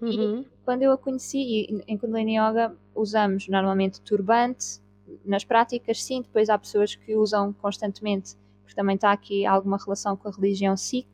Uhum. 0.00 0.42
E 0.42 0.46
quando 0.64 0.82
eu 0.82 0.92
a 0.92 0.98
conheci, 0.98 1.82
em 1.88 1.98
Kundalini 1.98 2.38
Yoga 2.38 2.76
usamos 2.94 3.48
normalmente 3.48 4.00
turbante, 4.02 4.80
nas 5.26 5.44
práticas 5.44 6.02
sim, 6.02 6.22
depois 6.22 6.48
há 6.48 6.58
pessoas 6.58 6.94
que 6.94 7.16
usam 7.16 7.52
constantemente, 7.52 8.36
porque 8.62 8.74
também 8.74 8.96
está 8.96 9.12
aqui 9.12 9.44
alguma 9.46 9.78
relação 9.78 10.16
com 10.16 10.28
a 10.28 10.32
religião 10.32 10.76
Sikh, 10.76 11.08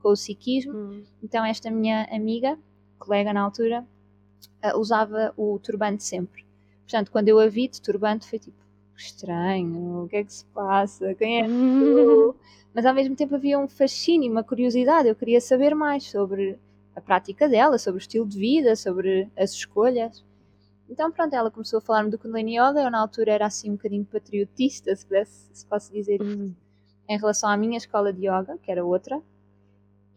com 0.00 0.10
o 0.10 0.16
Sikhismo. 0.16 0.72
Uhum. 0.72 1.04
Então 1.22 1.44
esta 1.44 1.70
minha 1.70 2.04
amiga, 2.10 2.58
colega 2.98 3.32
na 3.32 3.42
altura, 3.42 3.84
uh, 4.64 4.78
usava 4.78 5.32
o 5.36 5.58
turbante 5.58 6.02
sempre. 6.04 6.46
Portanto, 6.82 7.10
quando 7.10 7.28
eu 7.28 7.38
a 7.38 7.48
vi 7.48 7.68
de 7.68 7.80
turbante 7.80 8.28
foi 8.28 8.38
tipo, 8.38 8.56
estranho, 8.96 10.04
o 10.04 10.08
que 10.08 10.16
é 10.16 10.24
que 10.24 10.32
se 10.32 10.44
passa? 10.46 11.14
Quem 11.14 11.42
é 11.42 11.46
tu? 11.46 12.34
Mas 12.74 12.86
ao 12.86 12.94
mesmo 12.94 13.16
tempo 13.16 13.34
havia 13.34 13.58
um 13.58 13.68
fascínio, 13.68 14.30
uma 14.30 14.44
curiosidade, 14.44 15.08
eu 15.08 15.14
queria 15.14 15.40
saber 15.40 15.74
mais 15.74 16.04
sobre 16.04 16.58
a 16.94 17.00
prática 17.00 17.48
dela, 17.48 17.78
sobre 17.78 17.98
o 17.98 18.02
estilo 18.02 18.26
de 18.26 18.38
vida, 18.38 18.76
sobre 18.76 19.28
as 19.36 19.52
escolhas. 19.52 20.24
Então, 20.88 21.12
pronto, 21.12 21.34
ela 21.34 21.50
começou 21.50 21.78
a 21.78 21.80
falar-me 21.82 22.10
do 22.10 22.18
Kundalini 22.18 22.58
Yoga. 22.58 22.80
Eu, 22.80 22.90
na 22.90 23.00
altura, 23.00 23.32
era 23.32 23.46
assim 23.46 23.70
um 23.70 23.76
bocadinho 23.76 24.04
patriotista, 24.04 24.94
se, 24.94 25.04
pudesse, 25.04 25.50
se 25.52 25.66
posso 25.66 25.92
dizer 25.92 26.20
isso, 26.22 26.38
uhum. 26.38 26.54
em 27.08 27.18
relação 27.18 27.50
à 27.50 27.56
minha 27.56 27.76
escola 27.76 28.12
de 28.12 28.26
yoga, 28.26 28.58
que 28.62 28.70
era 28.70 28.84
outra, 28.84 29.20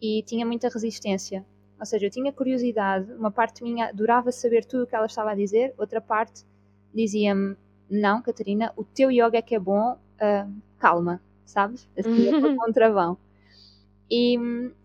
e 0.01 0.23
tinha 0.23 0.45
muita 0.45 0.69
resistência. 0.69 1.45
Ou 1.79 1.85
seja, 1.85 2.05
eu 2.05 2.09
tinha 2.11 2.31
curiosidade, 2.31 3.11
uma 3.13 3.31
parte 3.31 3.63
minha 3.63 3.89
adorava 3.89 4.31
saber 4.31 4.63
tudo 4.65 4.83
o 4.83 4.87
que 4.87 4.95
ela 4.95 5.07
estava 5.07 5.31
a 5.31 5.35
dizer, 5.35 5.73
outra 5.77 5.99
parte 5.99 6.45
dizia-me: 6.93 7.57
Não, 7.89 8.21
Catarina, 8.21 8.71
o 8.77 8.83
teu 8.83 9.11
yoga 9.11 9.37
é 9.37 9.41
que 9.41 9.55
é 9.55 9.59
bom, 9.59 9.93
uh, 9.93 10.61
calma, 10.77 11.21
sabes? 11.45 11.89
Assim, 11.97 12.27
é 12.29 12.55
contravão. 12.55 13.17
E, 14.09 14.37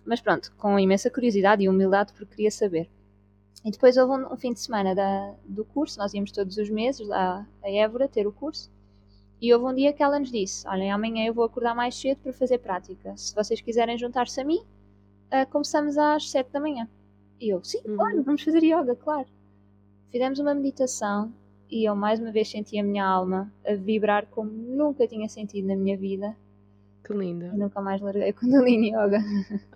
mas 0.05 0.21
pronto, 0.21 0.53
com 0.57 0.79
imensa 0.79 1.11
curiosidade 1.11 1.63
e 1.63 1.69
humildade 1.69 2.13
porque 2.13 2.37
queria 2.37 2.51
saber. 2.51 2.89
E 3.67 3.71
depois 3.73 3.97
houve 3.97 4.13
um, 4.13 4.33
um 4.33 4.37
fim 4.37 4.53
de 4.53 4.61
semana 4.61 4.95
da, 4.95 5.35
do 5.45 5.65
curso, 5.65 5.99
nós 5.99 6.15
íamos 6.15 6.31
todos 6.31 6.57
os 6.57 6.71
meses 6.71 7.05
lá 7.05 7.45
a 7.61 7.69
Évora 7.69 8.07
ter 8.07 8.25
o 8.25 8.31
curso. 8.31 8.71
E 9.43 9.53
houve 9.53 9.67
um 9.67 9.75
dia 9.75 9.93
que 9.93 10.05
ela 10.05 10.21
nos 10.21 10.31
disse: 10.31 10.67
Olhem, 10.69 10.93
amanhã 10.93 11.27
eu 11.27 11.35
vou 11.35 11.45
acordar 11.45 11.75
mais 11.75 11.97
cedo 11.97 12.19
para 12.19 12.33
fazer 12.33 12.59
prática. 12.59 13.17
Se 13.17 13.35
vocês 13.35 13.61
quiserem 13.61 13.99
juntar-se 13.99 14.41
a 14.41 14.45
mim, 14.45 14.61
uh, 14.61 15.51
começamos 15.51 15.99
às 15.99 16.31
7 16.31 16.49
da 16.53 16.61
manhã. 16.61 16.89
E 17.41 17.49
eu: 17.49 17.63
Sim, 17.65 17.81
uhum. 17.85 17.97
claro, 17.97 18.23
vamos 18.23 18.43
fazer 18.45 18.63
yoga, 18.63 18.95
claro. 18.95 19.27
Fizemos 20.13 20.39
uma 20.39 20.55
meditação 20.55 21.33
e 21.69 21.89
eu 21.89 21.97
mais 21.97 22.21
uma 22.21 22.31
vez 22.31 22.49
senti 22.49 22.79
a 22.79 22.85
minha 22.85 23.05
alma 23.05 23.53
a 23.67 23.75
vibrar 23.75 24.27
como 24.27 24.49
nunca 24.49 25.09
tinha 25.09 25.29
sentido 25.29 25.67
na 25.67 25.75
minha 25.75 25.97
vida. 25.97 26.37
Que 27.07 27.13
linda. 27.13 27.53
E 27.55 27.57
nunca 27.57 27.81
mais 27.81 28.01
larguei 28.01 28.33
Kundalini 28.33 28.89
Yoga. 28.89 29.21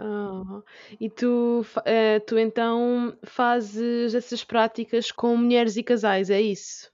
Oh. 0.00 0.62
E 1.00 1.08
tu, 1.08 1.64
uh, 1.78 2.20
tu 2.26 2.36
então 2.36 3.16
fazes 3.22 4.16
essas 4.16 4.42
práticas 4.42 5.12
com 5.12 5.36
mulheres 5.36 5.76
e 5.76 5.82
casais, 5.84 6.28
é 6.28 6.40
isso? 6.40 6.90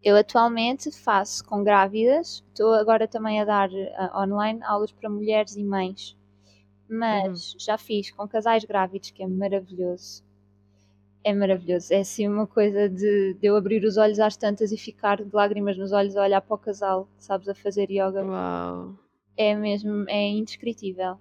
Eu 0.00 0.16
atualmente 0.16 0.92
faço 0.92 1.44
com 1.44 1.64
grávidas, 1.64 2.44
estou 2.48 2.72
agora 2.72 3.08
também 3.08 3.40
a 3.40 3.44
dar 3.44 3.68
uh, 3.68 4.16
online 4.16 4.62
aulas 4.62 4.92
para 4.92 5.10
mulheres 5.10 5.56
e 5.56 5.64
mães, 5.64 6.16
mas 6.88 7.52
uhum. 7.54 7.58
já 7.58 7.76
fiz 7.76 8.12
com 8.12 8.28
casais 8.28 8.64
grávidos, 8.64 9.10
que 9.10 9.24
é 9.24 9.26
maravilhoso. 9.26 10.22
É 11.24 11.34
maravilhoso, 11.34 11.92
é 11.92 11.98
assim 11.98 12.28
uma 12.28 12.46
coisa 12.46 12.88
de, 12.88 13.34
de 13.34 13.46
eu 13.46 13.56
abrir 13.56 13.84
os 13.84 13.96
olhos 13.96 14.20
às 14.20 14.36
tantas 14.36 14.70
e 14.70 14.76
ficar 14.76 15.16
de 15.22 15.34
lágrimas 15.34 15.76
nos 15.76 15.90
olhos 15.90 16.16
a 16.16 16.22
olhar 16.22 16.40
para 16.40 16.54
o 16.54 16.58
casal, 16.58 17.08
sabes, 17.18 17.48
a 17.48 17.54
fazer 17.54 17.90
yoga. 17.90 18.24
Uau! 18.24 18.94
É 19.40 19.54
mesmo 19.54 20.04
é 20.06 20.28
indescritível. 20.28 21.14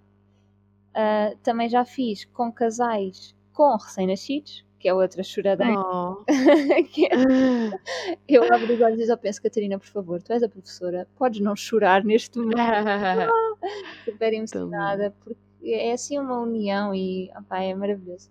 Uh, 0.89 1.37
também 1.41 1.69
já 1.69 1.85
fiz 1.85 2.25
com 2.25 2.51
casais 2.51 3.33
com 3.53 3.77
recém-nascidos, 3.77 4.65
que 4.77 4.89
é 4.89 4.93
outra 4.93 5.23
choradeira. 5.23 5.79
Oh. 5.79 6.25
é, 6.27 7.79
eu 8.27 8.43
abro 8.53 8.73
os 8.73 8.81
olhos 8.81 8.99
e 8.99 9.07
só 9.07 9.15
penso, 9.15 9.41
Catarina, 9.41 9.79
por 9.79 9.87
favor, 9.87 10.21
tu 10.21 10.33
és 10.33 10.43
a 10.43 10.49
professora, 10.49 11.07
podes 11.17 11.39
não 11.39 11.55
chorar 11.55 12.03
neste 12.03 12.39
momento. 12.39 12.57
Super 14.03 14.33
emocionada, 14.33 15.15
porque 15.23 15.39
é 15.63 15.93
assim 15.93 16.19
uma 16.19 16.41
união 16.41 16.93
e 16.93 17.31
opa, 17.37 17.59
é 17.59 17.73
maravilhoso. 17.73 18.29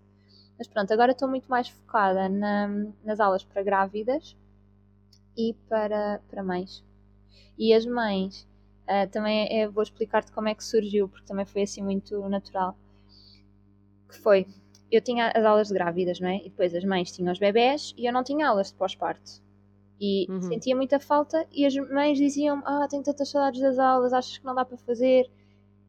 Mas 0.59 0.69
pronto, 0.69 0.93
agora 0.93 1.13
estou 1.13 1.29
muito 1.29 1.49
mais 1.49 1.69
focada 1.69 2.29
na, 2.29 2.69
nas 3.03 3.21
aulas 3.21 3.43
para 3.45 3.63
grávidas 3.63 4.37
e 5.35 5.55
para, 5.67 6.21
para 6.29 6.43
mães. 6.43 6.85
E 7.57 7.73
as 7.73 7.87
mães 7.87 8.47
Uh, 8.89 9.07
também 9.11 9.47
é, 9.51 9.69
vou 9.69 9.83
explicar-te 9.83 10.33
como 10.33 10.49
é 10.49 10.55
que 10.55 10.65
surgiu, 10.65 11.09
porque 11.11 11.27
também 11.27 11.45
foi 11.45 11.63
assim 11.63 11.83
muito 11.83 12.27
natural. 12.29 12.75
Que 14.09 14.17
foi, 14.17 14.47
eu 14.91 15.03
tinha 15.03 15.31
as 15.31 15.45
aulas 15.45 15.69
de 15.69 15.75
grávidas, 15.75 16.19
não 16.19 16.29
é? 16.29 16.39
E 16.39 16.45
depois 16.45 16.75
as 16.75 16.85
mães 16.85 17.13
tinham 17.13 17.31
os 17.31 17.39
bebés 17.39 17.95
e 17.99 18.07
eu 18.07 18.13
não 18.13 18.25
tinha 18.25 18.49
aulas 18.49 18.69
de 18.69 18.75
pós-parto. 18.75 19.43
E 20.01 20.27
uhum. 20.31 20.41
sentia 20.41 20.75
muita 20.75 20.99
falta 20.99 21.47
e 21.53 21.67
as 21.67 21.75
mães 21.75 22.17
diziam 22.17 22.63
ah, 22.65 22.87
tenho 22.89 23.03
tantas 23.03 23.29
saudades 23.29 23.61
das 23.61 23.79
aulas, 23.79 24.13
achas 24.13 24.39
que 24.39 24.45
não 24.45 24.55
dá 24.55 24.65
para 24.65 24.79
fazer? 24.79 25.29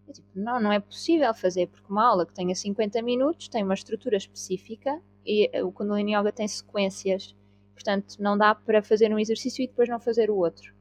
Eu 0.08 0.14
tipo, 0.14 0.28
não, 0.36 0.60
não 0.60 0.72
é 0.72 0.80
possível 0.80 1.34
fazer, 1.34 1.68
porque 1.68 1.86
uma 1.90 2.06
aula 2.06 2.26
que 2.26 2.34
tenha 2.34 2.54
50 2.54 3.02
minutos 3.02 3.48
tem 3.48 3.64
uma 3.64 3.76
estrutura 3.76 4.18
específica 4.18 5.00
e 5.26 5.50
o 5.62 5.72
Kundalini 5.72 6.16
Yoga 6.16 6.32
tem 6.32 6.48
sequências, 6.48 7.36
portanto 7.74 8.16
não 8.20 8.38
dá 8.38 8.54
para 8.56 8.82
fazer 8.82 9.14
um 9.14 9.20
exercício 9.20 9.64
e 9.64 9.68
depois 9.68 9.88
não 9.88 10.00
fazer 10.00 10.30
o 10.30 10.36
outro. 10.38 10.74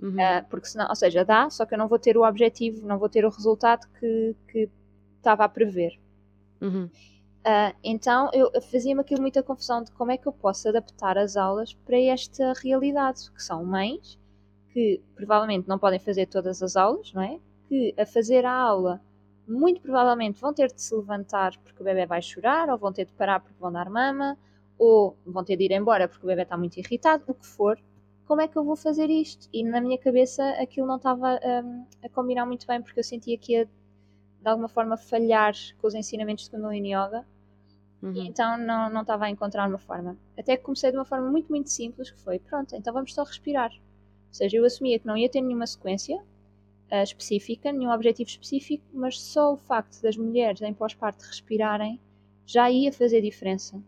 Uhum. 0.00 0.14
Uh, 0.14 0.48
porque 0.48 0.66
senão, 0.66 0.88
ou 0.88 0.96
seja, 0.96 1.24
dá, 1.24 1.50
só 1.50 1.66
que 1.66 1.74
eu 1.74 1.78
não 1.78 1.88
vou 1.88 1.98
ter 1.98 2.16
o 2.16 2.26
objetivo, 2.26 2.86
não 2.86 2.98
vou 2.98 3.08
ter 3.08 3.24
o 3.24 3.28
resultado 3.28 3.86
que, 3.98 4.34
que 4.48 4.68
estava 5.18 5.44
a 5.44 5.48
prever. 5.48 5.98
Uhum. 6.60 6.88
Uh, 7.40 7.74
então 7.82 8.30
eu 8.32 8.50
fazia-me 8.60 9.00
aquilo 9.00 9.20
muita 9.22 9.42
confusão 9.42 9.82
de 9.82 9.90
como 9.92 10.10
é 10.10 10.16
que 10.16 10.26
eu 10.26 10.32
posso 10.32 10.68
adaptar 10.68 11.16
as 11.16 11.36
aulas 11.36 11.72
para 11.72 11.98
esta 11.98 12.52
realidade, 12.62 13.30
que 13.30 13.42
são 13.42 13.64
mães 13.64 14.18
que 14.72 15.02
provavelmente 15.14 15.68
não 15.68 15.78
podem 15.78 15.98
fazer 15.98 16.26
todas 16.26 16.62
as 16.62 16.76
aulas, 16.76 17.12
não 17.12 17.22
é? 17.22 17.38
Que 17.68 17.94
a 17.98 18.06
fazer 18.06 18.44
a 18.44 18.52
aula 18.52 19.00
muito 19.46 19.80
provavelmente 19.80 20.40
vão 20.40 20.54
ter 20.54 20.72
de 20.72 20.80
se 20.80 20.94
levantar 20.94 21.56
porque 21.64 21.82
o 21.82 21.84
bebê 21.84 22.06
vai 22.06 22.22
chorar, 22.22 22.68
ou 22.68 22.78
vão 22.78 22.92
ter 22.92 23.04
de 23.04 23.12
parar 23.12 23.40
porque 23.40 23.56
vão 23.58 23.72
dar 23.72 23.90
mama, 23.90 24.38
ou 24.78 25.16
vão 25.26 25.42
ter 25.42 25.56
de 25.56 25.64
ir 25.64 25.72
embora 25.72 26.08
porque 26.08 26.24
o 26.24 26.28
bebê 26.28 26.42
está 26.42 26.56
muito 26.56 26.76
irritado, 26.78 27.24
o 27.26 27.34
que 27.34 27.46
for 27.46 27.78
como 28.30 28.42
é 28.42 28.46
que 28.46 28.56
eu 28.56 28.62
vou 28.62 28.76
fazer 28.76 29.10
isto? 29.10 29.48
E 29.52 29.64
na 29.64 29.80
minha 29.80 29.98
cabeça 29.98 30.50
aquilo 30.50 30.86
não 30.86 30.98
estava 30.98 31.40
um, 31.64 31.84
a 32.00 32.08
combinar 32.10 32.46
muito 32.46 32.64
bem, 32.64 32.80
porque 32.80 33.00
eu 33.00 33.02
sentia 33.02 33.36
que 33.36 33.54
ia 33.54 33.64
de 33.64 34.48
alguma 34.48 34.68
forma 34.68 34.96
falhar 34.96 35.52
com 35.78 35.88
os 35.88 35.96
ensinamentos 35.96 36.44
de 36.44 36.52
Kundalini 36.52 36.94
Yoga. 36.94 37.26
Uhum. 38.00 38.12
E 38.12 38.28
então 38.28 38.56
não, 38.56 38.88
não 38.88 39.00
estava 39.00 39.24
a 39.24 39.30
encontrar 39.30 39.68
uma 39.68 39.78
forma. 39.78 40.16
Até 40.38 40.56
que 40.56 40.62
comecei 40.62 40.92
de 40.92 40.96
uma 40.96 41.04
forma 41.04 41.28
muito, 41.28 41.48
muito 41.48 41.70
simples, 41.70 42.12
que 42.12 42.20
foi, 42.20 42.38
pronto, 42.38 42.72
então 42.76 42.94
vamos 42.94 43.12
só 43.12 43.24
respirar. 43.24 43.72
Ou 43.72 44.34
seja, 44.34 44.58
eu 44.58 44.64
assumia 44.64 45.00
que 45.00 45.08
não 45.08 45.16
ia 45.16 45.28
ter 45.28 45.40
nenhuma 45.40 45.66
sequência 45.66 46.16
uh, 46.16 47.02
específica, 47.02 47.72
nenhum 47.72 47.90
objetivo 47.90 48.30
específico, 48.30 48.84
mas 48.92 49.20
só 49.20 49.54
o 49.54 49.56
facto 49.56 50.00
das 50.02 50.16
mulheres 50.16 50.62
em 50.62 50.72
pós-parto 50.72 51.24
respirarem 51.24 51.98
já 52.46 52.70
ia 52.70 52.92
fazer 52.92 53.22
diferença. 53.22 53.82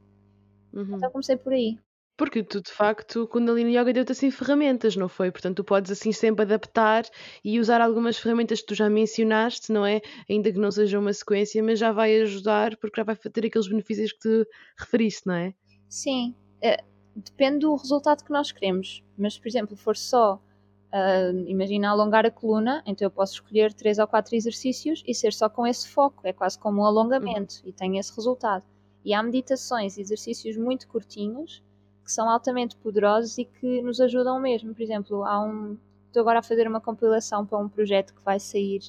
Uhum. 0.73 0.97
Então 0.97 1.13
comecei 1.13 1.37
por 1.37 1.53
aí. 1.53 1.79
Porque 2.23 2.41
tu, 2.41 2.63
de 2.63 2.71
facto, 2.71 3.27
Kundalini 3.27 3.77
Yoga 3.77 3.93
deu-te 3.93 4.13
assim 4.13 4.31
ferramentas, 4.31 4.95
não 4.95 5.09
foi? 5.09 5.33
Portanto, 5.33 5.57
tu 5.57 5.65
podes 5.65 5.91
assim 5.91 6.13
sempre 6.13 6.43
adaptar 6.43 7.03
e 7.45 7.59
usar 7.59 7.81
algumas 7.81 8.17
ferramentas 8.17 8.61
que 8.61 8.67
tu 8.69 8.77
já 8.77 8.89
mencionaste, 8.89 9.73
não 9.73 9.85
é? 9.85 10.01
Ainda 10.31 10.53
que 10.53 10.57
não 10.57 10.71
seja 10.71 11.01
uma 11.01 11.13
sequência, 11.13 11.61
mas 11.65 11.81
já 11.81 11.91
vai 11.91 12.21
ajudar 12.21 12.77
porque 12.77 13.01
já 13.01 13.03
vai 13.03 13.17
ter 13.17 13.47
aqueles 13.47 13.67
benefícios 13.67 14.13
que 14.13 14.21
tu 14.21 14.47
referiste, 14.79 15.27
não 15.27 15.35
é? 15.35 15.53
Sim, 15.89 16.33
uh, 16.63 16.85
depende 17.17 17.59
do 17.59 17.75
resultado 17.75 18.23
que 18.23 18.31
nós 18.31 18.53
queremos. 18.53 19.03
Mas, 19.19 19.37
por 19.37 19.49
exemplo, 19.49 19.77
for 19.77 19.97
só, 19.97 20.37
uh, 20.37 21.37
imagina 21.49 21.91
alongar 21.91 22.25
a 22.25 22.31
coluna, 22.31 22.85
então 22.87 23.05
eu 23.05 23.11
posso 23.11 23.33
escolher 23.33 23.73
três 23.73 23.99
ou 23.99 24.07
quatro 24.07 24.37
exercícios 24.37 25.03
e 25.09 25.13
ser 25.13 25.33
só 25.33 25.49
com 25.49 25.67
esse 25.67 25.89
foco. 25.89 26.21
É 26.23 26.33
quase 26.33 26.57
como 26.57 26.83
um 26.83 26.85
alongamento 26.85 27.57
uhum. 27.65 27.71
e 27.71 27.73
tem 27.73 27.99
esse 27.99 28.15
resultado. 28.15 28.65
E 29.05 29.13
há 29.13 29.21
meditações, 29.25 29.99
exercícios 29.99 30.57
muito 30.57 30.87
curtinhos 30.87 31.61
que 32.05 32.13
são 32.13 32.29
altamente 32.29 32.77
poderosos 32.77 33.39
e 33.39 33.45
que 33.45 33.83
nos 33.83 34.01
ajudam 34.01 34.41
mesmo. 34.41 34.75
Por 34.75 34.83
exemplo, 34.83 35.25
há 35.25 35.43
um. 35.43 35.77
Estou 36.07 36.21
agora 36.21 36.41
a 36.41 36.43
fazer 36.43 36.69
uma 36.69 36.81
compilação 36.81 37.47
para 37.47 37.59
um 37.59 37.69
projeto 37.69 38.15
que 38.15 38.23
vai 38.23 38.39
sair 38.39 38.83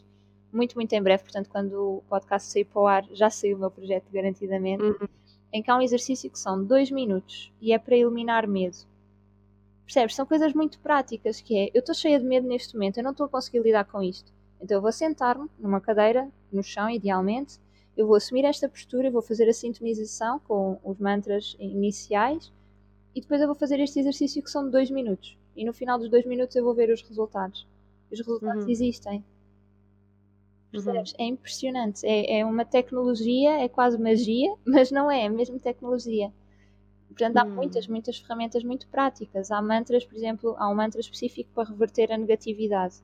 muito, 0.52 0.76
muito 0.76 0.94
em 0.94 1.02
breve. 1.02 1.24
Portanto, 1.24 1.50
quando 1.50 1.74
o 1.74 2.04
podcast 2.10 2.52
sair 2.52 2.66
para 2.66 2.82
o 2.82 2.88
ar, 2.88 3.06
já 3.12 3.30
saiu 3.30 3.56
o 3.56 3.60
meu 3.60 3.72
projeto 3.72 4.06
garantidamente. 4.12 4.84
Uhum. 4.84 5.08
Em 5.52 5.62
que 5.62 5.70
há 5.70 5.78
um 5.78 5.82
exercício 5.82 6.30
que 6.30 6.40
são 6.40 6.64
dois 6.64 6.90
minutos 6.90 7.52
e 7.62 7.74
é 7.74 7.78
para 7.78 7.96
eliminar 7.96 8.48
medo. 8.48 8.78
Percebes? 9.86 10.16
São 10.16 10.26
coisas 10.26 10.54
muito 10.54 10.80
práticas 10.80 11.42
que 11.42 11.58
é, 11.58 11.70
eu 11.74 11.80
estou 11.80 11.94
cheia 11.94 12.20
de 12.20 12.26
medo 12.26 12.48
neste 12.48 12.74
momento, 12.74 12.98
eu 12.98 13.04
não 13.04 13.12
estou 13.12 13.28
a 13.28 13.30
conseguir 13.30 13.60
lidar 13.60 13.86
com 13.86 14.02
isto. 14.02 14.34
Então 14.60 14.78
eu 14.78 14.82
vou 14.82 14.92
sentar-me 14.92 15.48
numa 15.60 15.80
cadeira, 15.80 16.28
no 16.52 16.64
chão, 16.64 16.90
idealmente, 16.90 17.60
eu 17.96 18.08
vou 18.08 18.16
assumir 18.16 18.46
esta 18.46 18.68
postura, 18.68 19.12
vou 19.12 19.22
fazer 19.22 19.48
a 19.48 19.54
sintonização 19.54 20.40
com 20.40 20.80
os 20.84 20.98
mantras 20.98 21.56
iniciais 21.60 22.52
e 23.16 23.22
depois 23.22 23.42
eu 23.42 23.48
vou 23.48 23.56
fazer 23.56 23.80
este 23.80 24.00
exercício 24.00 24.42
que 24.42 24.50
são 24.50 24.66
de 24.66 24.72
dois 24.72 24.90
minutos. 24.90 25.38
E 25.56 25.64
no 25.64 25.74
final 25.74 26.00
dos 26.00 26.10
dois 26.10 26.26
minutos 26.26 26.56
eu 26.56 26.64
vou 26.64 26.74
ver 26.74 26.90
os 26.90 27.02
resultados. 27.02 27.68
Os 28.12 28.20
resultados 28.20 28.64
uhum. 28.64 28.70
existem. 28.70 29.24
Percebes? 30.72 31.12
Uhum. 31.12 31.18
É 31.20 31.24
impressionante. 31.26 32.06
É, 32.06 32.40
é 32.40 32.46
uma 32.46 32.66
tecnologia, 32.66 33.60
é 33.60 33.70
quase 33.70 33.98
magia, 34.00 34.56
mas 34.66 34.92
não 34.92 35.10
é, 35.10 35.26
é 35.26 35.30
mesmo 35.30 35.60
tecnologia. 35.60 36.32
Portanto, 37.08 37.38
há 37.38 37.44
hum. 37.44 37.52
muitas, 37.52 37.88
muitas 37.88 38.18
ferramentas 38.18 38.64
muito 38.64 38.88
práticas. 38.88 39.52
Há 39.52 39.62
mantras, 39.62 40.04
por 40.04 40.16
exemplo, 40.16 40.56
há 40.58 40.68
um 40.68 40.74
mantra 40.74 41.00
específico 41.00 41.52
para 41.54 41.70
reverter 41.70 42.12
a 42.12 42.18
negatividade. 42.18 42.96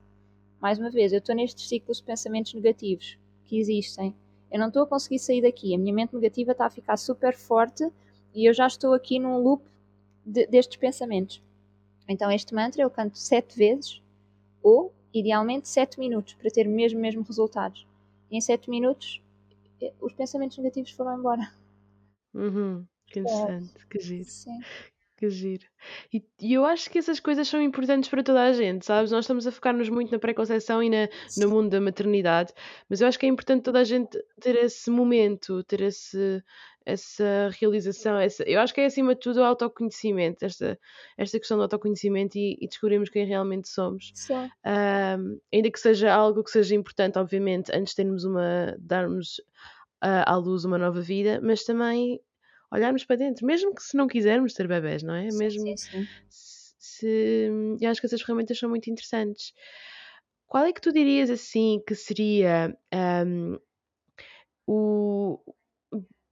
Mais 0.60 0.78
uma 0.78 0.90
vez, 0.90 1.12
eu 1.12 1.20
estou 1.20 1.34
nestes 1.34 1.68
ciclos 1.68 1.98
de 1.98 2.04
pensamentos 2.04 2.52
negativos 2.52 3.16
que 3.44 3.58
existem. 3.58 4.14
Eu 4.50 4.58
não 4.58 4.66
estou 4.66 4.82
a 4.82 4.86
conseguir 4.86 5.20
sair 5.20 5.42
daqui. 5.42 5.74
A 5.74 5.78
minha 5.78 5.94
mente 5.94 6.12
negativa 6.12 6.50
está 6.52 6.66
a 6.66 6.70
ficar 6.70 6.96
super 6.96 7.36
forte 7.36 7.88
e 8.34 8.48
eu 8.48 8.52
já 8.52 8.66
estou 8.66 8.92
aqui 8.92 9.20
num 9.20 9.38
loop 9.38 9.62
de, 10.24 10.46
destes 10.46 10.76
pensamentos. 10.76 11.42
Então, 12.08 12.30
este 12.30 12.54
mantra 12.54 12.82
eu 12.82 12.90
canto 12.90 13.18
sete 13.18 13.56
vezes 13.56 14.02
ou, 14.62 14.92
idealmente, 15.12 15.68
sete 15.68 15.98
minutos 15.98 16.34
para 16.34 16.50
ter 16.50 16.66
mesmo, 16.66 17.00
mesmo 17.00 17.22
resultados. 17.22 17.86
E 18.30 18.36
em 18.36 18.40
sete 18.40 18.68
minutos, 18.68 19.22
eh, 19.80 19.92
os 20.00 20.12
pensamentos 20.12 20.56
negativos 20.58 20.90
foram 20.90 21.18
embora. 21.18 21.52
Uhum. 22.34 22.86
Que 23.06 23.20
interessante, 23.20 23.86
que 23.86 23.98
giro. 24.00 24.24
Sim. 24.24 24.60
Que 25.20 25.28
giro. 25.28 25.66
E, 26.10 26.24
e 26.40 26.54
eu 26.54 26.64
acho 26.64 26.88
que 26.88 26.98
essas 26.98 27.20
coisas 27.20 27.46
são 27.46 27.60
importantes 27.60 28.08
para 28.08 28.22
toda 28.22 28.42
a 28.42 28.54
gente, 28.54 28.86
sabes? 28.86 29.10
Nós 29.10 29.26
estamos 29.26 29.46
a 29.46 29.52
focar-nos 29.52 29.90
muito 29.90 30.10
na 30.10 30.18
pré-conceição 30.18 30.82
e 30.82 30.88
na, 30.88 31.10
no 31.36 31.50
mundo 31.50 31.68
da 31.68 31.78
maternidade, 31.78 32.54
mas 32.88 33.02
eu 33.02 33.06
acho 33.06 33.18
que 33.18 33.26
é 33.26 33.28
importante 33.28 33.64
toda 33.64 33.80
a 33.80 33.84
gente 33.84 34.18
ter 34.40 34.56
esse 34.56 34.90
momento, 34.90 35.62
ter 35.64 35.82
esse, 35.82 36.42
essa 36.86 37.50
realização. 37.60 38.16
Essa, 38.16 38.44
eu 38.44 38.60
acho 38.60 38.72
que 38.72 38.80
é 38.80 38.86
acima 38.86 39.14
de 39.14 39.20
tudo 39.20 39.40
o 39.40 39.44
autoconhecimento, 39.44 40.42
esta, 40.42 40.78
esta 41.18 41.38
questão 41.38 41.58
do 41.58 41.64
autoconhecimento 41.64 42.38
e, 42.38 42.56
e 42.58 42.66
descobrirmos 42.66 43.10
quem 43.10 43.26
realmente 43.26 43.68
somos. 43.68 44.12
Sim. 44.14 44.48
ainda 45.52 45.70
que 45.70 45.80
seja 45.80 46.10
algo 46.14 46.42
que 46.42 46.50
seja 46.50 46.74
importante, 46.74 47.18
obviamente, 47.18 47.70
antes 47.74 47.92
de 47.92 47.96
termos 47.96 48.24
uma, 48.24 48.74
darmos 48.80 49.38
uh, 50.02 50.24
à 50.24 50.34
luz 50.36 50.64
uma 50.64 50.78
nova 50.78 51.02
vida, 51.02 51.42
mas 51.42 51.62
também 51.62 52.18
olharmos 52.70 53.04
para 53.04 53.16
dentro, 53.16 53.46
mesmo 53.46 53.74
que 53.74 53.82
se 53.82 53.96
não 53.96 54.06
quisermos 54.06 54.54
ter 54.54 54.68
bebés, 54.68 55.02
não 55.02 55.14
é? 55.14 55.30
Sim, 55.30 55.38
mesmo 55.38 55.64
sim, 55.64 55.76
sim. 55.76 56.08
se. 56.28 57.48
Eu 57.80 57.90
acho 57.90 58.00
que 58.00 58.06
essas 58.06 58.22
ferramentas 58.22 58.58
são 58.58 58.68
muito 58.68 58.90
interessantes. 58.90 59.52
Qual 60.46 60.64
é 60.64 60.72
que 60.72 60.80
tu 60.80 60.92
dirias 60.92 61.30
assim 61.30 61.80
que 61.86 61.94
seria 61.94 62.76
um, 63.26 63.58
o, 64.66 65.38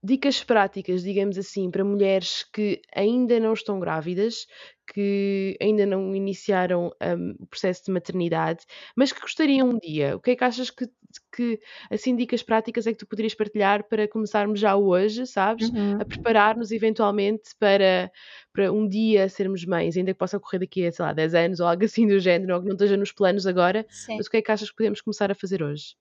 dicas 0.03 0.45
práticas, 0.45 1.03
digamos 1.03 1.37
assim, 1.37 1.71
para 1.71 1.85
mulheres 1.85 2.45
que 2.53 2.81
ainda 2.95 3.41
não 3.41 3.53
estão 3.53 3.81
grávidas, 3.81 4.47
que 4.93 5.57
ainda 5.61 5.85
não 5.85 6.15
iniciaram 6.15 6.93
um, 7.03 7.35
o 7.41 7.47
processo 7.47 7.85
de 7.87 7.93
maternidade, 7.93 8.65
mas 8.97 9.13
que 9.13 9.21
gostariam 9.21 9.71
um 9.71 9.79
dia. 9.79 10.17
O 10.17 10.21
que 10.21 10.31
é 10.31 10.37
que 10.37 10.45
achas 10.45 10.71
que, 10.71 10.89
que 11.35 11.61
assim 11.91 12.15
dicas 12.17 12.43
práticas 12.43 12.87
é 12.87 12.93
que 12.93 12.99
tu 12.99 13.07
poderias 13.07 13.35
partilhar 13.35 13.85
para 13.89 14.09
começarmos 14.09 14.61
já 14.61 14.77
hoje, 14.77 15.27
sabes? 15.27 15.69
Uhum. 15.71 16.01
A 16.01 16.05
preparar-nos 16.05 16.71
eventualmente 16.71 17.51
para, 17.59 18.11
para 18.53 18.73
um 18.73 18.89
dia 18.89 19.29
sermos 19.29 19.65
mães, 19.65 19.97
ainda 19.97 20.13
que 20.13 20.19
possa 20.19 20.37
ocorrer 20.37 20.61
daqui 20.61 20.87
a, 20.87 20.93
sei 20.93 21.05
lá, 21.05 21.13
10 21.13 21.35
anos 21.35 21.61
ou 21.61 21.67
algo 21.67 21.85
assim 21.85 22.07
do 22.07 22.19
género, 22.21 22.55
ou 22.55 22.61
que 22.61 22.67
não 22.67 22.75
esteja 22.75 22.97
nos 22.97 23.13
planos 23.13 23.47
agora, 23.47 23.85
Sim. 23.91 24.17
mas 24.17 24.27
o 24.27 24.31
que 24.31 24.37
é 24.37 24.43
que 24.43 24.53
achas 24.53 24.71
que 24.71 24.77
podemos 24.77 25.01
começar 25.01 25.31
a 25.31 25.35
fazer 25.35 25.63
hoje? 25.63 25.97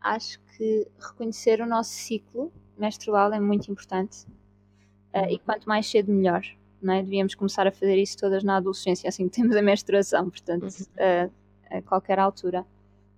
Acho 0.00 0.40
que 0.56 0.86
reconhecer 0.98 1.60
o 1.60 1.66
nosso 1.66 1.90
ciclo 1.90 2.52
menstrual 2.78 3.32
é 3.32 3.40
muito 3.40 3.70
importante 3.70 4.26
uh, 5.14 5.28
e 5.28 5.38
quanto 5.38 5.68
mais 5.68 5.86
cedo 5.90 6.12
melhor. 6.12 6.42
Não 6.80 6.94
é? 6.94 7.02
Devíamos 7.02 7.34
começar 7.34 7.66
a 7.66 7.72
fazer 7.72 7.96
isso 7.96 8.16
todas 8.16 8.42
na 8.42 8.56
adolescência, 8.56 9.08
assim 9.08 9.28
que 9.28 9.36
temos 9.36 9.54
a 9.54 9.60
menstruação, 9.60 10.30
portanto, 10.30 10.66
uh, 10.66 11.30
a 11.70 11.82
qualquer 11.82 12.18
altura 12.18 12.64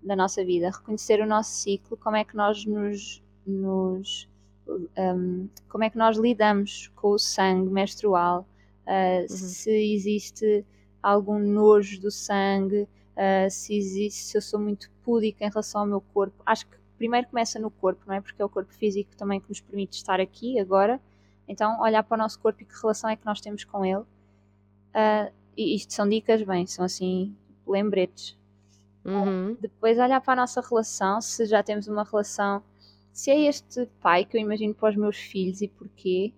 da 0.02 0.16
nossa 0.16 0.44
vida. 0.44 0.70
Reconhecer 0.70 1.20
o 1.20 1.26
nosso 1.26 1.52
ciclo, 1.52 1.96
como 1.96 2.16
é 2.16 2.24
que 2.24 2.36
nós 2.36 2.64
nos. 2.64 3.22
nos 3.46 4.28
um, 4.66 5.48
como 5.68 5.84
é 5.84 5.90
que 5.90 5.98
nós 5.98 6.16
lidamos 6.16 6.90
com 6.94 7.10
o 7.12 7.18
sangue 7.18 7.70
menstrual, 7.70 8.46
uh, 8.86 9.22
uhum. 9.22 9.28
se 9.28 9.70
existe 9.94 10.64
algum 11.02 11.38
nojo 11.38 12.00
do 12.00 12.10
sangue, 12.10 12.82
uh, 12.82 13.50
se 13.50 13.76
existe, 13.76 14.22
se 14.22 14.38
eu 14.38 14.42
sou 14.42 14.60
muito 14.60 14.90
púdica 15.04 15.44
em 15.44 15.48
relação 15.48 15.82
ao 15.82 15.86
meu 15.86 16.00
corpo. 16.00 16.42
Acho 16.44 16.66
que 16.66 16.76
primeiro 16.96 17.26
começa 17.28 17.58
no 17.58 17.70
corpo, 17.70 18.02
não 18.06 18.14
é? 18.14 18.20
Porque 18.20 18.40
é 18.40 18.44
o 18.44 18.48
corpo 18.48 18.72
físico 18.72 19.16
também 19.16 19.40
que 19.40 19.48
nos 19.48 19.60
permite 19.60 19.96
estar 19.96 20.20
aqui 20.20 20.58
agora. 20.58 21.00
Então, 21.48 21.80
olhar 21.80 22.02
para 22.02 22.14
o 22.14 22.18
nosso 22.18 22.38
corpo 22.38 22.62
e 22.62 22.64
que 22.64 22.80
relação 22.80 23.10
é 23.10 23.16
que 23.16 23.26
nós 23.26 23.40
temos 23.40 23.64
com 23.64 23.84
ele. 23.84 24.00
Uh, 24.00 25.32
e 25.56 25.74
isto 25.74 25.92
são 25.92 26.08
dicas, 26.08 26.42
bem, 26.42 26.66
são 26.66 26.84
assim, 26.84 27.36
lembretes. 27.66 28.38
Uhum. 29.04 29.56
Depois, 29.60 29.98
olhar 29.98 30.20
para 30.20 30.34
a 30.34 30.36
nossa 30.36 30.60
relação, 30.60 31.20
se 31.20 31.44
já 31.46 31.62
temos 31.62 31.88
uma 31.88 32.04
relação, 32.04 32.62
se 33.12 33.30
é 33.30 33.40
este 33.48 33.86
pai 34.00 34.24
que 34.24 34.36
eu 34.36 34.40
imagino 34.40 34.74
para 34.74 34.90
os 34.90 34.96
meus 34.96 35.16
filhos 35.16 35.60
e 35.60 35.68
porquê. 35.68 36.32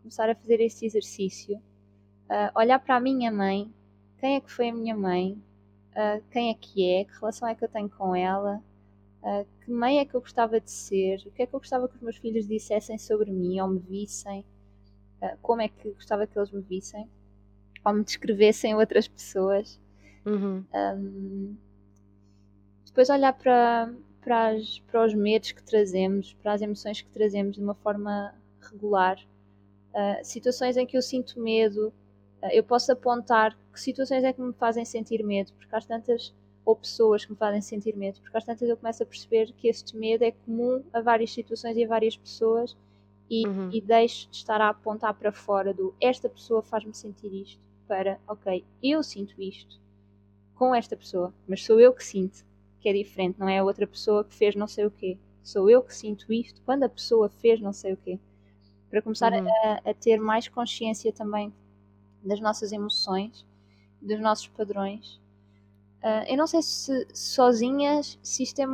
Começar 0.00 0.28
a 0.28 0.34
fazer 0.34 0.60
este 0.60 0.86
exercício. 0.86 1.56
Uh, 1.56 2.58
olhar 2.58 2.78
para 2.78 2.96
a 2.96 3.00
minha 3.00 3.32
mãe, 3.32 3.72
quem 4.18 4.36
é 4.36 4.40
que 4.40 4.50
foi 4.50 4.68
a 4.68 4.74
minha 4.74 4.96
mãe, 4.96 5.42
uh, 5.94 6.22
quem 6.30 6.50
é 6.50 6.54
que 6.54 6.88
é, 6.88 7.04
que 7.04 7.12
relação 7.12 7.48
é 7.48 7.54
que 7.54 7.64
eu 7.64 7.68
tenho 7.68 7.88
com 7.88 8.14
ela, 8.14 8.62
uh, 9.22 9.46
que 9.64 9.70
mãe 9.70 9.98
é 9.98 10.04
que 10.04 10.14
eu 10.14 10.20
gostava 10.20 10.60
de 10.60 10.70
ser, 10.70 11.22
o 11.26 11.30
que 11.30 11.42
é 11.42 11.46
que 11.46 11.54
eu 11.54 11.60
gostava 11.60 11.88
que 11.88 11.96
os 11.96 12.02
meus 12.02 12.16
filhos 12.16 12.46
dissessem 12.46 12.98
sobre 12.98 13.30
mim 13.30 13.60
ou 13.60 13.68
me 13.68 13.78
vissem, 13.78 14.44
uh, 15.22 15.36
como 15.40 15.62
é 15.62 15.68
que 15.68 15.90
gostava 15.90 16.26
que 16.26 16.38
eles 16.38 16.50
me 16.50 16.62
vissem, 16.62 17.08
ou 17.84 17.92
me 17.92 18.04
descrevessem 18.04 18.74
outras 18.74 19.06
pessoas. 19.08 19.80
Uhum. 20.24 20.64
Um, 20.74 21.56
depois 22.86 23.10
olhar 23.10 23.32
para, 23.32 23.92
para, 24.20 24.50
as, 24.50 24.78
para 24.80 25.04
os 25.04 25.14
medos 25.14 25.52
que 25.52 25.62
trazemos, 25.62 26.32
para 26.34 26.52
as 26.52 26.62
emoções 26.62 27.02
que 27.02 27.10
trazemos 27.10 27.56
de 27.56 27.62
uma 27.62 27.74
forma 27.74 28.34
regular. 28.60 29.18
Uh, 29.92 30.24
situações 30.24 30.76
em 30.76 30.86
que 30.86 30.96
eu 30.96 31.02
sinto 31.02 31.40
medo, 31.40 31.92
eu 32.52 32.62
posso 32.62 32.92
apontar 32.92 33.56
que 33.72 33.80
situações 33.80 34.24
é 34.24 34.32
que 34.32 34.40
me 34.40 34.52
fazem 34.52 34.84
sentir 34.84 35.22
medo, 35.22 35.52
porque 35.54 35.74
há 35.74 35.80
tantas 35.80 36.34
ou 36.64 36.74
pessoas 36.74 37.24
que 37.24 37.32
me 37.32 37.36
fazem 37.36 37.60
sentir 37.60 37.94
medo, 37.96 38.20
porque 38.20 38.36
às 38.36 38.44
tantas 38.44 38.68
eu 38.68 38.76
começo 38.76 39.02
a 39.02 39.06
perceber 39.06 39.52
que 39.52 39.68
este 39.68 39.96
medo 39.96 40.24
é 40.24 40.32
comum 40.32 40.82
a 40.92 41.00
várias 41.00 41.30
situações 41.32 41.76
e 41.76 41.84
a 41.84 41.88
várias 41.88 42.16
pessoas 42.16 42.76
e, 43.28 43.46
uhum. 43.46 43.70
e 43.72 43.80
deixo 43.80 44.28
de 44.30 44.36
estar 44.36 44.60
a 44.60 44.70
apontar 44.70 45.14
para 45.14 45.32
fora 45.32 45.74
do 45.74 45.94
esta 46.00 46.28
pessoa 46.28 46.62
faz-me 46.62 46.94
sentir 46.94 47.32
isto 47.32 47.60
para, 47.86 48.18
ok, 48.26 48.64
eu 48.82 49.02
sinto 49.02 49.40
isto 49.42 49.78
com 50.54 50.74
esta 50.74 50.96
pessoa, 50.96 51.34
mas 51.46 51.62
sou 51.64 51.78
eu 51.80 51.92
que 51.92 52.04
sinto 52.04 52.44
que 52.80 52.88
é 52.88 52.92
diferente, 52.92 53.38
não 53.38 53.48
é 53.48 53.58
a 53.58 53.64
outra 53.64 53.86
pessoa 53.86 54.24
que 54.24 54.34
fez 54.34 54.54
não 54.54 54.66
sei 54.66 54.84
o 54.86 54.90
quê. 54.90 55.18
Sou 55.42 55.68
eu 55.68 55.82
que 55.82 55.94
sinto 55.94 56.30
isto 56.32 56.60
quando 56.62 56.84
a 56.84 56.88
pessoa 56.88 57.28
fez 57.28 57.60
não 57.60 57.72
sei 57.72 57.94
o 57.94 57.96
quê. 57.96 58.18
Para 58.90 59.02
começar 59.02 59.32
uhum. 59.32 59.48
a, 59.48 59.90
a 59.90 59.94
ter 59.94 60.18
mais 60.18 60.48
consciência 60.48 61.12
também 61.12 61.52
das 62.24 62.40
nossas 62.40 62.72
emoções, 62.72 63.46
dos 64.00 64.20
nossos 64.20 64.48
padrões 64.48 65.20
Uh, 66.04 66.20
eu 66.28 66.36
não 66.36 66.46
sei 66.46 66.60
se 66.60 67.08
sozinhas, 67.14 68.18
se 68.22 68.42
isto 68.42 68.60
é 68.60 68.66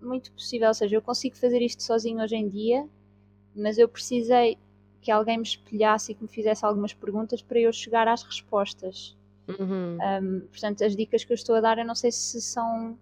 muito 0.00 0.30
possível, 0.30 0.68
ou 0.68 0.74
seja, 0.74 0.94
eu 0.94 1.02
consigo 1.02 1.36
fazer 1.36 1.60
isto 1.60 1.82
sozinho 1.82 2.22
hoje 2.22 2.36
em 2.36 2.48
dia, 2.48 2.88
mas 3.52 3.78
eu 3.78 3.88
precisei 3.88 4.56
que 5.00 5.10
alguém 5.10 5.38
me 5.38 5.42
espelhasse 5.42 6.12
e 6.12 6.14
que 6.14 6.22
me 6.22 6.28
fizesse 6.28 6.64
algumas 6.64 6.94
perguntas 6.94 7.42
para 7.42 7.58
eu 7.58 7.72
chegar 7.72 8.06
às 8.06 8.22
respostas. 8.22 9.16
Uhum. 9.48 9.98
Um, 10.00 10.40
portanto, 10.42 10.84
as 10.84 10.94
dicas 10.94 11.24
que 11.24 11.32
eu 11.32 11.34
estou 11.34 11.56
a 11.56 11.60
dar, 11.60 11.78
eu 11.78 11.84
não 11.84 11.96
sei 11.96 12.12
se 12.12 12.40
são 12.40 12.96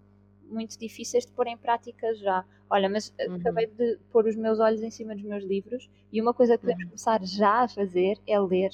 muito 0.49 0.79
difíceis 0.79 1.27
de 1.27 1.31
pôr 1.31 1.45
em 1.45 1.57
prática 1.57 2.15
já. 2.15 2.43
Olha, 2.67 2.89
mas 2.89 3.13
uhum. 3.27 3.35
acabei 3.35 3.67
de 3.67 3.99
pôr 4.11 4.25
os 4.25 4.35
meus 4.35 4.59
olhos 4.59 4.81
em 4.81 4.89
cima 4.89 5.13
dos 5.13 5.23
meus 5.23 5.43
livros 5.43 5.87
e 6.11 6.19
uma 6.19 6.33
coisa 6.33 6.57
que 6.57 6.61
podemos 6.61 6.83
uhum. 6.85 6.89
começar 6.89 7.23
já 7.23 7.61
a 7.61 7.67
fazer 7.67 8.17
é 8.25 8.39
ler, 8.39 8.71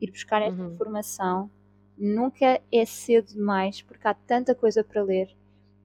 ir 0.00 0.10
buscar 0.10 0.42
esta 0.42 0.60
uhum. 0.60 0.72
informação 0.72 1.50
nunca 2.00 2.60
é 2.72 2.84
cedo 2.86 3.34
demais, 3.34 3.82
porque 3.82 4.08
há 4.08 4.14
tanta 4.14 4.54
coisa 4.54 4.82
para 4.82 5.02
ler. 5.02 5.36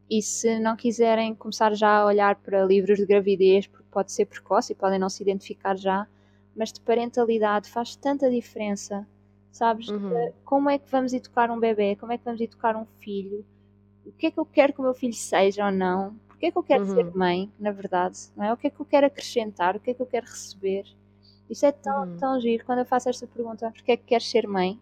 E 0.09 0.21
se 0.21 0.59
não 0.59 0.77
quiserem 0.77 1.35
começar 1.35 1.73
já 1.75 1.97
a 1.97 2.05
olhar 2.05 2.35
para 2.35 2.63
livros 2.63 2.97
de 2.99 3.05
gravidez, 3.05 3.67
porque 3.67 3.87
pode 3.91 4.11
ser 4.13 4.25
precoce 4.25 4.71
e 4.71 4.75
podem 4.75 4.97
não 4.97 5.09
se 5.09 5.21
identificar 5.21 5.75
já, 5.75 6.07
mas 6.55 6.71
de 6.71 6.79
parentalidade 6.79 7.69
faz 7.69 7.95
tanta 7.95 8.29
diferença. 8.29 9.05
Sabes? 9.51 9.89
Uhum. 9.89 10.31
Como 10.43 10.69
é 10.69 10.77
que 10.77 10.89
vamos 10.89 11.13
educar 11.13 11.49
um 11.49 11.59
bebê? 11.59 11.95
Como 11.95 12.11
é 12.11 12.17
que 12.17 12.25
vamos 12.25 12.39
educar 12.39 12.75
um 12.75 12.85
filho? 12.99 13.45
O 14.05 14.11
que 14.11 14.27
é 14.27 14.31
que 14.31 14.39
eu 14.39 14.45
quero 14.45 14.73
que 14.73 14.79
o 14.79 14.83
meu 14.83 14.93
filho 14.93 15.13
seja 15.13 15.65
ou 15.65 15.71
não? 15.71 16.15
Porquê 16.27 16.47
é 16.47 16.51
que 16.51 16.57
eu 16.57 16.63
quero 16.63 16.85
uhum. 16.85 16.95
ser 16.95 17.15
mãe, 17.15 17.51
na 17.59 17.71
verdade? 17.71 18.17
Não 18.35 18.45
é? 18.45 18.53
O 18.53 18.57
que 18.57 18.67
é 18.67 18.69
que 18.69 18.79
eu 18.79 18.85
quero 18.85 19.07
acrescentar? 19.07 19.75
O 19.75 19.79
que 19.79 19.91
é 19.91 19.93
que 19.93 20.01
eu 20.01 20.05
quero 20.05 20.25
receber? 20.25 20.85
Isso 21.49 21.65
é 21.65 21.71
tão, 21.71 22.03
uhum. 22.03 22.17
tão 22.17 22.39
giro 22.39 22.65
quando 22.65 22.79
eu 22.79 22.85
faço 22.85 23.09
esta 23.09 23.27
pergunta: 23.27 23.71
porquê 23.71 23.93
é 23.93 23.97
que 23.97 24.05
queres 24.05 24.29
ser 24.29 24.47
mãe? 24.47 24.79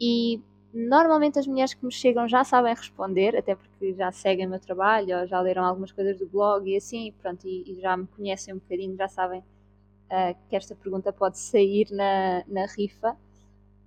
E 0.00 0.40
Normalmente 0.72 1.36
as 1.38 1.48
mulheres 1.48 1.74
que 1.74 1.84
me 1.84 1.90
chegam 1.90 2.28
já 2.28 2.44
sabem 2.44 2.72
responder, 2.72 3.36
até 3.36 3.56
porque 3.56 3.92
já 3.94 4.12
seguem 4.12 4.46
o 4.46 4.50
meu 4.50 4.60
trabalho, 4.60 5.18
ou 5.18 5.26
já 5.26 5.40
leram 5.40 5.64
algumas 5.64 5.90
coisas 5.90 6.16
do 6.16 6.28
blog 6.28 6.70
e 6.70 6.76
assim, 6.76 7.12
pronto, 7.20 7.46
e, 7.46 7.72
e 7.72 7.80
já 7.80 7.96
me 7.96 8.06
conhecem 8.06 8.54
um 8.54 8.58
bocadinho, 8.58 8.96
já 8.96 9.08
sabem 9.08 9.40
uh, 9.40 10.36
que 10.48 10.54
esta 10.54 10.76
pergunta 10.76 11.12
pode 11.12 11.40
sair 11.40 11.88
na, 11.90 12.44
na 12.46 12.66
rifa. 12.66 13.16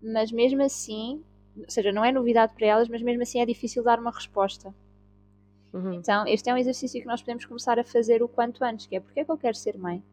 Mas 0.01 0.29
mesmo 0.29 0.61
assim, 0.61 1.23
ou 1.57 1.69
seja, 1.69 1.93
não 1.93 2.03
é 2.03 2.11
novidade 2.11 2.53
para 2.53 2.67
elas, 2.67 2.89
mas 2.89 3.01
mesmo 3.01 3.23
assim 3.23 3.39
é 3.39 3.45
difícil 3.45 3.81
dar 3.81 3.97
uma 3.97 4.11
resposta. 4.11 4.75
Uhum. 5.71 5.93
Então, 5.93 6.27
este 6.27 6.49
é 6.49 6.53
um 6.53 6.57
exercício 6.57 6.99
que 6.99 7.07
nós 7.07 7.21
podemos 7.21 7.45
começar 7.45 7.79
a 7.79 7.83
fazer 7.85 8.21
o 8.21 8.27
quanto 8.27 8.61
antes, 8.61 8.87
que 8.87 8.97
é 8.97 8.99
porque 8.99 9.21
é 9.21 9.25
que 9.25 9.31
eu 9.31 9.37
quero 9.37 9.55
ser 9.55 9.77
mãe? 9.77 10.03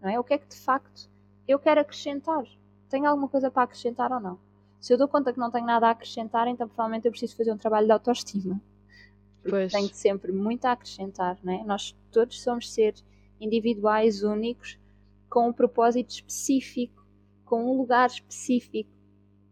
Não 0.00 0.10
é? 0.10 0.18
O 0.18 0.24
que 0.24 0.34
é 0.34 0.38
que 0.38 0.48
de 0.48 0.56
facto 0.56 1.08
eu 1.46 1.58
quero 1.58 1.80
acrescentar? 1.80 2.44
Tenho 2.88 3.06
alguma 3.06 3.28
coisa 3.28 3.50
para 3.50 3.64
acrescentar 3.64 4.12
ou 4.12 4.20
não? 4.20 4.38
Se 4.80 4.92
eu 4.92 4.98
dou 4.98 5.06
conta 5.06 5.32
que 5.32 5.38
não 5.38 5.50
tenho 5.50 5.66
nada 5.66 5.88
a 5.88 5.90
acrescentar, 5.90 6.48
então 6.48 6.66
provavelmente 6.66 7.06
eu 7.06 7.10
preciso 7.10 7.36
fazer 7.36 7.52
um 7.52 7.58
trabalho 7.58 7.86
de 7.86 7.92
autoestima. 7.92 8.60
Pois. 9.48 9.72
Tenho 9.72 9.88
sempre 9.94 10.32
muito 10.32 10.64
a 10.64 10.72
acrescentar, 10.72 11.38
não 11.42 11.52
é? 11.52 11.64
Nós 11.64 11.96
todos 12.10 12.42
somos 12.42 12.70
seres 12.72 13.04
individuais, 13.40 14.22
únicos, 14.22 14.78
com 15.28 15.48
um 15.48 15.52
propósito 15.52 16.10
específico, 16.10 17.04
com 17.44 17.64
um 17.64 17.76
lugar 17.76 18.08
específico. 18.08 18.90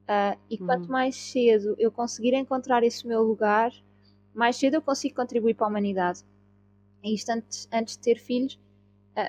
Uh, 0.04 0.38
e 0.48 0.62
hum. 0.62 0.66
quanto 0.66 0.90
mais 0.90 1.14
cedo 1.16 1.74
eu 1.78 1.92
conseguir 1.92 2.34
encontrar 2.34 2.82
esse 2.82 3.06
meu 3.06 3.22
lugar, 3.22 3.72
mais 4.34 4.56
cedo 4.56 4.74
eu 4.74 4.82
consigo 4.82 5.14
contribuir 5.14 5.54
para 5.54 5.66
a 5.66 5.70
humanidade. 5.70 6.24
E 7.02 7.14
isto 7.14 7.30
antes, 7.30 7.68
antes 7.72 7.96
de 7.96 8.02
ter 8.02 8.16
filhos, 8.16 8.58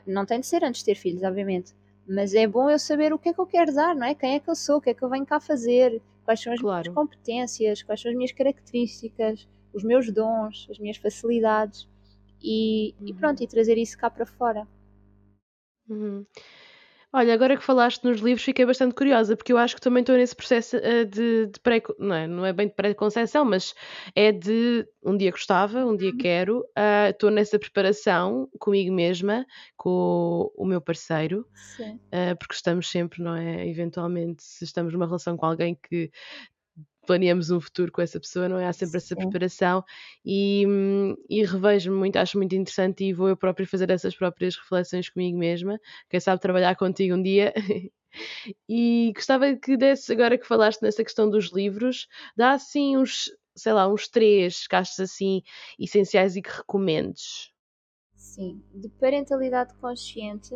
não 0.06 0.26
tem 0.26 0.40
de 0.40 0.48
ser 0.48 0.64
antes 0.64 0.82
de 0.82 0.86
ter 0.86 0.96
filhos, 0.96 1.24
obviamente, 1.24 1.74
mas 2.08 2.34
é 2.34 2.48
bom 2.48 2.70
eu 2.70 2.80
saber 2.80 3.14
o 3.14 3.20
que 3.20 3.30
é 3.30 3.34
que 3.34 3.40
eu 3.40 3.46
quero 3.46 3.74
dar, 3.74 3.96
não 3.96 4.06
é? 4.08 4.16
Quem 4.16 4.36
é 4.36 4.40
que 4.40 4.50
eu 4.50 4.56
sou, 4.56 4.78
o 4.78 4.82
que 4.82 4.90
é 4.90 4.94
que 4.94 5.04
eu 5.04 5.10
venho 5.10 5.26
cá 5.26 5.40
fazer, 5.40 6.02
quais 6.26 6.42
são 6.42 6.54
as 6.54 6.60
claro. 6.60 6.82
minhas 6.82 6.96
competências, 6.96 7.84
quais 7.84 8.02
são 8.02 8.12
as 8.12 8.18
minhas 8.18 8.32
características, 8.32 9.48
os 9.74 9.84
meus 9.84 10.12
dons, 10.12 10.68
as 10.70 10.80
minhas 10.80 10.98
facilidades 10.98 11.88
e, 12.42 12.96
uhum. 13.00 13.08
e 13.08 13.14
pronto, 13.14 13.44
e 13.44 13.48
trazer 13.48 13.78
isso 13.78 13.98
cá 13.98 14.10
para 14.10 14.26
fora. 14.26 14.68
Uhum. 15.88 16.26
Olha, 17.12 17.34
agora 17.34 17.58
que 17.58 17.64
falaste 17.64 18.04
nos 18.04 18.20
livros, 18.20 18.44
fiquei 18.44 18.64
bastante 18.66 18.94
curiosa, 18.94 19.36
porque 19.36 19.52
eu 19.52 19.58
acho 19.58 19.74
que 19.74 19.82
também 19.82 20.02
estou 20.02 20.16
nesse 20.16 20.36
processo 20.36 20.78
uh, 20.78 21.06
de, 21.06 21.48
de 21.48 21.60
pré, 21.60 21.82
não 21.98 22.16
é, 22.16 22.28
não 22.28 22.46
é 22.46 22.54
bem 22.54 22.68
de 22.68 22.76
pré-conceição, 22.76 23.44
mas 23.44 23.74
é 24.16 24.32
de 24.32 24.88
um 25.04 25.18
dia 25.18 25.32
gostava, 25.32 25.84
um 25.84 25.96
dia 25.96 26.12
uhum. 26.12 26.18
quero, 26.18 26.60
uh, 26.60 27.10
estou 27.10 27.32
nessa 27.32 27.58
preparação 27.58 28.48
comigo 28.60 28.94
mesma, 28.94 29.44
com 29.76 30.52
o, 30.56 30.64
o 30.64 30.66
meu 30.68 30.80
parceiro, 30.80 31.48
uh, 31.80 32.38
porque 32.38 32.54
estamos 32.54 32.88
sempre, 32.88 33.24
não 33.24 33.36
é? 33.36 33.68
Eventualmente, 33.68 34.44
se 34.44 34.64
estamos 34.64 34.94
numa 34.94 35.08
relação 35.08 35.36
com 35.36 35.48
alguém 35.48 35.76
que 35.90 36.12
planeamos 37.06 37.50
um 37.50 37.60
futuro 37.60 37.92
com 37.92 38.02
essa 38.02 38.20
pessoa, 38.20 38.48
não 38.48 38.60
é? 38.60 38.68
Há 38.68 38.74
sempre 38.74 38.98
essa 38.98 39.16
preparação 39.16 39.84
e, 40.26 40.66
e 41.30 41.44
revejo-me 41.44 41.98
muito, 41.98 42.18
acho 42.18 42.38
muito 42.38 42.56
interessante 42.56 43.04
e 43.04 43.14
vou 43.14 43.30
eu 43.30 43.38
própria 43.38 43.66
fazer 43.66 43.90
essas 43.90 44.16
próprias 44.16 44.56
reflexões 44.56 45.10
comigo 45.10 45.38
mesma. 45.38 45.80
Quem 46.10 46.20
sabe 46.20 46.42
trabalhar 46.42 46.76
contigo 46.76 47.16
um 47.16 47.22
dia. 47.22 47.54
e 48.68 49.12
gostava 49.16 49.56
que 49.56 49.78
desse, 49.78 50.12
agora 50.12 50.38
que 50.38 50.48
falaste 50.48 50.82
nessa 50.82 51.04
questão 51.04 51.30
dos 51.30 51.52
livros, 51.52 52.08
dá 52.36 52.52
assim 52.52 52.98
uns, 52.98 53.32
sei 53.56 53.74
lá, 53.74 53.88
uns 53.92 54.08
três 54.08 54.68
que 54.68 54.76
achas 54.76 55.00
assim 55.00 55.42
essenciais 55.80 56.36
e 56.36 56.42
que 56.42 56.50
recomendes. 56.50 57.52
Sim, 58.16 58.62
de 58.74 58.90
parentalidade 58.90 59.74
consciente, 59.76 60.54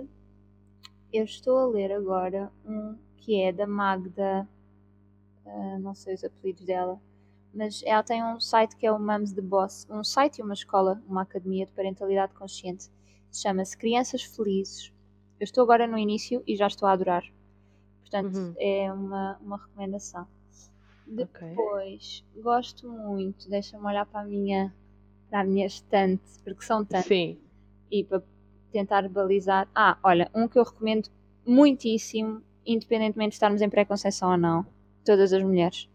eu 1.11 1.23
estou 1.23 1.57
a 1.57 1.67
ler 1.67 1.91
agora 1.91 2.51
um 2.65 2.97
que 3.17 3.41
é 3.41 3.53
da 3.53 3.65
Magda 3.65 4.47
uh, 5.45 5.79
não 5.79 5.95
sei 5.95 6.15
os 6.15 6.23
apelidos 6.23 6.65
dela, 6.65 6.99
mas 7.53 7.81
ela 7.85 8.03
tem 8.03 8.23
um 8.23 8.39
site 8.39 8.75
que 8.75 8.85
é 8.85 8.91
o 8.91 8.99
Mums 8.99 9.33
the 9.33 9.41
Boss, 9.41 9.87
um 9.89 10.03
site 10.03 10.39
e 10.39 10.41
uma 10.41 10.53
escola, 10.53 11.01
uma 11.07 11.21
academia 11.21 11.65
de 11.65 11.71
parentalidade 11.71 12.33
consciente. 12.33 12.89
Chama-se 13.31 13.77
Crianças 13.77 14.23
Felizes. 14.23 14.91
Eu 15.39 15.43
estou 15.43 15.63
agora 15.63 15.85
no 15.87 15.97
início 15.97 16.43
e 16.47 16.55
já 16.55 16.67
estou 16.67 16.87
a 16.87 16.93
adorar. 16.93 17.23
Portanto, 18.01 18.35
uhum. 18.35 18.55
é 18.57 18.91
uma, 18.91 19.37
uma 19.41 19.57
recomendação. 19.57 20.27
Depois, 21.05 22.23
okay. 22.29 22.41
gosto 22.41 22.87
muito, 22.89 23.49
deixa-me 23.49 23.85
olhar 23.85 24.05
para 24.05 24.21
a 24.21 24.25
minha 24.25 24.73
para 25.29 25.41
a 25.41 25.43
minha 25.43 25.65
estante, 25.65 26.23
porque 26.43 26.63
são 26.63 26.85
tantos. 26.85 27.07
Sim. 27.07 27.39
E 27.89 28.03
para 28.03 28.21
tentar 28.71 29.07
balizar. 29.09 29.67
Ah, 29.73 29.97
olha, 30.03 30.29
um 30.33 30.47
que 30.47 30.59
eu 30.59 30.63
recomendo 30.63 31.09
muitíssimo, 31.45 32.41
independentemente 32.65 33.29
de 33.29 33.35
estarmos 33.35 33.61
em 33.61 33.69
pré-conceição 33.69 34.31
ou 34.31 34.37
não, 34.37 34.65
todas 35.03 35.33
as 35.33 35.43
mulheres. 35.43 35.89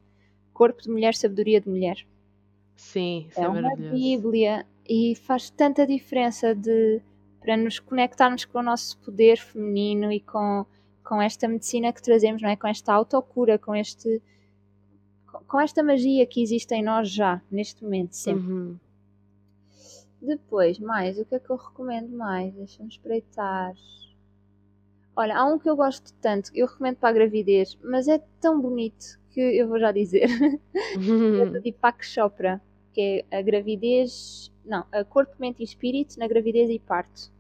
Corpo 0.53 0.83
de 0.83 0.91
mulher, 0.91 1.15
sabedoria 1.15 1.61
de 1.61 1.69
mulher. 1.69 2.07
Sim, 2.77 3.29
é, 3.37 3.43
é 3.43 3.49
uma 3.49 3.75
Bíblia 3.75 4.67
e 4.89 5.15
faz 5.17 5.51
tanta 5.51 5.87
diferença 5.87 6.55
de 6.55 7.01
para 7.41 7.57
nos 7.57 7.79
conectarmos 7.79 8.45
com 8.45 8.59
o 8.59 8.63
nosso 8.63 8.99
poder 8.99 9.39
feminino 9.39 10.13
e 10.13 10.21
com, 10.21 10.67
com 11.05 11.23
esta 11.23 11.49
medicina 11.49 11.93
que 11.93 12.03
trazemos, 12.03 12.43
não 12.43 12.51
é? 12.51 12.57
Com 12.57 12.67
esta 12.67 12.93
autocura, 12.93 13.59
com 13.59 13.75
este 13.75 14.21
com 15.47 15.61
esta 15.61 15.83
magia 15.83 16.27
que 16.27 16.43
existe 16.43 16.75
em 16.75 16.83
nós 16.83 17.11
já, 17.11 17.41
neste 17.51 17.83
momento, 17.83 18.15
sempre. 18.15 18.53
Uhum. 18.53 18.77
Depois, 20.21 20.79
mais, 20.79 21.19
o 21.19 21.25
que 21.25 21.35
é 21.35 21.39
que 21.39 21.51
eu 21.51 21.57
recomendo 21.57 22.11
mais? 22.11 22.53
Deixa-me 22.55 22.89
espreitar. 22.89 23.73
Olha, 25.19 25.37
há 25.37 25.45
um 25.45 25.59
que 25.59 25.69
eu 25.69 25.75
gosto 25.75 26.15
tanto, 26.21 26.49
eu 26.55 26.65
recomendo 26.65 26.99
para 26.99 27.09
a 27.09 27.13
gravidez, 27.13 27.77
mas 27.83 28.07
é 28.07 28.23
tão 28.41 28.61
bonito 28.61 29.19
que 29.31 29.41
eu 29.41 29.67
vou 29.67 29.77
já 29.81 29.91
dizer. 29.91 30.29
é 30.95 31.47
do 31.47 31.59
Deepak 31.61 32.07
Chopra, 32.07 32.63
que 32.93 33.25
é 33.29 33.39
a 33.39 33.43
gravidez. 33.43 34.53
Não, 34.65 34.87
a 34.93 35.03
corpo, 35.03 35.35
mente 35.41 35.59
e 35.59 35.65
espírito 35.65 36.17
na 36.21 36.29
gravidez 36.29 36.71
e 36.71 36.79
parto. 36.79 37.33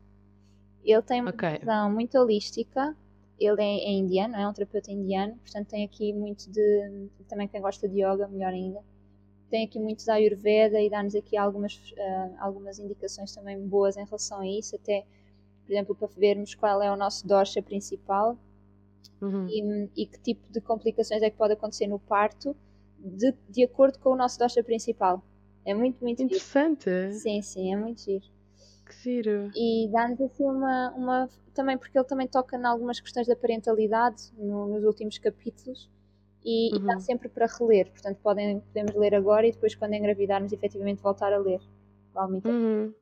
Ele 0.84 1.02
tem 1.02 1.20
uma 1.20 1.30
okay. 1.30 1.58
visão 1.58 1.88
muito 1.92 2.18
holística. 2.18 2.96
Ele 3.38 3.62
é, 3.62 3.84
é, 3.84 3.92
indiano, 3.92 4.34
é 4.34 4.48
um 4.48 4.52
terapeuta 4.52 4.90
indiano, 4.90 5.36
portanto 5.36 5.68
tem 5.68 5.84
aqui 5.84 6.12
muito 6.12 6.50
de. 6.50 7.08
Também 7.28 7.46
quem 7.46 7.60
gosta 7.60 7.88
de 7.88 8.02
yoga, 8.02 8.26
melhor 8.26 8.54
ainda. 8.54 8.80
Tem 9.50 9.64
aqui 9.64 9.78
muito 9.78 10.04
da 10.04 10.14
Ayurveda 10.14 10.80
e 10.80 10.90
dá-nos 10.90 11.14
aqui 11.14 11.36
algumas, 11.36 11.76
uh, 11.92 12.34
algumas 12.40 12.80
indicações 12.80 13.32
também 13.32 13.56
boas 13.68 13.96
em 13.96 14.04
relação 14.04 14.40
a 14.40 14.48
isso, 14.48 14.74
até 14.74 15.06
por 15.68 15.74
exemplo, 15.74 15.94
para 15.94 16.08
vermos 16.16 16.54
qual 16.54 16.82
é 16.82 16.90
o 16.90 16.96
nosso 16.96 17.26
dosha 17.26 17.62
principal 17.62 18.38
uhum. 19.20 19.46
e, 19.50 19.90
e, 20.02 20.06
que 20.06 20.18
tipo 20.18 20.50
de 20.50 20.62
complicações 20.62 21.20
é 21.20 21.28
que 21.28 21.36
pode 21.36 21.52
acontecer 21.52 21.86
no 21.86 21.98
parto 21.98 22.56
de, 22.98 23.34
de 23.50 23.64
acordo 23.64 23.98
com 23.98 24.10
o 24.10 24.16
nosso 24.16 24.38
dosha 24.38 24.64
principal. 24.64 25.22
É 25.66 25.74
muito, 25.74 26.02
muito 26.02 26.22
Interessante. 26.22 26.88
Giro. 26.88 27.12
Sim, 27.12 27.42
sim, 27.42 27.70
é 27.70 27.76
muito 27.76 28.00
giro. 28.00 28.24
Que 28.86 28.94
giro. 28.94 29.50
E 29.54 29.90
dá-nos 29.92 30.18
assim 30.22 30.44
uma, 30.44 30.90
uma. 30.92 31.28
Também 31.52 31.76
porque 31.76 31.98
ele 31.98 32.06
também 32.06 32.26
toca 32.26 32.56
em 32.56 32.64
algumas 32.64 32.98
questões 32.98 33.26
da 33.26 33.36
parentalidade 33.36 34.32
no, 34.38 34.68
nos 34.68 34.84
últimos 34.84 35.18
capítulos 35.18 35.90
e, 36.42 36.72
uhum. 36.72 36.78
e, 36.78 36.86
dá 36.86 36.98
sempre 36.98 37.28
para 37.28 37.44
reler. 37.46 37.90
Portanto, 37.90 38.16
podem, 38.22 38.60
podemos 38.60 38.94
ler 38.94 39.14
agora 39.14 39.46
e 39.46 39.52
depois, 39.52 39.74
quando 39.74 39.92
engravidarmos, 39.92 40.50
efetivamente 40.50 41.02
voltar 41.02 41.30
a 41.30 41.38
ler. 41.38 41.60
Vale 42.14 42.40
uhum. 42.46 42.94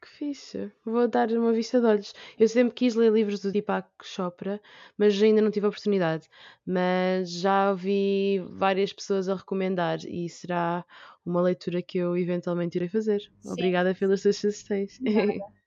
Que 0.00 0.08
fixe. 0.08 0.72
Vou 0.84 1.06
dar 1.06 1.30
uma 1.30 1.52
vista 1.52 1.78
de 1.78 1.86
olhos. 1.86 2.14
Eu 2.38 2.48
sempre 2.48 2.74
quis 2.74 2.94
ler 2.94 3.12
livros 3.12 3.40
do 3.40 3.52
Deepak 3.52 3.86
Chopra, 4.02 4.60
mas 4.96 5.20
ainda 5.22 5.42
não 5.42 5.50
tive 5.50 5.66
a 5.66 5.68
oportunidade. 5.68 6.26
Mas 6.66 7.30
já 7.30 7.70
ouvi 7.70 8.42
várias 8.50 8.92
pessoas 8.92 9.28
a 9.28 9.34
recomendar 9.34 9.98
e 10.06 10.28
será 10.28 10.84
uma 11.24 11.42
leitura 11.42 11.82
que 11.82 11.98
eu 11.98 12.16
eventualmente 12.16 12.78
irei 12.78 12.88
fazer. 12.88 13.20
Sim. 13.42 13.52
Obrigada 13.52 13.94
pelas 13.94 14.22
suas 14.22 14.36
sugestões. 14.36 14.98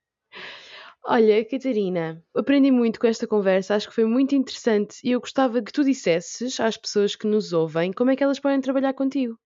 Olha, 1.06 1.44
Catarina, 1.44 2.24
aprendi 2.34 2.70
muito 2.70 2.98
com 2.98 3.06
esta 3.06 3.26
conversa, 3.26 3.74
acho 3.74 3.88
que 3.88 3.94
foi 3.94 4.06
muito 4.06 4.34
interessante 4.34 4.98
e 5.04 5.10
eu 5.12 5.20
gostava 5.20 5.62
que 5.62 5.70
tu 5.70 5.84
dissesses 5.84 6.58
às 6.58 6.78
pessoas 6.78 7.14
que 7.14 7.26
nos 7.26 7.52
ouvem 7.52 7.92
como 7.92 8.10
é 8.10 8.16
que 8.16 8.24
elas 8.24 8.40
podem 8.40 8.60
trabalhar 8.60 8.94
contigo. 8.94 9.38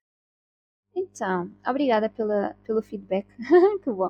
Então, 0.99 1.51
obrigada 1.67 2.09
pela, 2.09 2.57
pelo 2.65 2.83
feedback. 2.83 3.27
que 3.83 3.91
bom. 3.91 4.09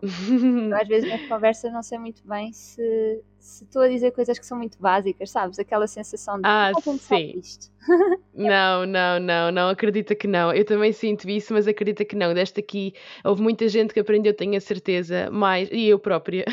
às 0.80 0.88
vezes 0.88 1.08
na 1.08 1.28
conversa 1.28 1.70
não 1.70 1.82
sei 1.82 1.98
muito 1.98 2.26
bem 2.26 2.52
se, 2.52 3.22
se 3.38 3.64
estou 3.64 3.82
a 3.82 3.88
dizer 3.88 4.12
coisas 4.12 4.38
que 4.38 4.46
são 4.46 4.56
muito 4.56 4.78
básicas, 4.80 5.30
sabes? 5.30 5.58
Aquela 5.58 5.86
sensação 5.86 6.36
de 6.36 6.42
ah, 6.44 6.72
sim. 6.98 7.38
isto. 7.38 7.70
não, 8.34 8.86
não, 8.86 9.20
não, 9.20 9.52
não, 9.52 9.68
acredita 9.68 10.14
que 10.14 10.26
não. 10.26 10.52
Eu 10.52 10.64
também 10.64 10.92
sinto 10.92 11.28
isso, 11.28 11.52
mas 11.52 11.66
acredita 11.66 12.04
que 12.04 12.16
não. 12.16 12.32
Desta 12.34 12.60
aqui, 12.60 12.94
houve 13.24 13.42
muita 13.42 13.68
gente 13.68 13.92
que 13.92 14.00
aprendeu, 14.00 14.34
tenho 14.34 14.56
a 14.56 14.60
certeza, 14.60 15.30
mais, 15.30 15.68
e 15.70 15.88
eu 15.88 15.98
própria, 15.98 16.44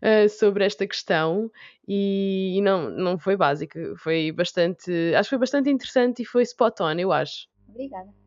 eh, 0.00 0.28
sobre 0.28 0.64
esta 0.64 0.86
questão. 0.86 1.50
E, 1.86 2.58
e 2.58 2.60
não, 2.60 2.90
não 2.90 3.18
foi 3.18 3.36
básico, 3.36 3.78
foi 3.96 4.30
bastante, 4.30 4.90
acho 5.14 5.28
que 5.28 5.30
foi 5.30 5.38
bastante 5.38 5.68
interessante 5.70 6.22
e 6.22 6.24
foi 6.24 6.42
spot 6.42 6.80
on, 6.80 6.92
eu 6.92 7.12
acho. 7.12 7.48
Obrigada. 7.68 8.21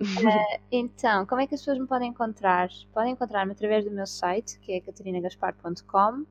Uh, 0.00 0.60
então, 0.70 1.26
como 1.26 1.40
é 1.40 1.46
que 1.46 1.54
as 1.54 1.60
pessoas 1.60 1.78
me 1.78 1.86
podem 1.86 2.10
encontrar? 2.10 2.68
Podem 2.92 3.12
encontrar-me 3.12 3.52
através 3.52 3.84
do 3.84 3.90
meu 3.90 4.06
site, 4.06 4.58
que 4.60 4.72
é 4.72 4.80
catarinagaspar.com, 4.80 6.24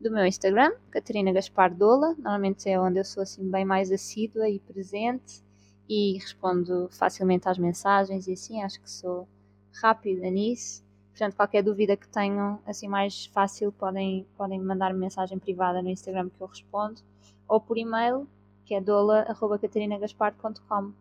do 0.00 0.10
meu 0.10 0.24
Instagram, 0.24 0.72
Catarina 0.90 1.30
Gaspar 1.32 1.74
Dola, 1.74 2.14
normalmente 2.14 2.66
é 2.68 2.80
onde 2.80 2.98
eu 2.98 3.04
sou 3.04 3.22
assim 3.22 3.48
bem 3.50 3.66
mais 3.66 3.92
assídua 3.92 4.48
e 4.48 4.58
presente, 4.58 5.42
e 5.88 6.14
respondo 6.14 6.88
facilmente 6.90 7.48
às 7.48 7.58
mensagens 7.58 8.26
e 8.26 8.32
assim, 8.32 8.62
acho 8.62 8.80
que 8.80 8.90
sou 8.90 9.28
rápida 9.82 10.30
nisso. 10.30 10.82
Portanto, 11.10 11.36
qualquer 11.36 11.62
dúvida 11.62 11.96
que 11.96 12.08
tenham, 12.08 12.58
assim 12.64 12.88
mais 12.88 13.26
fácil, 13.26 13.70
podem, 13.72 14.26
podem 14.38 14.58
mandar 14.58 14.94
-me 14.94 15.00
mensagem 15.00 15.38
privada 15.38 15.82
no 15.82 15.90
Instagram 15.90 16.30
que 16.30 16.40
eu 16.40 16.46
respondo, 16.46 17.02
ou 17.46 17.60
por 17.60 17.76
e-mail, 17.76 18.26
que 18.64 18.74
é 18.74 18.80
dola.catarinagaspardo.com. 18.80 20.92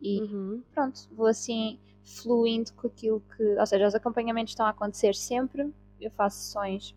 E 0.00 0.20
uhum. 0.20 0.62
pronto, 0.72 1.00
vou 1.12 1.26
assim 1.26 1.78
fluindo 2.04 2.72
com 2.74 2.86
aquilo 2.86 3.22
que. 3.36 3.42
Ou 3.42 3.66
seja, 3.66 3.86
os 3.86 3.94
acompanhamentos 3.94 4.52
estão 4.52 4.66
a 4.66 4.70
acontecer 4.70 5.14
sempre. 5.14 5.72
Eu 6.00 6.10
faço 6.10 6.38
sessões 6.38 6.94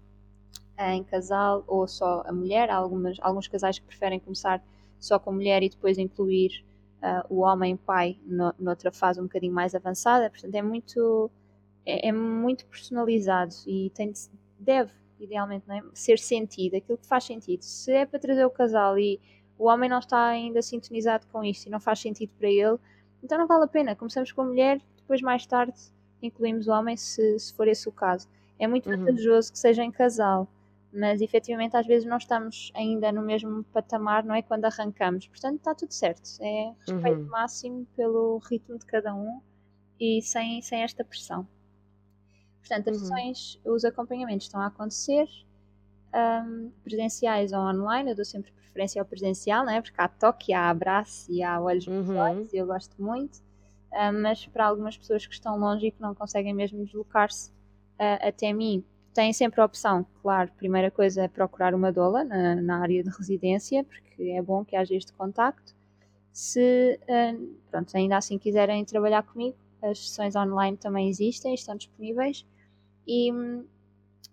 em 0.79 1.03
casal 1.03 1.63
ou 1.67 1.87
só 1.87 2.23
a 2.25 2.31
mulher. 2.31 2.69
Há 2.69 2.75
algumas, 2.75 3.17
alguns 3.21 3.47
casais 3.47 3.79
que 3.79 3.85
preferem 3.85 4.19
começar 4.19 4.63
só 4.99 5.17
com 5.17 5.29
a 5.29 5.33
mulher 5.33 5.63
e 5.63 5.69
depois 5.69 5.97
incluir 5.97 6.63
uh, 7.01 7.33
o 7.33 7.39
homem-pai 7.41 8.19
no, 8.25 8.53
noutra 8.59 8.91
fase 8.91 9.19
um 9.19 9.23
bocadinho 9.23 9.53
mais 9.53 9.73
avançada. 9.73 10.29
Portanto, 10.29 10.53
é 10.55 10.61
muito, 10.61 11.31
é, 11.85 12.09
é 12.09 12.11
muito 12.11 12.65
personalizado 12.65 13.53
e 13.65 13.89
tem, 13.91 14.11
deve, 14.59 14.91
idealmente, 15.19 15.65
é? 15.69 15.81
ser 15.93 16.19
sentido 16.19 16.75
aquilo 16.75 16.97
que 16.97 17.07
faz 17.07 17.23
sentido. 17.23 17.61
Se 17.61 17.91
é 17.91 18.05
para 18.05 18.19
trazer 18.19 18.45
o 18.45 18.49
casal 18.49 18.97
e 18.99 19.19
o 19.57 19.65
homem 19.65 19.89
não 19.89 19.99
está 19.99 20.27
ainda 20.27 20.61
sintonizado 20.61 21.25
com 21.27 21.43
isto 21.43 21.65
e 21.65 21.69
não 21.69 21.79
faz 21.79 21.99
sentido 21.99 22.31
para 22.37 22.49
ele, 22.49 22.77
então 23.23 23.37
não 23.37 23.47
vale 23.47 23.63
a 23.63 23.67
pena. 23.67 23.95
Começamos 23.95 24.31
com 24.31 24.41
a 24.41 24.45
mulher, 24.45 24.81
depois 24.97 25.21
mais 25.21 25.45
tarde 25.45 25.77
incluímos 26.21 26.67
o 26.67 26.71
homem, 26.71 26.97
se, 26.97 27.39
se 27.39 27.53
for 27.53 27.67
esse 27.67 27.87
o 27.87 27.91
caso. 27.91 28.27
É 28.59 28.67
muito 28.67 28.89
uhum. 28.89 28.97
vantajoso 28.97 29.51
que 29.51 29.59
seja 29.59 29.83
em 29.83 29.91
casal 29.91 30.47
mas 30.91 31.21
efetivamente 31.21 31.75
às 31.75 31.85
vezes 31.85 32.07
não 32.07 32.17
estamos 32.17 32.71
ainda 32.73 33.11
no 33.11 33.21
mesmo 33.21 33.63
patamar, 33.65 34.23
não 34.23 34.33
é? 34.33 34.41
Quando 34.41 34.65
arrancamos. 34.65 35.27
Portanto, 35.27 35.57
está 35.57 35.75
tudo 35.75 35.93
certo. 35.93 36.27
É 36.41 36.73
respeito 36.87 37.19
uhum. 37.19 37.27
máximo 37.27 37.85
pelo 37.95 38.39
ritmo 38.39 38.77
de 38.77 38.85
cada 38.85 39.13
um 39.13 39.41
e 39.99 40.21
sem, 40.21 40.61
sem 40.61 40.81
esta 40.81 41.03
pressão. 41.03 41.47
Portanto, 42.59 42.89
as 42.89 42.97
uhum. 42.97 43.03
sessões, 43.03 43.61
os 43.65 43.85
acompanhamentos 43.85 44.47
estão 44.47 44.59
a 44.59 44.67
acontecer, 44.67 45.27
um, 46.13 46.71
presenciais 46.83 47.53
ou 47.53 47.59
online. 47.59 48.11
Eu 48.11 48.15
dou 48.15 48.25
sempre 48.25 48.51
preferência 48.51 48.66
ao 48.99 49.05
presencial, 49.05 49.65
não 49.65 49.73
é? 49.73 49.81
Porque 49.81 49.99
há 49.99 50.07
toque, 50.07 50.53
há 50.53 50.69
abraço 50.69 51.31
e 51.31 51.43
há 51.43 51.59
olhos 51.59 51.87
nos 51.87 52.09
uhum. 52.09 52.17
olhos 52.17 52.53
e 52.53 52.57
eu 52.57 52.65
gosto 52.65 53.01
muito. 53.01 53.41
Um, 53.91 54.21
mas 54.21 54.45
para 54.45 54.65
algumas 54.65 54.97
pessoas 54.97 55.25
que 55.25 55.33
estão 55.33 55.57
longe 55.57 55.87
e 55.87 55.91
que 55.91 56.01
não 56.01 56.13
conseguem 56.13 56.53
mesmo 56.53 56.83
deslocar-se 56.85 57.49
uh, 57.49 58.27
até 58.27 58.51
mim, 58.53 58.83
têm 59.13 59.33
sempre 59.33 59.61
a 59.61 59.65
opção, 59.65 60.05
claro, 60.21 60.51
primeira 60.57 60.91
coisa 60.91 61.23
é 61.23 61.27
procurar 61.27 61.73
uma 61.73 61.91
doula 61.91 62.23
na, 62.23 62.55
na 62.55 62.81
área 62.81 63.03
de 63.03 63.09
residência, 63.09 63.83
porque 63.83 64.23
é 64.23 64.41
bom 64.41 64.63
que 64.63 64.75
haja 64.75 64.93
este 64.93 65.13
contacto. 65.13 65.73
Se 66.31 66.99
uh, 67.03 67.55
pronto, 67.71 67.95
ainda 67.95 68.17
assim 68.17 68.37
quiserem 68.37 68.85
trabalhar 68.85 69.23
comigo, 69.23 69.57
as 69.81 70.09
sessões 70.09 70.35
online 70.35 70.77
também 70.77 71.09
existem, 71.09 71.53
estão 71.53 71.75
disponíveis. 71.75 72.45
E 73.07 73.31
um, 73.31 73.65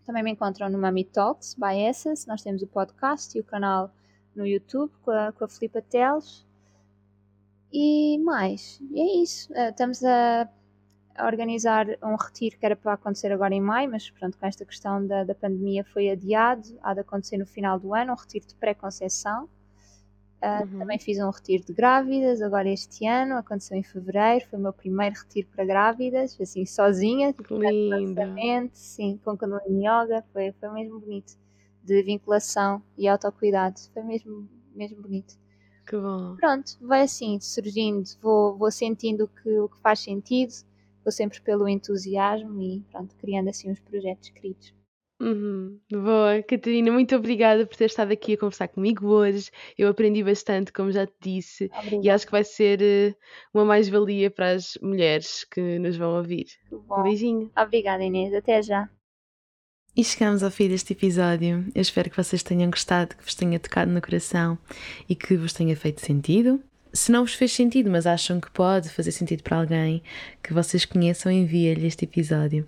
também 0.04 0.22
me 0.22 0.32
encontram 0.32 0.68
no 0.68 0.78
Mami 0.78 1.04
Talks 1.04 1.54
by 1.54 1.78
Essence. 1.78 2.26
Nós 2.28 2.42
temos 2.42 2.62
o 2.62 2.66
podcast 2.66 3.36
e 3.36 3.40
o 3.40 3.44
canal 3.44 3.90
no 4.34 4.46
YouTube 4.46 4.92
com 5.02 5.10
a, 5.10 5.32
com 5.32 5.44
a 5.44 5.48
Filipa 5.48 5.82
Teles. 5.82 6.46
E 7.72 8.18
mais, 8.18 8.80
e 8.90 9.00
é 9.00 9.22
isso. 9.22 9.52
Uh, 9.52 9.70
estamos 9.70 10.04
a 10.04 10.48
a 11.16 11.26
organizar 11.26 11.86
um 12.02 12.16
retiro 12.16 12.58
que 12.58 12.66
era 12.66 12.74
para 12.74 12.94
acontecer 12.94 13.30
agora 13.30 13.54
em 13.54 13.60
maio, 13.60 13.90
mas 13.90 14.10
pronto, 14.10 14.36
com 14.36 14.46
esta 14.46 14.64
questão 14.64 15.06
da, 15.06 15.24
da 15.24 15.34
pandemia 15.34 15.84
foi 15.84 16.10
adiado, 16.10 16.76
há 16.82 16.92
de 16.92 17.00
acontecer 17.00 17.38
no 17.38 17.46
final 17.46 17.78
do 17.78 17.94
ano, 17.94 18.12
um 18.12 18.16
retiro 18.16 18.46
de 18.46 18.54
pré-conceição. 18.56 19.48
Uh, 20.42 20.62
uhum. 20.62 20.78
Também 20.80 20.98
fiz 20.98 21.18
um 21.18 21.30
retiro 21.30 21.64
de 21.64 21.72
grávidas 21.72 22.42
agora 22.42 22.68
este 22.68 23.06
ano, 23.06 23.36
aconteceu 23.36 23.78
em 23.78 23.82
fevereiro, 23.82 24.44
foi 24.50 24.58
o 24.58 24.62
meu 24.62 24.72
primeiro 24.72 25.14
retiro 25.16 25.48
para 25.54 25.64
grávidas, 25.64 26.38
assim, 26.38 26.66
sozinha, 26.66 27.32
lindo. 27.70 28.20
sim, 28.74 29.18
com 29.24 29.38
Kundalini 29.38 29.86
Yoga, 29.86 30.22
foi, 30.32 30.52
foi 30.52 30.68
mesmo 30.70 31.00
bonito, 31.00 31.34
de 31.84 32.02
vinculação 32.02 32.82
e 32.96 33.06
autocuidado, 33.06 33.78
foi 33.92 34.02
mesmo, 34.02 34.48
mesmo 34.74 35.02
bonito. 35.02 35.38
Que 35.86 35.96
bom. 35.96 36.34
Pronto, 36.36 36.78
vai 36.80 37.02
assim, 37.02 37.38
surgindo, 37.40 38.08
vou, 38.22 38.56
vou 38.56 38.70
sentindo 38.70 39.28
que, 39.28 39.58
o 39.58 39.68
que 39.68 39.78
faz 39.80 40.00
sentido, 40.00 40.52
vou 41.04 41.12
sempre 41.12 41.40
pelo 41.42 41.68
entusiasmo 41.68 42.60
e 42.62 42.82
pronto, 42.90 43.14
criando 43.16 43.50
assim 43.50 43.70
uns 43.70 43.80
projetos 43.80 44.30
queridos. 44.30 44.72
Uhum. 45.20 45.78
Boa, 45.92 46.42
Catarina, 46.42 46.90
muito 46.90 47.14
obrigada 47.14 47.64
por 47.66 47.76
ter 47.76 47.84
estado 47.84 48.12
aqui 48.12 48.34
a 48.34 48.38
conversar 48.38 48.68
comigo 48.68 49.06
hoje. 49.06 49.50
Eu 49.78 49.88
aprendi 49.88 50.24
bastante, 50.24 50.72
como 50.72 50.90
já 50.90 51.06
te 51.06 51.14
disse, 51.20 51.70
Obrigada. 51.78 52.06
e 52.06 52.10
acho 52.10 52.26
que 52.26 52.32
vai 52.32 52.44
ser 52.44 52.80
uh, 52.80 53.16
uma 53.52 53.64
mais-valia 53.64 54.30
para 54.30 54.50
as 54.52 54.76
mulheres 54.82 55.44
que 55.44 55.78
nos 55.78 55.96
vão 55.96 56.16
ouvir. 56.16 56.46
Um 56.72 57.02
beijinho. 57.02 57.50
Obrigada, 57.56 58.02
Inês. 58.02 58.34
Até 58.34 58.60
já. 58.60 58.90
E 59.96 60.02
chegamos 60.02 60.42
ao 60.42 60.50
fim 60.50 60.68
deste 60.68 60.92
episódio. 60.92 61.64
Eu 61.72 61.80
espero 61.80 62.10
que 62.10 62.16
vocês 62.16 62.42
tenham 62.42 62.68
gostado, 62.68 63.14
que 63.14 63.22
vos 63.22 63.36
tenha 63.36 63.60
tocado 63.60 63.92
no 63.92 64.02
coração 64.02 64.58
e 65.08 65.14
que 65.14 65.36
vos 65.36 65.52
tenha 65.52 65.76
feito 65.76 66.00
sentido. 66.00 66.60
Se 66.92 67.12
não 67.12 67.24
vos 67.24 67.34
fez 67.34 67.52
sentido, 67.52 67.88
mas 67.88 68.04
acham 68.04 68.40
que 68.40 68.50
pode 68.50 68.88
fazer 68.88 69.12
sentido 69.12 69.44
para 69.44 69.58
alguém 69.58 70.02
que 70.42 70.52
vocês 70.52 70.84
conheçam, 70.84 71.30
envia-lhe 71.30 71.86
este 71.86 72.06
episódio. 72.06 72.66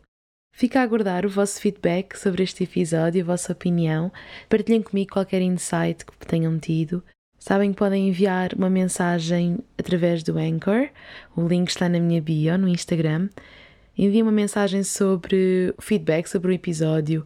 Fica 0.52 0.78
a 0.78 0.84
aguardar 0.84 1.26
o 1.26 1.28
vosso 1.28 1.60
feedback 1.60 2.16
sobre 2.16 2.44
este 2.44 2.62
episódio, 2.62 3.22
a 3.22 3.26
vossa 3.26 3.52
opinião. 3.52 4.12
Partilhem 4.48 4.80
comigo 4.80 5.12
qualquer 5.12 5.42
insight 5.42 6.06
que 6.06 6.26
tenham 6.28 6.56
tido. 6.60 7.02
Sabem 7.40 7.72
que 7.72 7.78
podem 7.78 8.08
enviar 8.08 8.54
uma 8.54 8.70
mensagem 8.70 9.58
através 9.76 10.22
do 10.22 10.38
Anchor. 10.38 10.90
O 11.36 11.48
link 11.48 11.70
está 11.70 11.88
na 11.88 11.98
minha 11.98 12.22
bio 12.22 12.56
no 12.56 12.68
Instagram. 12.68 13.28
Enviem 13.96 14.22
uma 14.22 14.32
mensagem 14.32 14.82
sobre 14.82 15.74
feedback 15.78 16.28
sobre 16.28 16.50
o 16.50 16.54
episódio, 16.54 17.24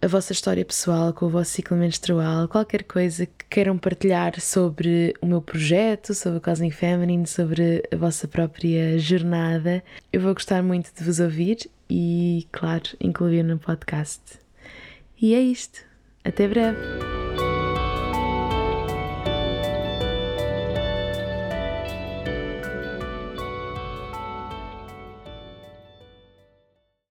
a 0.00 0.06
vossa 0.06 0.32
história 0.32 0.64
pessoal 0.64 1.12
com 1.12 1.26
o 1.26 1.30
vosso 1.30 1.50
ciclo 1.50 1.76
menstrual, 1.76 2.46
qualquer 2.46 2.84
coisa 2.84 3.26
que 3.26 3.44
queiram 3.50 3.78
partilhar 3.78 4.40
sobre 4.40 5.14
o 5.20 5.26
meu 5.26 5.40
projeto, 5.40 6.14
sobre 6.14 6.38
o 6.38 6.40
Causing 6.40 6.70
Feminine, 6.70 7.26
sobre 7.26 7.82
a 7.90 7.96
vossa 7.96 8.28
própria 8.28 8.98
jornada. 8.98 9.82
Eu 10.12 10.20
vou 10.20 10.34
gostar 10.34 10.62
muito 10.62 10.92
de 10.94 11.02
vos 11.02 11.18
ouvir 11.18 11.58
e, 11.88 12.46
claro, 12.52 12.84
incluir 13.00 13.42
no 13.42 13.58
podcast. 13.58 14.20
E 15.20 15.34
é 15.34 15.40
isto. 15.40 15.80
Até 16.24 16.46
breve! 16.46 17.45